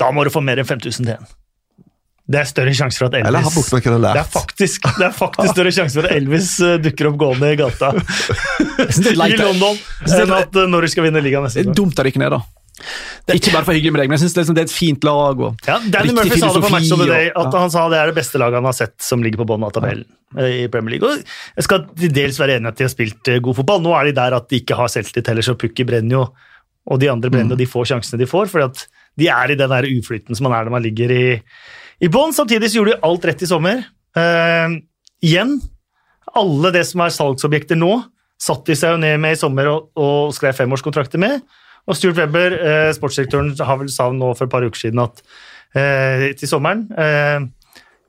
[0.01, 1.31] Da må du få mer enn 5000 til en.
[2.31, 5.99] Det er større sjanse for at Elvis det er faktisk, det er faktisk større sjanse
[5.99, 9.17] for at Elvis eh, dukker opp gående i gata i.
[9.19, 11.75] London enn at eh, Norwich skal vinne ligaen neste sesong.
[11.75, 12.43] dumt å rykke ned, da.
[13.35, 15.07] Ikke bare for hyggelig med deg, men jeg synes det er, det er et fint
[15.07, 15.43] lag.
[15.43, 17.99] Og Ja, Danny Murphy sa det på Match of the Day, at han sa det
[18.01, 20.07] er det beste laget han har sett som ligger på bunnen av tabellen
[20.39, 20.47] ja.
[20.47, 21.11] i Premier League.
[21.11, 23.83] Og jeg skal til dels være enig i at de har spilt eh, god fotball.
[23.85, 26.25] Nå er de der at de ikke har selvtillit heller, så Pukki brenner jo,
[26.91, 28.87] og de andre brenner, og de får sjansene de får, fordi at
[29.21, 31.25] de er i den der uflyten som man er når man ligger i,
[32.01, 32.35] i bånn.
[32.37, 33.85] Samtidig så gjorde de alt rett i sommer.
[34.17, 34.79] Eh,
[35.27, 35.59] igjen,
[36.37, 37.95] alle det som er salgsobjekter nå,
[38.41, 41.43] satt de seg jo ned med i sommer og, og skrev femårskontrakter med.
[41.89, 45.23] Og Stuart Webber, eh, sportsdirektøren, har vel sa nå for et par uker siden at
[45.75, 47.41] eh, til sommeren eh,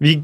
[0.02, 0.18] Vi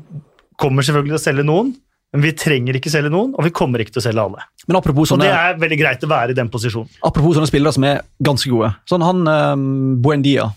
[0.59, 1.71] kommer selvfølgelig til å selge noen,
[2.15, 4.45] men vi trenger ikke selge noen, og vi kommer ikke til å selge alle.
[4.67, 6.89] Men apropos Og det er veldig greit å være i den posisjonen.
[7.05, 8.71] apropos sånne spillere som er ganske gode.
[8.89, 9.67] Sånn han um,
[10.01, 10.47] Buendia.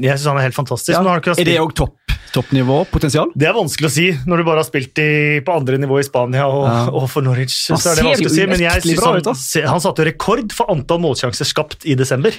[0.00, 0.94] Jeg synes han er helt fantastisk.
[0.96, 1.18] Ja.
[1.34, 1.96] Er det òg topp,
[2.34, 2.78] toppnivå?
[2.90, 3.30] Potensial?
[3.34, 5.08] Det er vanskelig å si når du bare har spilt i,
[5.46, 6.78] på andre nivå i Spania og, Ja.
[6.90, 7.56] og for Norwich.
[7.72, 10.70] Han så er det vanskelig å si, men jeg synes han, han satte rekord for
[10.72, 12.32] antall målsjanser skapt i desember.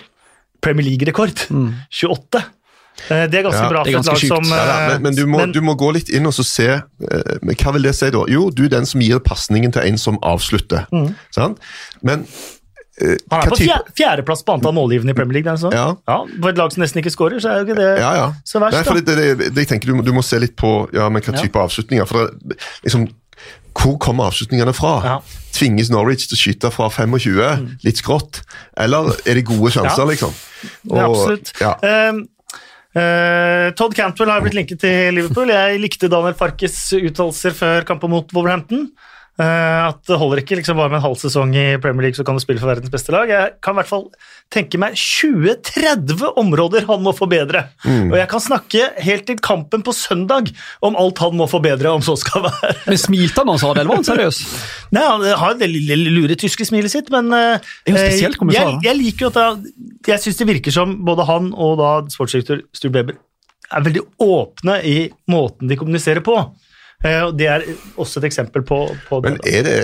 [0.61, 1.47] Premier League-rekord.
[1.89, 2.43] 28.
[3.09, 4.27] Eh, Det er ganske Ja, bra er for et ganske lag sykt.
[4.29, 6.43] som Ja, eh, men, men, du må, men- du må gå litt inn og så
[6.45, 8.23] se eh, Hva vil det si, da?
[8.29, 10.85] Jo, du er den som gir pasningen til en som avslutter.
[11.31, 11.57] Sant?
[12.03, 12.27] Men
[12.99, 15.51] eh, Han er på type- fjerdeplass på antall målgivende i Premier League.
[15.53, 15.71] er sånn.
[15.73, 15.95] Ja.
[16.41, 18.27] På et lag som nesten ikke skårer, så er jo ikke det Ja, ja.
[18.43, 18.85] så verst.
[18.91, 21.33] Nei, det, det, det, jeg tenker du, du må se litt på ja, men hva
[21.35, 21.41] Ja.
[21.41, 22.05] type avslutninger.
[22.07, 23.07] For det, liksom,
[23.73, 24.93] hvor kommer avslutningene fra?
[25.05, 25.19] Ja.
[25.53, 28.41] Tvinges Norwich til å skyte fra 25, litt skrått?
[28.77, 30.09] Eller er det gode sjanser, Ja.
[30.11, 30.33] liksom?
[30.91, 31.53] Og, absolutt.
[31.61, 31.75] ja.
[32.09, 32.27] Um,
[32.91, 35.47] Uh, Todd Cantwell har blitt linket til Liverpool.
[35.47, 38.89] Jeg likte Daniel Farkes uttalelser før kampen mot Wolverhampton.
[39.41, 42.25] Eh, at det holder ikke liksom bare med en halv sesong i Premier League, så
[42.27, 43.29] kan du spille for verdens beste lag.
[43.31, 44.03] Jeg kan i hvert fall
[44.53, 47.63] tenke meg 20-30 områder han må forbedre.
[47.87, 50.51] Og jeg kan snakke helt til kampen på søndag
[50.85, 52.75] om alt han må forbedre, om så skal være.
[52.85, 54.41] Men smilte han da han sa det, eller var han seriøs?
[54.95, 58.77] Nei, Han har det lille lure tyske smilet sitt, men eh, er spesielt jeg, kommentar,
[58.85, 59.75] jeg liker jo at jeg,
[60.11, 63.17] Jeg syns det virker som både han og da sportsdirektør Stur Beber
[63.71, 64.97] er veldig åpne i
[65.31, 66.35] måten de kommuniserer på.
[67.03, 67.63] Eh, og Det er
[67.97, 69.31] også et eksempel på, på det.
[69.31, 69.79] Men er det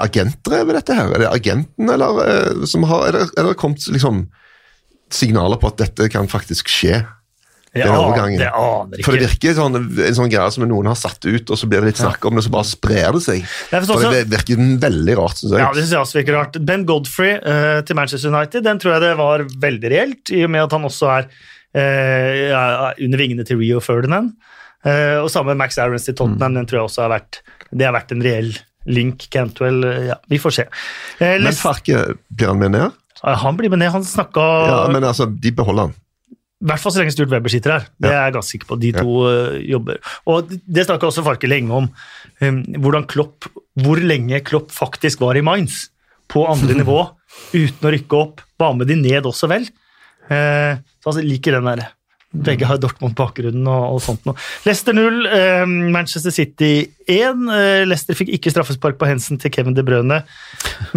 [0.00, 1.12] agenter ved dette her?
[1.12, 4.26] Er det agenten, eller eh, som har Er det, er det kommet liksom
[5.14, 7.02] signaler på at dette kan faktisk skje?
[7.74, 8.38] Ja, den overgangen.
[8.38, 11.58] Det aner For det virker sånn, en sånn greie som noen har satt ut, og
[11.58, 13.40] så blir det litt snakk om det, så bare sprer det seg.
[13.42, 15.58] Det For også- det virker veldig rart, syns jeg.
[15.58, 16.58] Ja, det synes jeg også virker rart.
[16.64, 20.50] Ben Godfrey eh, til Manchester United, den tror jeg det var veldig reelt, i og
[20.54, 21.26] med at han også er
[21.74, 24.36] eh, under vingene til Rio Ferdinand.
[24.84, 26.60] Eh, og sammen med Max Aarons til Tottenham, Mm.
[26.60, 27.40] den tror jeg også har vært
[27.74, 28.52] Det har vært en reell
[28.86, 29.28] link.
[29.32, 30.64] Cantwell eh, Ja, vi får se.
[31.18, 32.92] Eh, Men Farke, blir han med ned?
[33.24, 33.90] Ja, han blir med ned.
[33.90, 35.94] Han snakka Ja, men altså, de beholder han.
[36.64, 37.86] I hvert fall så lenge Stuart Webber sitter her.
[38.00, 38.78] Det er jeg ganske sikker på.
[38.80, 39.98] De to eh, jobber.
[40.26, 41.88] Og det snakka også Farke lenge om.
[42.40, 43.48] um, Klopp,
[43.80, 45.88] hvor lenge Klopp faktisk var i Mainz.
[46.28, 47.02] På andre nivå,
[47.52, 48.40] uten å rykke opp.
[48.58, 49.66] Var med de ned også, vel.
[50.30, 51.88] Uh, så altså, liker den der.
[52.34, 54.34] Begge har Dortmund-bakgrunnen og, og sånt noe.
[54.66, 55.62] Leicester 0, eh,
[55.94, 56.72] Manchester City
[57.06, 57.46] 1.
[57.54, 60.24] Eh, Leicester fikk ikke straffespark på Hensen til Kevin De Brøne.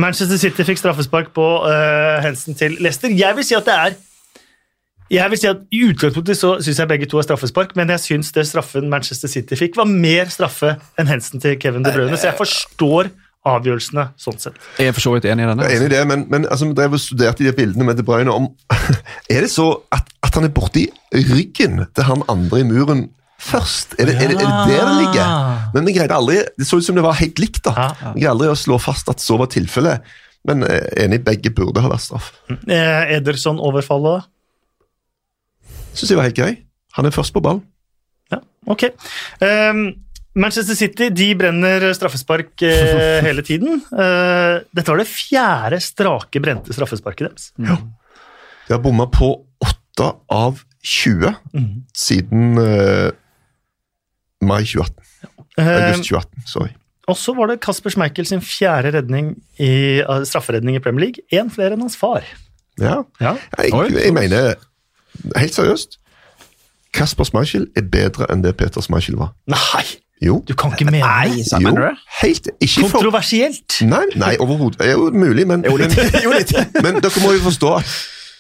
[0.02, 3.14] Manchester City fikk straffespark på eh, Hensen til Leicester.
[3.14, 3.98] Jeg vil si at det er
[5.08, 8.04] jeg vil si at I utgangspunktet så syns jeg begge to er straffespark, men jeg
[8.04, 12.18] syns det straffen Manchester City fikk, var mer straffe enn Hensen til Kevin De Brøne,
[12.20, 13.08] så jeg forstår
[13.56, 14.58] avgjørelsene sånn sett.
[14.80, 15.66] Jeg er for så vidt enig i denne.
[15.68, 18.00] Jeg er enig i det, men, men altså, vi drev og studerte de bildene med
[18.00, 18.50] De Bruyne om
[19.34, 23.06] Er det så at, at han er borti ryggen til han andre i muren
[23.42, 23.98] først?
[24.02, 25.34] Er det, er det, er det der det ligger?
[25.76, 27.64] Men vi greide aldri Det så ut som det var helt likt.
[27.68, 27.74] da.
[27.78, 28.14] Ja.
[28.16, 30.06] Vi greide aldri å slå fast at så var tilfellet.
[30.48, 32.32] Men eh, enig, begge burde ha vært straff.
[32.50, 35.74] Eh, Ederson-overfallet, da?
[35.98, 36.54] Syns jeg var helt grei.
[36.98, 37.64] Han er først på ballen.
[38.32, 38.40] Ja,
[38.70, 38.84] ok.
[39.46, 39.82] Ehm,
[40.38, 43.82] Manchester City de brenner straffespark eh, hele tiden.
[43.90, 47.52] Eh, dette var det fjerde strake brente straffesparket deres.
[47.58, 49.32] De har bomma på
[49.64, 51.70] åtte av 20 mm.
[51.98, 53.10] siden eh,
[54.46, 54.94] mai 2018.
[55.24, 55.32] Ja.
[55.58, 56.74] August 2018, sorry.
[57.10, 61.24] og så var det Kasper Schmeichel sin fjerde redning i, eh, strafferedning i Premier League.
[61.34, 62.28] Én flere enn hans far.
[62.78, 63.02] Ja.
[63.20, 63.34] Ja.
[63.58, 64.54] Jeg, jeg, jeg mener,
[65.34, 65.98] helt seriøst
[66.94, 69.34] Kasper Schmeichel er bedre enn det Peter Schmeichel var.
[69.50, 69.86] Nei,
[70.22, 70.40] Jo.
[70.48, 71.46] du kan ikke mene det!
[71.46, 71.74] sa- jo.
[72.22, 73.82] Helt Ikke for Kontroversielt!
[73.86, 74.80] Nei, nei overhodet.
[74.82, 76.54] Det er jo mulig, men, litt.
[76.82, 77.98] men dere må jo forstå at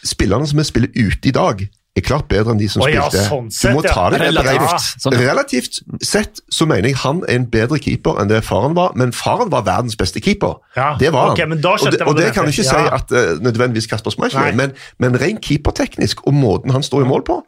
[0.07, 1.67] spillerne som er spiller ute i dag,
[1.97, 4.84] er klart bedre enn de som Å ja, sånn sett, du må ta det Relativt.
[5.01, 5.21] Sånn, ja.
[5.32, 9.13] Relativt sett så mener jeg han er en bedre keeper enn det faren var, men
[9.17, 10.59] faren var verdens beste keeper.
[10.78, 11.49] Ja, det var han.
[11.55, 14.51] men da og det, og det kan du ikke si at uh, nødvendigvis Kasper Schmeichel
[14.51, 14.53] Nei.
[14.59, 17.41] men, men rent keeperteknisk og måten han står i mål på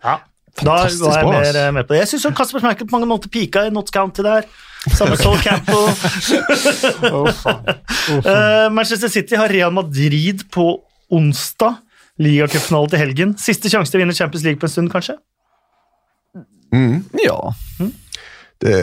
[0.59, 2.01] Ja, da var jeg bra, mer eh, med på det.
[2.03, 4.47] Jeg syns Kasper Schmeichel på mange måter pika i Notts County der.
[4.95, 5.89] Samme Sol Campbell.
[8.23, 10.65] uh, Manchester City har Real Madrid på
[11.11, 11.79] onsdag.
[12.19, 13.33] Ligacupfinale til helgen.
[13.39, 15.15] Siste sjanse til å vinne Champions League på en stund, kanskje?
[17.23, 17.37] Ja.
[18.61, 18.75] Det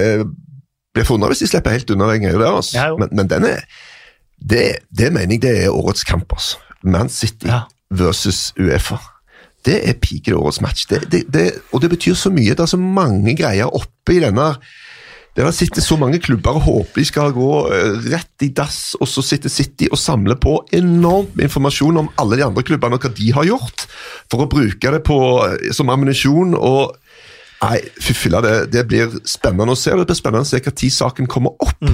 [0.96, 2.56] blir forundret hvis de slipper helt unna den greia der.
[2.56, 2.78] Altså.
[2.78, 3.66] Ja, men, men den er,
[4.40, 6.32] det, det mener jeg det er årets kamp.
[6.32, 6.62] Altså.
[6.82, 7.64] Man City Ja.
[7.90, 8.98] versus Uefa.
[9.66, 10.86] Det er piken i årets match.
[10.90, 12.54] Det, det, det, og det betyr så mye.
[12.54, 14.54] Det er så mange greier oppe i denne
[15.36, 19.08] der sitter så mange klubber og håper de skal gå eh, rett i dass, og
[19.10, 23.04] så sitter City og samler på enormt med informasjon om alle de andre klubbene og
[23.04, 23.84] hva de har gjort,
[24.32, 26.56] for å bruke det på, eh, som ammunisjon.
[26.56, 26.96] og
[27.62, 29.94] Nei, fy filla, det, det blir spennende å se.
[29.96, 31.86] Det blir spennende å se hva tid saken kommer opp.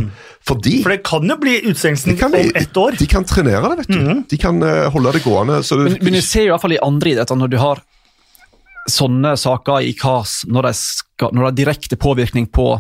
[0.49, 2.97] Fordi For det kan jo bli utstengelsen om ett år.
[2.99, 4.23] de kan trenere det, vet du.
[4.33, 5.61] De kan eh, holde det gående.
[5.63, 7.59] Så det, Men, men jeg ser jo i hvert fall i andre idretter, når du
[7.63, 7.83] har
[8.91, 12.73] sånne saker i KAS, når det, skal, når det har direkte påvirkning på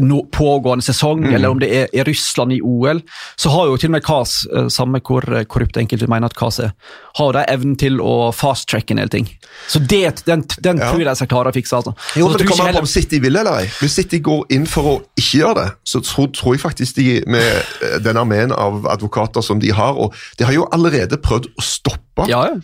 [0.00, 3.00] no, pågående sesong, eller om det er i Russland i OL,
[3.36, 6.36] så har jo til og med KAS, eh, samme hvor eh, korrupt enkelte mener at
[6.38, 6.72] KAS er,
[7.20, 9.28] har de evnen til å fast-tracke en del ting.
[9.68, 10.88] Så det, den, den Ja.
[10.90, 11.76] tror jeg de skal klare å fikse.
[11.76, 11.94] altså.
[12.16, 13.66] Jo, men det kommer an på om City vil eller ei.
[13.80, 17.08] Hvis City går inn for å ikke gjøre det, så tror, tror jeg faktisk de
[17.26, 17.42] med
[17.82, 21.62] eh, den armeen av advokater som de har og De har jo allerede prøvd å
[21.64, 22.56] stoppe Ja, ja.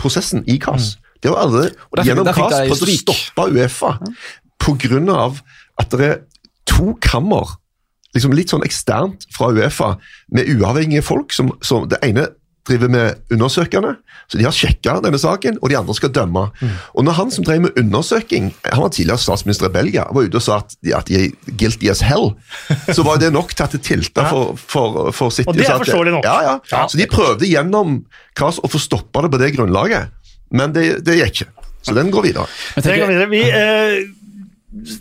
[0.00, 0.96] prosessen i CAS.
[1.22, 3.94] De har allerede Og gjennom de prøvd å stoppe Uefa
[4.64, 5.38] på grunn av
[5.80, 6.18] at det er
[6.70, 7.56] to kammer
[8.14, 9.96] liksom litt sånn eksternt fra Uefa
[10.34, 11.34] med uavhengige folk.
[11.34, 12.28] som, som Det ene
[12.64, 13.90] driver med undersøkende,
[14.30, 16.46] så de har sjekka denne saken, og de andre skal dømme.
[16.96, 20.40] Og når han som drev med undersøking, han var tidligere statsminister i Belgia, var ute
[20.40, 22.30] og sa at de, at de er guilty as hell,
[22.88, 25.50] så var det nok til at det tilta for, for, for City.
[25.50, 26.24] Og det er forståelig nok.
[26.24, 26.56] Ja, ja.
[26.72, 26.86] Ja.
[26.88, 28.00] Så de prøvde gjennom
[28.34, 30.14] Kras å få stoppa det på det grunnlaget,
[30.54, 31.68] men det, det gikk ikke.
[31.84, 32.48] Så den går videre.
[32.78, 33.28] Men den går videre.
[33.28, 34.94] Vi, eh,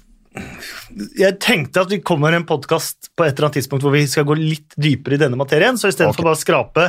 [1.18, 4.28] jeg tenkte at vi kommer en podkast på et eller annet tidspunkt hvor vi skal
[4.30, 6.28] gå litt dypere i denne materien, så istedenfor Ok.
[6.28, 6.88] bare å skrape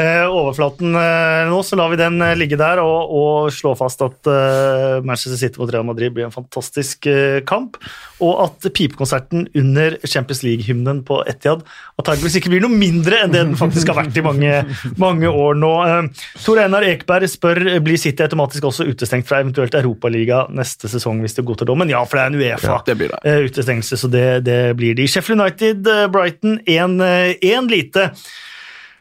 [0.00, 4.30] overflaten eh, nå, så lar vi den eh, ligge der og, og slå fast at
[4.30, 7.76] eh, Manchester City mot Real Madrid blir en fantastisk eh, kamp,
[8.22, 11.64] og at pipekonserten under Champions League-hymnen på Etiad
[12.00, 14.62] antakeligvis ikke blir noe mindre enn det den faktisk har vært i mange,
[15.02, 15.72] mange år nå.
[15.88, 21.20] Eh, Tor Einar Ekberg spør blir City automatisk også utestengt fra eventuelt Europaliga neste sesong
[21.24, 21.90] hvis det godtar dommen.
[21.92, 22.80] Ja, for det er en Uefa.
[22.80, 25.08] Ja, eh, så det, det blir de.
[25.10, 26.60] Sheffield United, Brighton Brighton,
[27.40, 28.10] én lite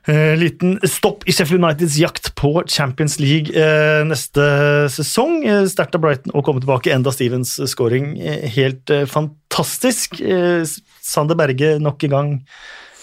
[0.07, 4.45] eh, liten stopp i Sheffield Uniteds jakt på Champions League eh, neste
[4.93, 5.41] sesong.
[5.45, 6.93] Eh, Sterkt av Brighton å komme tilbake.
[6.93, 10.19] Enda Stevens scoring eh, helt eh, fantastisk.
[10.21, 10.63] Eh,
[11.01, 12.37] Sander Berge nok i gang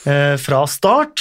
[0.09, 1.21] fra start.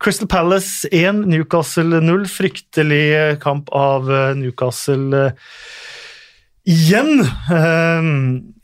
[0.00, 2.24] Crystal Palace 1, Newcastle 0.
[2.26, 5.28] Fryktelig kamp av Newcastle
[6.66, 7.20] igjen.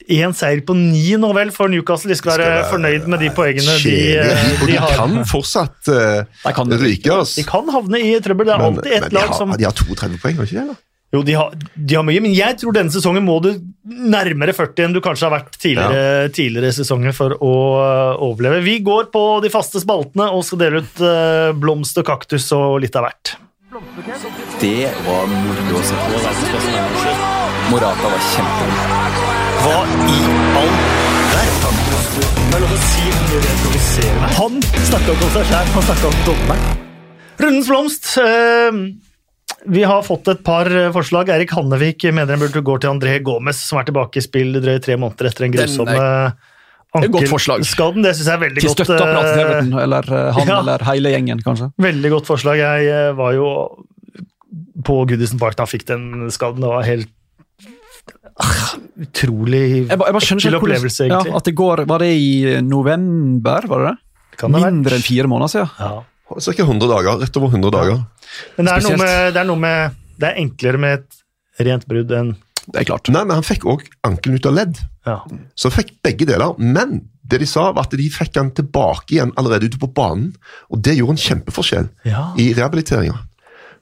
[0.08, 2.12] Én seier på ni nå vel for Newcastle.
[2.12, 4.92] De skal være Skal være- fornøyd med de poengene de, eh, de de har.
[4.94, 7.10] kan fortsatt uh, De kan ryke.
[7.10, 7.34] oss.
[7.34, 8.46] De kan havne i trøbbel.
[8.46, 10.66] Det er Men, alltid et de, lag har, som de har 32 poeng, har ikke
[10.70, 10.76] det?
[11.14, 13.52] Jo, de har, de har mye, men jeg tror denne sesongen må du
[13.86, 18.58] nærmere 40 enn du kanskje har vært tidligere, tidligere sesonger for å øh, overleve.
[18.66, 22.80] Vi går på de faste spaltene og skal dele ut uh, blomst og kaktus og
[22.82, 23.36] litt av hvert.
[24.60, 27.25] Det var moro å se på.
[27.70, 29.16] Morata var kjempegod.
[29.64, 29.78] Hva
[30.12, 30.18] i
[30.60, 30.76] all
[31.32, 31.80] verden?
[33.96, 34.22] Er.
[34.36, 36.84] Han snakka ikke om seg sjæl, han snakka om dommeren.
[37.40, 38.08] Rundens blomst.
[38.22, 38.78] øh,
[39.72, 41.28] vi har fått et par øh, forslag.
[41.34, 44.82] Erik Hannevik mener en burde gå til André Gomez, som er tilbake i spill drøye
[44.84, 46.36] tre måneder etter en Den er- grusom et
[47.02, 48.02] ankelskaden.
[48.06, 48.76] Det syns jeg er veldig Til godt.
[48.76, 50.58] til støtteapparatet, Everton, eller eh, han ja.
[50.62, 51.70] eller hele gjengen, kanskje.
[51.78, 52.58] Veldig godt forslag.
[52.62, 53.50] Jeg var jo
[54.86, 56.62] på Goodison Park da han fikk den skaden.
[56.62, 57.10] Det var helt
[59.00, 61.30] utrolig Jeg, ba- jeg bare ekkel ikke opplevelse, egentlig.
[61.32, 63.96] Ja, at det går, Var det i november, var det det?
[64.40, 64.60] Kan det?
[64.66, 65.70] Mindre enn fire måneder siden.
[65.80, 66.02] Ja.
[66.28, 66.62] Ca.
[66.66, 67.20] 100 dager.
[67.22, 68.02] Rett over 100 dager.
[68.58, 71.86] Men det er, noe med, det er noe med Det er enklere med et rent
[71.88, 72.34] brudd enn
[72.66, 73.08] Det er klart.
[73.14, 74.80] Nei, men han fikk òg ankelen ut av ledd.
[75.06, 75.20] ja.
[75.54, 76.52] Så han fikk begge deler.
[76.58, 80.34] Men det de sa, var at de fikk han tilbake igjen allerede ute på banen.
[80.70, 82.32] Og det gjorde en kjempeforskjell Ja.
[82.36, 83.16] i rehabiliteringa.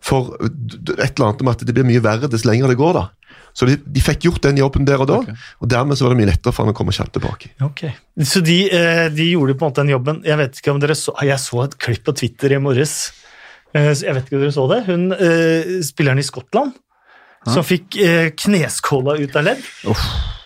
[0.04, 3.06] For et eller annet med at det blir mye verre dess lenger det går, da.
[3.54, 5.34] Så de, de fikk gjort den jobben der og da, okay.
[5.62, 7.52] og dermed så var det mye lettere for han å komme kjapt tilbake.
[7.62, 7.84] Ok.
[8.26, 10.22] Så de, eh, de gjorde på en måte den jobben.
[10.26, 13.12] Jeg vet ikke om dere så Jeg så et klipp på Twitter i morges.
[13.74, 14.80] Eh, Jeg vet ikke om dere så det.
[14.88, 16.74] Hun, eh, spilleren i Skottland
[17.44, 17.98] som fikk
[18.40, 19.64] kneskåla ut av ledd.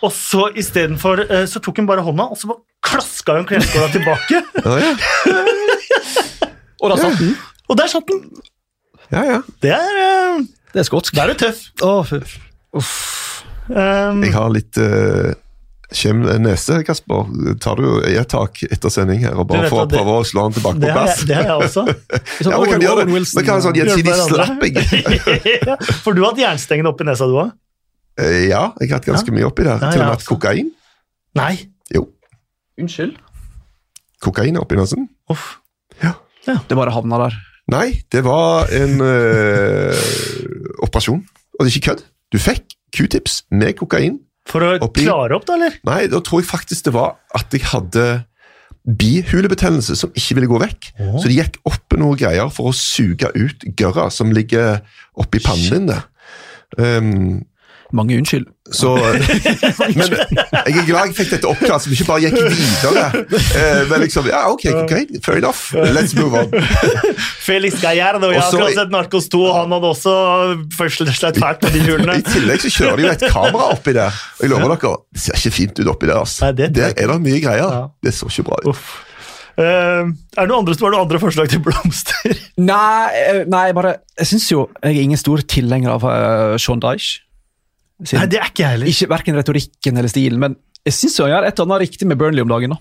[0.02, 4.42] Og så istedenfor for, så tok hun bare hånda, og så klaska hun kneskåla tilbake.
[4.66, 4.92] Ja, ja.
[6.82, 7.32] Og da satt den!
[7.68, 8.20] Og der satt den!
[9.10, 9.38] ja, ja.
[9.62, 11.14] Det er, uh, Det er skotsk.
[11.16, 11.64] der er du tøff.
[11.82, 12.02] Å,
[12.76, 13.16] fy.
[13.68, 15.34] Um, Jeg har litt uh,
[15.92, 17.28] kjem nese, Kasper.
[17.60, 20.56] Tar du i et tak etter sending her og bare får prøve å slå han
[20.56, 21.22] tilbake på plass?
[21.28, 21.84] det har jeg også.
[22.42, 23.22] Sånn Ja, vi kan gjøre det.
[23.46, 24.80] Kan sånn gjensidig slapping.
[25.68, 27.54] ja, for du har hatt jernstengene oppi nesa, du òg?
[28.20, 29.76] Eh, Ja, jeg har hatt ganske mye oppi der.
[29.80, 30.72] Ja, Til og med hatt kokain.
[31.38, 31.54] Nei.
[31.94, 32.08] Jo,
[32.80, 33.16] Unnskyld?
[34.24, 35.08] kokain oppi nesen.
[35.30, 35.56] Uff.
[36.48, 37.34] Det bare havna der.
[37.68, 39.98] Nei, det var en uh,
[40.86, 41.20] operasjon.
[41.20, 42.04] Og det er ikke kødd.
[42.32, 44.18] Du fikk q-tips med kokain.
[44.48, 45.76] For å Oppi- klare opp, da, eller?
[45.84, 48.06] Nei, da tror jeg faktisk det var at jeg hadde
[48.88, 50.88] bihulebetennelse som ikke ville gå vekk.
[51.02, 51.18] Oh.
[51.20, 54.80] Så det gikk opp noen greier for å suge ut gørra som ligger
[55.20, 56.02] oppi pannen din.
[56.78, 57.44] Um,
[57.92, 58.44] Mange unnskyld.
[58.72, 63.04] Så, men jeg er glad jeg fikk dette oppklart, så vi ikke bare gikk videre.
[63.56, 65.72] Eh, men liksom, ja, ok, great, fair enough.
[65.96, 66.52] Let's move on.
[67.48, 70.14] Felix Gallardo, jeg har akkurat sett Narcos 2, og han hadde også
[70.76, 72.18] først slett fælt med de hjulene.
[72.20, 74.22] I tillegg så kjører de jo et kamera oppi der.
[74.36, 76.18] Og jeg lover dere, det ser ikke fint ut oppi der.
[76.20, 76.50] Altså.
[76.50, 77.78] Nei, det der er det mye greier.
[77.78, 77.84] Ja.
[78.04, 78.74] Det så ikke bra ut.
[78.74, 78.90] Uff.
[79.58, 82.36] Eh, er det noen andre, var det noen andre forslag til blomster?
[82.62, 86.82] Nei, eh, nei bare Jeg syns jo jeg er ingen stor tilhenger av uh, Sean
[86.84, 87.24] Dyche.
[88.04, 88.86] Sin- Nei, det er ikke jeg heller.
[88.86, 90.56] Ikke Verken retorikken eller stilen, men
[90.86, 92.70] jeg syns han gjør et eller annet riktig med Burnley om dagen.
[92.70, 92.76] da.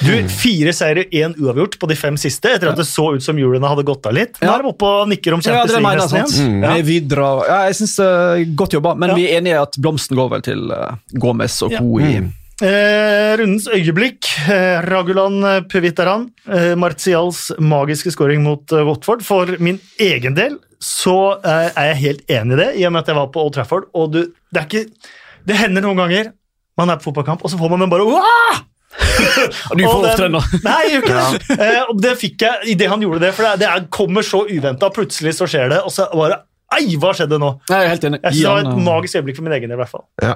[0.00, 3.36] Du, Fire seire, én uavgjort på de fem siste, etter at det så ut som
[3.36, 4.38] hjulene hadde gått av litt.
[4.40, 4.54] Nå Ja.
[4.58, 6.34] er de oppe og nikker om Ja, Champions jeg, League-nesten sant?
[6.38, 6.62] igjen.
[6.62, 6.82] Ja.
[6.82, 9.14] Vidra ja, Jeg syns uh, Godt jobba, men Ja.
[9.16, 11.78] vi er enige i at blomsten går vel til uh, Gomez og Ja.
[11.80, 11.98] co.
[11.98, 12.22] i
[12.62, 14.24] Eh, rundens øyeblikk.
[14.48, 16.30] Eh, Ragulan Puvitaran.
[16.48, 19.24] Eh, Martials magiske scoring mot eh, Watford.
[19.26, 23.04] For min egen del så eh, er jeg helt enig i det, i og med
[23.04, 23.90] at jeg var på Old Trafford.
[23.92, 24.22] Og du,
[24.52, 25.12] det er ikke
[25.46, 26.32] Det hender noen ganger
[26.76, 28.58] man er på fotballkamp, og så får man den bare Wah!
[29.76, 30.42] Du får ofte den, da.
[30.66, 31.56] Nei, jeg gjør ikke det.
[31.66, 34.90] Eh, det fikk jeg idet han gjorde det, for det, det er, kommer så uventa.
[34.92, 36.42] Plutselig så skjer det, og så bare
[36.76, 37.52] Ei, hva skjedde nå?
[37.70, 38.18] Jeg er helt enig.
[38.24, 40.02] Jeg Det var et magisk øyeblikk for min egen del, i hvert fall.
[40.24, 40.32] Ja.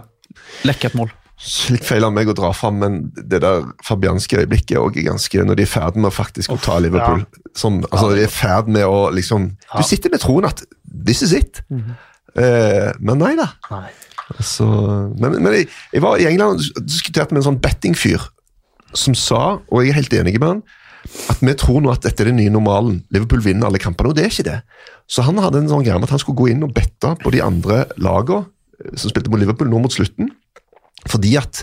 [0.68, 1.10] Lekkert mål.
[1.72, 5.44] Litt feil av meg å dra fram, men det der fabianske øyeblikket er også ganske
[5.48, 7.22] Når de er i ferd med å faktisk å ta Liverpool.
[7.56, 9.46] Som, altså, de er i ferd med å liksom
[9.78, 10.60] Du sitter med troen at
[11.06, 11.62] this is it.
[12.36, 13.48] eh, men nei da.
[13.72, 13.88] Nei.
[14.36, 14.66] Altså,
[15.18, 18.28] men men jeg, jeg var i England og diskuterte med en sånn bettingfyr
[18.94, 19.40] som sa,
[19.70, 20.62] og jeg er helt enig med han,
[21.32, 23.00] at vi tror nå at dette er den nye normalen.
[23.14, 24.58] Liverpool vinner alle kampene, og det er ikke det.
[25.10, 27.32] Så han hadde en sånn greie med at han skulle gå inn og bette på
[27.34, 28.44] de andre lagene
[28.84, 30.30] eh, som spilte mot Liverpool nå mot slutten.
[31.08, 31.62] Fordi at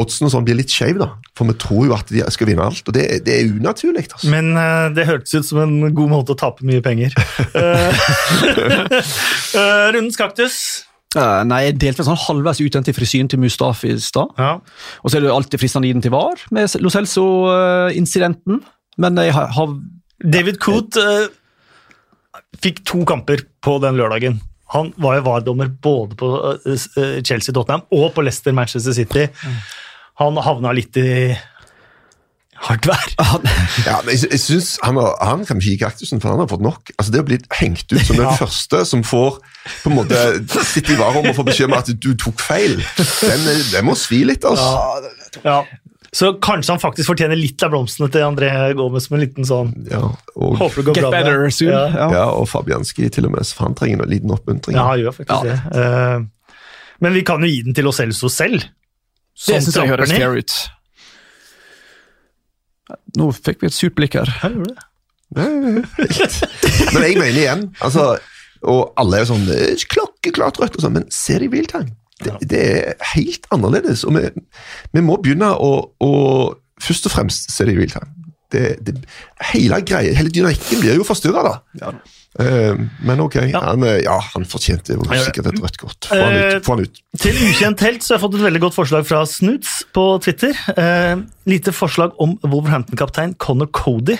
[0.00, 1.08] oddsen og sånn blir litt skeiv, da.
[1.36, 4.06] For vi tror jo at de skal vinne alt, og det, det er unaturlig.
[4.12, 4.28] Altså.
[4.32, 7.16] Men uh, det hørtes ut som en god måte å tape mye penger.
[7.56, 7.96] Eh,
[9.56, 10.56] eh, rundens kaktus.
[11.16, 14.34] Uh, nei, jeg delte sånn halvveis ut den til frisyren til Mustafi i stad.
[14.36, 14.58] Ja.
[15.00, 18.60] Og så er det alltid fristende å gi den til VAR med Lo Celso-incidenten.
[19.00, 19.72] Men jeg har, har
[20.36, 21.06] David Coote
[22.62, 24.40] fikk to kamper på den lørdagen.
[24.74, 26.30] Han var jo VAR-dommer både på
[26.66, 29.28] eh, Chelsea-Tottenham og på Leicester-Manchester City.
[30.18, 31.36] Han havna litt i
[32.66, 33.04] hardt vær.
[33.86, 36.50] Ja, men jeg, jeg synes han, har, han kan ikke gi kaktusen, for han har
[36.50, 36.90] fått nok.
[36.96, 39.38] Altså Det å bli hengt ut som den første som får
[39.82, 40.22] på en måte
[40.66, 44.24] sitte i varerommet og få beskjed om at du tok feil, den, den må svi
[44.28, 44.46] litt.
[44.48, 45.02] altså.
[45.44, 45.60] Ja.
[46.16, 48.48] Så kanskje han faktisk fortjener litt av blomstene til André
[48.78, 50.00] Gomez med en liten sånn Ja,
[50.32, 51.10] og, Håper det går Get bra.
[51.12, 51.72] med better soon.
[51.74, 51.82] Ja.
[51.92, 52.06] Ja.
[52.14, 54.78] ja, og Fabianski til og med, så han trenger en liten oppmuntring.
[54.78, 55.58] Ja, han gjør faktisk det.
[55.76, 56.24] Uh,
[57.04, 58.16] men vi kan jo gi den til oss selv.
[58.16, 58.32] Det
[59.36, 60.56] som syns jeg høres fair ut.
[63.20, 64.30] Nå fikk vi et surt blikk her.
[64.40, 64.88] Ja, gjorde det.
[66.94, 68.14] Men jeg mener igjen, altså,
[68.64, 71.92] og alle er jo sånn er Klokkeklart rødt, og sånn, men se det i realtime.
[72.24, 74.04] Det, det er helt annerledes.
[74.04, 74.28] og Vi,
[74.96, 76.12] vi må begynne å, å
[76.82, 78.12] først og fremst i realtime.
[78.52, 78.94] Det, det,
[79.52, 81.90] hele greia, hele dynamikken blir jo forstyrra, da.
[82.40, 82.78] Eh,
[83.08, 86.08] men ok, han, eh, ja, han fortjente jo sikkert et rødt kort.
[86.08, 86.64] Få han Eh, ut.
[86.66, 87.00] Få han ut.
[87.18, 90.54] Til ukjent helt så har jeg fått et veldig godt forslag fra Snuts på Twitter.
[90.76, 94.18] Uh, lite forslag om Wolverhampton-kaptein Connor Cody.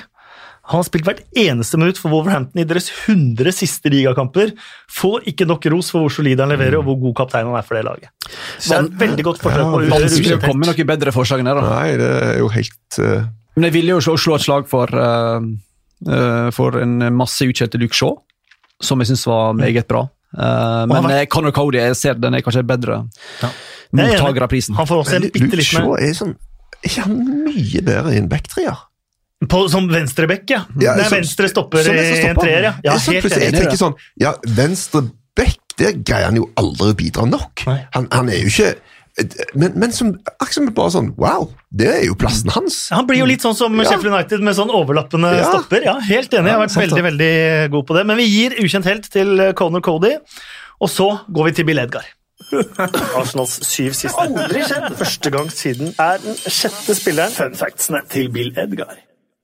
[0.67, 4.51] Han har spilt hvert eneste minutt for Wolverhampton i deres 100 siste ligakamper.
[4.91, 7.67] Får ikke nok ros for hvor solid han leverer og hvor god kaptein han er
[7.67, 8.11] for det laget.
[8.59, 11.53] Så det er et veldig godt forslag på Vanskelig å komme med bedre forslag enn
[11.53, 11.55] det.
[11.61, 11.71] da.
[11.71, 13.31] Nei, det er jo helt uh...
[13.57, 15.39] Men jeg ville jo slå, slå et slag for, uh,
[16.11, 18.19] uh, for en masse utkjente Luke Shaw,
[18.83, 20.03] som jeg syns var meget bra.
[20.37, 21.31] Eh, men vært...
[21.33, 23.05] Conor Cody jeg ser den er kanskje bedre
[23.41, 23.49] Ja.
[23.49, 24.77] Er mottaker av prisen.
[24.77, 26.35] Han får også en bitte Luke Shaw er sånn
[26.83, 28.83] Er ikke han mye bedre i en backtreer?
[29.45, 30.65] På, Som venstrebekk, ja.
[30.81, 31.99] Ja, Nei, som- venstre stopper i
[32.31, 32.75] en treer, ja.
[32.85, 35.03] ja sånn, helt enig, jeg tenker sånn, ja, venstre
[35.37, 37.67] bekk, der greier han jo aldri å bidra nok.
[37.93, 38.77] Han, han er jo ikke
[39.55, 42.91] Men, men som, akkurat som bare sånn Wow, det er jo plassen hans.
[42.93, 43.85] Han blir jo litt sånn som Ja.
[43.89, 45.47] Sheffield United med sånn overlappende Ja.
[45.53, 45.85] stopper.
[45.85, 48.05] Ja, Helt enig, jeg har vært sant veldig veldig god på det.
[48.07, 50.17] Men vi gir ukjent helt til eh, Conor Cody,
[50.81, 52.05] og så går vi til Bill Edgar.
[53.17, 54.21] Arsenals syv siste.
[54.21, 54.93] Aldri skjedd!
[55.01, 57.33] Første gang siden er den sjette spilleren.
[57.33, 58.93] Fun factsene til Bill Edgar.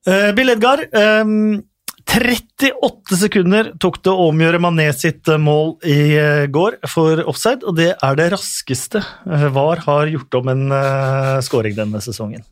[0.06, 0.82] Eh, Bill Edgar
[1.22, 1.62] um,
[2.08, 7.62] 38 sekunder tok det å omgjøre Mané sitt eh, mål i uh, går for offside,
[7.62, 12.42] og det er det raskeste eh, VAR har gjort om en uh, scoring denne sesongen.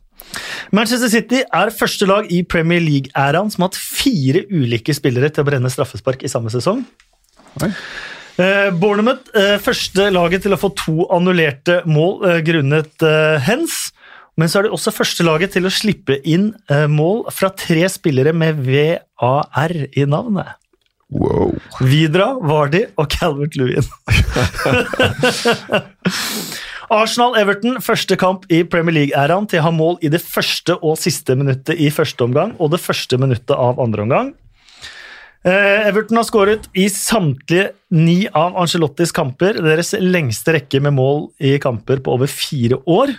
[0.71, 5.43] Manchester City er første lag i Premier League-æraen som har hatt fire ulike spillere til
[5.43, 6.85] å brenne straffespark i samme sesong.
[7.59, 7.71] Oi.
[8.39, 13.91] Eh, Bournemouth, eh, første laget til å få to annullerte mål eh, grunnet eh, hens.
[14.41, 17.85] Men så er det også første laget til å slippe inn eh, mål fra tre
[17.93, 20.57] spillere med VAR i navnet.
[21.11, 21.51] Wow.
[21.83, 23.85] Vidra, Vardy og Calvert Lewin.
[26.91, 31.37] Arsenal-Everton, første kamp i Premier League-æraen til å ha mål i det første og siste
[31.39, 34.31] minuttet i første omgang og det første minuttet av andre omgang.
[35.47, 41.29] Eh, Everton har skåret i samtlige ni av Ancelottis kamper, deres lengste rekke med mål
[41.43, 43.15] i kamper på over fire år.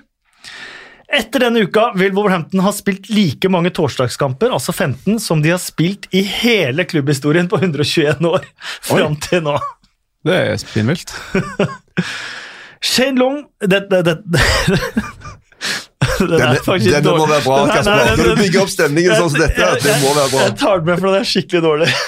[1.12, 5.60] Etter denne uka vil Wolverhampton ha spilt like mange torsdagskamper, altså 15, som de har
[5.60, 8.46] spilt i hele klubbhistorien på 121 år
[8.88, 9.58] fram til nå.
[10.24, 11.12] Det er spinnvilt.
[12.82, 14.16] Shane Long det, det, det,
[16.20, 16.58] det, Denne,
[16.88, 17.96] denne må være bra, Nei, nei, Kasper.
[17.96, 20.40] nei, Når du bygger opp stemningen sånn som dette, det må være bra.
[20.46, 21.88] Jeg tar det med, for det er skikkelig dårlig.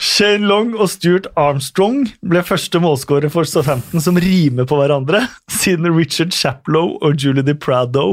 [0.00, 5.20] Shane Long og Stuart Armstrong ble første målskårere for Southampton som rimer på hverandre,
[5.52, 8.06] siden Richard Chaplow og Julie DiPrado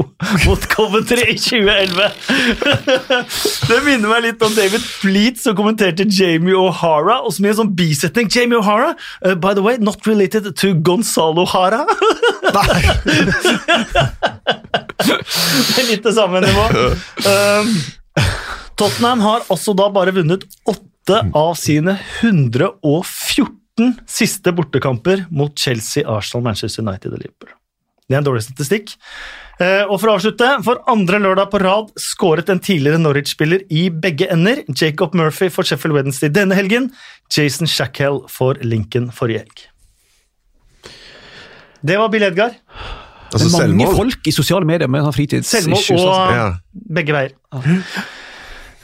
[0.44, 2.10] mot Coventry i 2011.
[3.68, 7.58] Det minner meg litt om David Fleet som kommenterte Jamie O'Hara, og som i en
[7.62, 8.90] sånn bisetning Jamie O'Hara,
[9.24, 11.84] uh, by the way, not related to Gonzalo Hara.
[15.08, 16.64] Det er litt det samme nivå.
[17.26, 17.72] Um,
[18.78, 26.44] Tottenham har altså da bare vunnet åtte av sine 114 siste bortekamper mot Chelsea, Arsenal,
[26.50, 27.54] Manchester United og Liverpool.
[28.08, 28.94] Det er en dårlig statistikk.
[29.60, 33.88] Eh, Og For å avslutte, for andre lørdag på rad skåret en tidligere Norwich-spiller i
[33.90, 34.62] begge ender.
[34.72, 36.90] Jacob Murphy for Sheffield Wednesday denne helgen,
[37.34, 39.66] Jason Shackhell for Lincoln forrige helg.
[41.84, 42.56] Det var Bill Edgar.
[43.28, 43.98] Altså, det er mange selvmål.
[43.98, 45.50] folk i sosiale medier med sånn fritids...
[45.52, 46.38] Selvmål og altså.
[46.38, 46.48] Ja.
[46.98, 47.36] begge veier.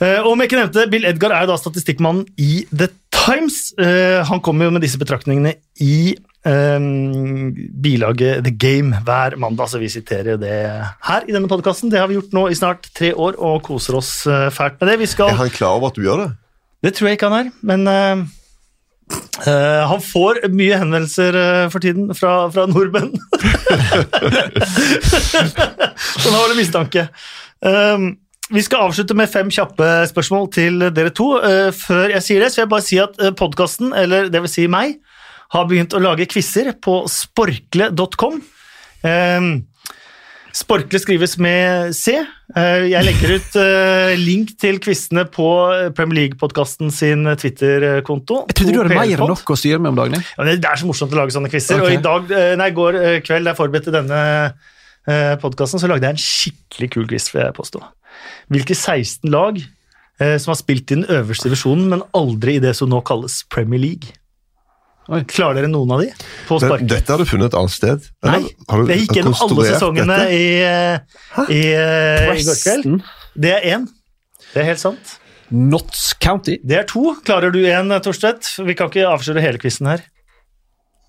[0.03, 3.73] Eh, og om jeg ikke nevnte, Bill Edgar er da statistikkmannen i The Times.
[3.79, 6.13] Uh, han kommer jo med disse betraktningene i
[6.45, 6.89] eh,
[7.87, 10.59] bilaget The Game hver mandag, så vi siterer det
[11.09, 11.93] her i denne podkasten.
[11.95, 14.99] Det har vi gjort nå i snart tre år og koser oss fælt med det.
[15.07, 16.33] Vi skal Er han klar over at du gjør det?
[16.85, 18.25] det tror jeg ikke han er, men eh,
[19.47, 23.13] eh, han får mye henvendelser eh, for tiden fra, fra nordmenn.
[26.21, 27.09] Så da var det mistanke.
[27.65, 28.15] Um,
[28.53, 31.31] vi skal avslutte med fem kjappe spørsmål til dere to.
[31.75, 34.67] Før jeg sier det, så vil jeg bare si at podkasten, eller det vil si
[34.69, 34.99] meg,
[35.55, 38.43] har begynt å lage quizer på sporkle.com.
[40.55, 42.13] Sporkle skrives med C.
[42.55, 45.49] Eh, Jeg legger ut eh, link til kvistene på
[45.99, 48.45] Premier League-podkasten sin Twitter-konto.
[48.53, 50.23] Jeg trodde du hadde mer enn nok å styre med om dagen.
[50.23, 51.83] Ja, det er så morsomt å lage sånne quizer.
[51.83, 51.97] Okay.
[51.97, 54.23] Og i dag, eh, nei, går kveld, da jeg forberedte denne
[55.43, 57.83] podkasten, så lagde jeg en skikkelig kul quiz, vil jeg påstå.
[58.55, 59.59] Hvilke 16 lag
[60.41, 63.83] som har spilt i den øverste divisjonen, men aldri i det som nå kalles Premier
[63.83, 64.15] League?
[65.13, 65.21] Oi.
[65.29, 66.07] Klarer dere noen av de
[66.49, 68.07] på Men, dette har du funnet et annet sted?
[68.25, 70.39] Nei, Eller har du jeg gikk gjennom alle sesongene dette?
[70.39, 73.11] i, i, eh, i går kveld.
[73.45, 73.85] Det er én.
[74.55, 75.19] Det er helt sant.
[75.53, 76.57] Notts County.
[76.65, 77.13] Det er to.
[77.27, 78.49] Klarer du én, Torstvedt?
[78.65, 80.07] Vi kan ikke avsløre hele quizen her.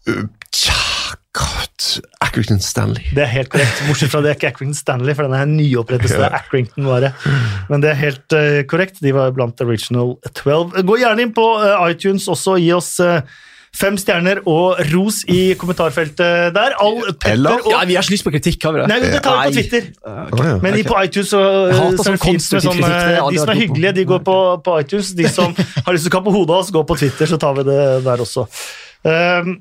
[0.09, 0.75] Uh, Tja,
[1.37, 2.01] godt.
[2.19, 3.07] Accrington Stanley.
[3.15, 3.79] Det er helt korrekt.
[3.87, 5.47] Bortsett fra det er ikke Accrington Stanley, for den er
[5.95, 7.13] det er Accrington bare.
[7.71, 8.99] Men det er helt uh, korrekt.
[8.99, 10.83] De var blant Original 12.
[10.83, 12.59] Gå gjerne inn på uh, iTunes også.
[12.59, 13.21] Gi oss eh,
[13.75, 16.75] fem stjerner og ros i kommentarfeltet der.
[16.81, 18.87] All Petter Eller- og Ja, Vi har ikke lyst på kritikk, har vi det?
[18.91, 19.89] Nei, det tar vi på Twitter.
[20.05, 20.57] Ja.
[20.63, 22.81] Men de på iTunes så, så er sånn det fint med sånn,
[23.33, 25.13] De som er hyggelige, de går på, på iTunes.
[25.19, 27.53] De som har lyst til å kappe hodet av oss, går på Twitter, så tar
[27.59, 28.47] vi det der også.
[29.03, 29.59] Um,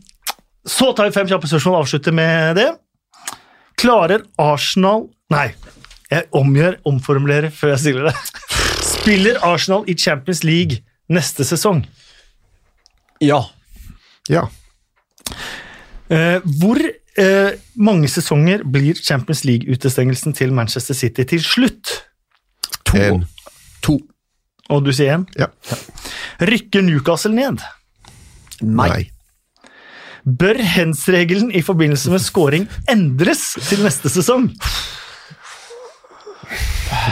[0.67, 2.71] Så tar vi fem kjappe spørsmål og avslutter med det.
[3.77, 5.51] Klarer Arsenal Nei,
[6.11, 8.15] jeg omgjør, omformulerer før jeg stiller det.
[8.95, 10.79] Spiller Arsenal i Champions League
[11.13, 11.83] neste sesong?
[13.21, 13.43] Ja.
[14.31, 14.47] Ja.
[16.13, 21.95] Eh, hvor eh, mange sesonger blir Champions League-utestengelsen til Manchester City til slutt?
[22.85, 22.99] To.
[22.99, 23.25] En.
[23.83, 23.99] to.
[24.73, 25.27] Og du sier én?
[25.39, 25.51] Ja.
[26.41, 27.61] Rykker Newcastle ned?
[28.63, 28.89] Nei.
[28.89, 29.03] Nei.
[30.25, 34.49] Bør hands-regelen i forbindelse med scoring endres til neste sesong?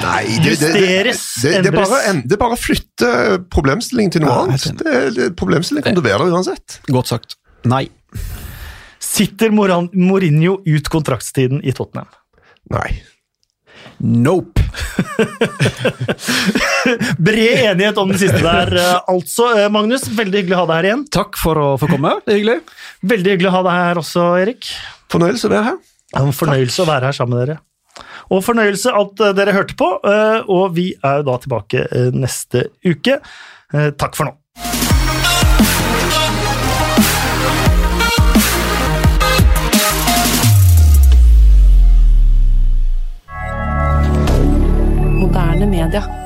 [0.03, 2.09] Nei, det, det, det, det, det, er bare, endres.
[2.11, 3.11] en, det er bare å flytte
[3.53, 4.67] problemstillingen til noe Ja, annet.
[4.81, 6.79] Det, det, problemstillingen kommer til å være der uansett.
[6.91, 7.37] Godt sagt.
[7.69, 7.85] Nei.
[9.03, 12.11] Sitter Moran Mourinho ut kontraktstiden i Tottenham?
[12.73, 12.91] Nei.
[14.03, 14.63] Nope.
[17.23, 19.51] Bred enighet om den siste der, eh, altså.
[19.59, 21.05] Eh, Magnus, veldig hyggelig å ha deg her igjen.
[21.15, 22.17] Takk for å få komme.
[22.25, 22.59] Det er hyggelig.
[23.13, 24.73] Veldig hyggelig å ha deg her også, Erik.
[25.13, 25.79] Fornøyelse å være her.
[25.83, 27.61] Ja, fornøyelse en fornøyelse å være her sammen med dere.
[28.33, 32.71] Og fornøyelse at eh, dere hørte på, eh, og vi er da tilbake eh, neste
[32.87, 33.21] uke.
[33.73, 34.37] Takk for nå.
[45.23, 46.22] Moderne media.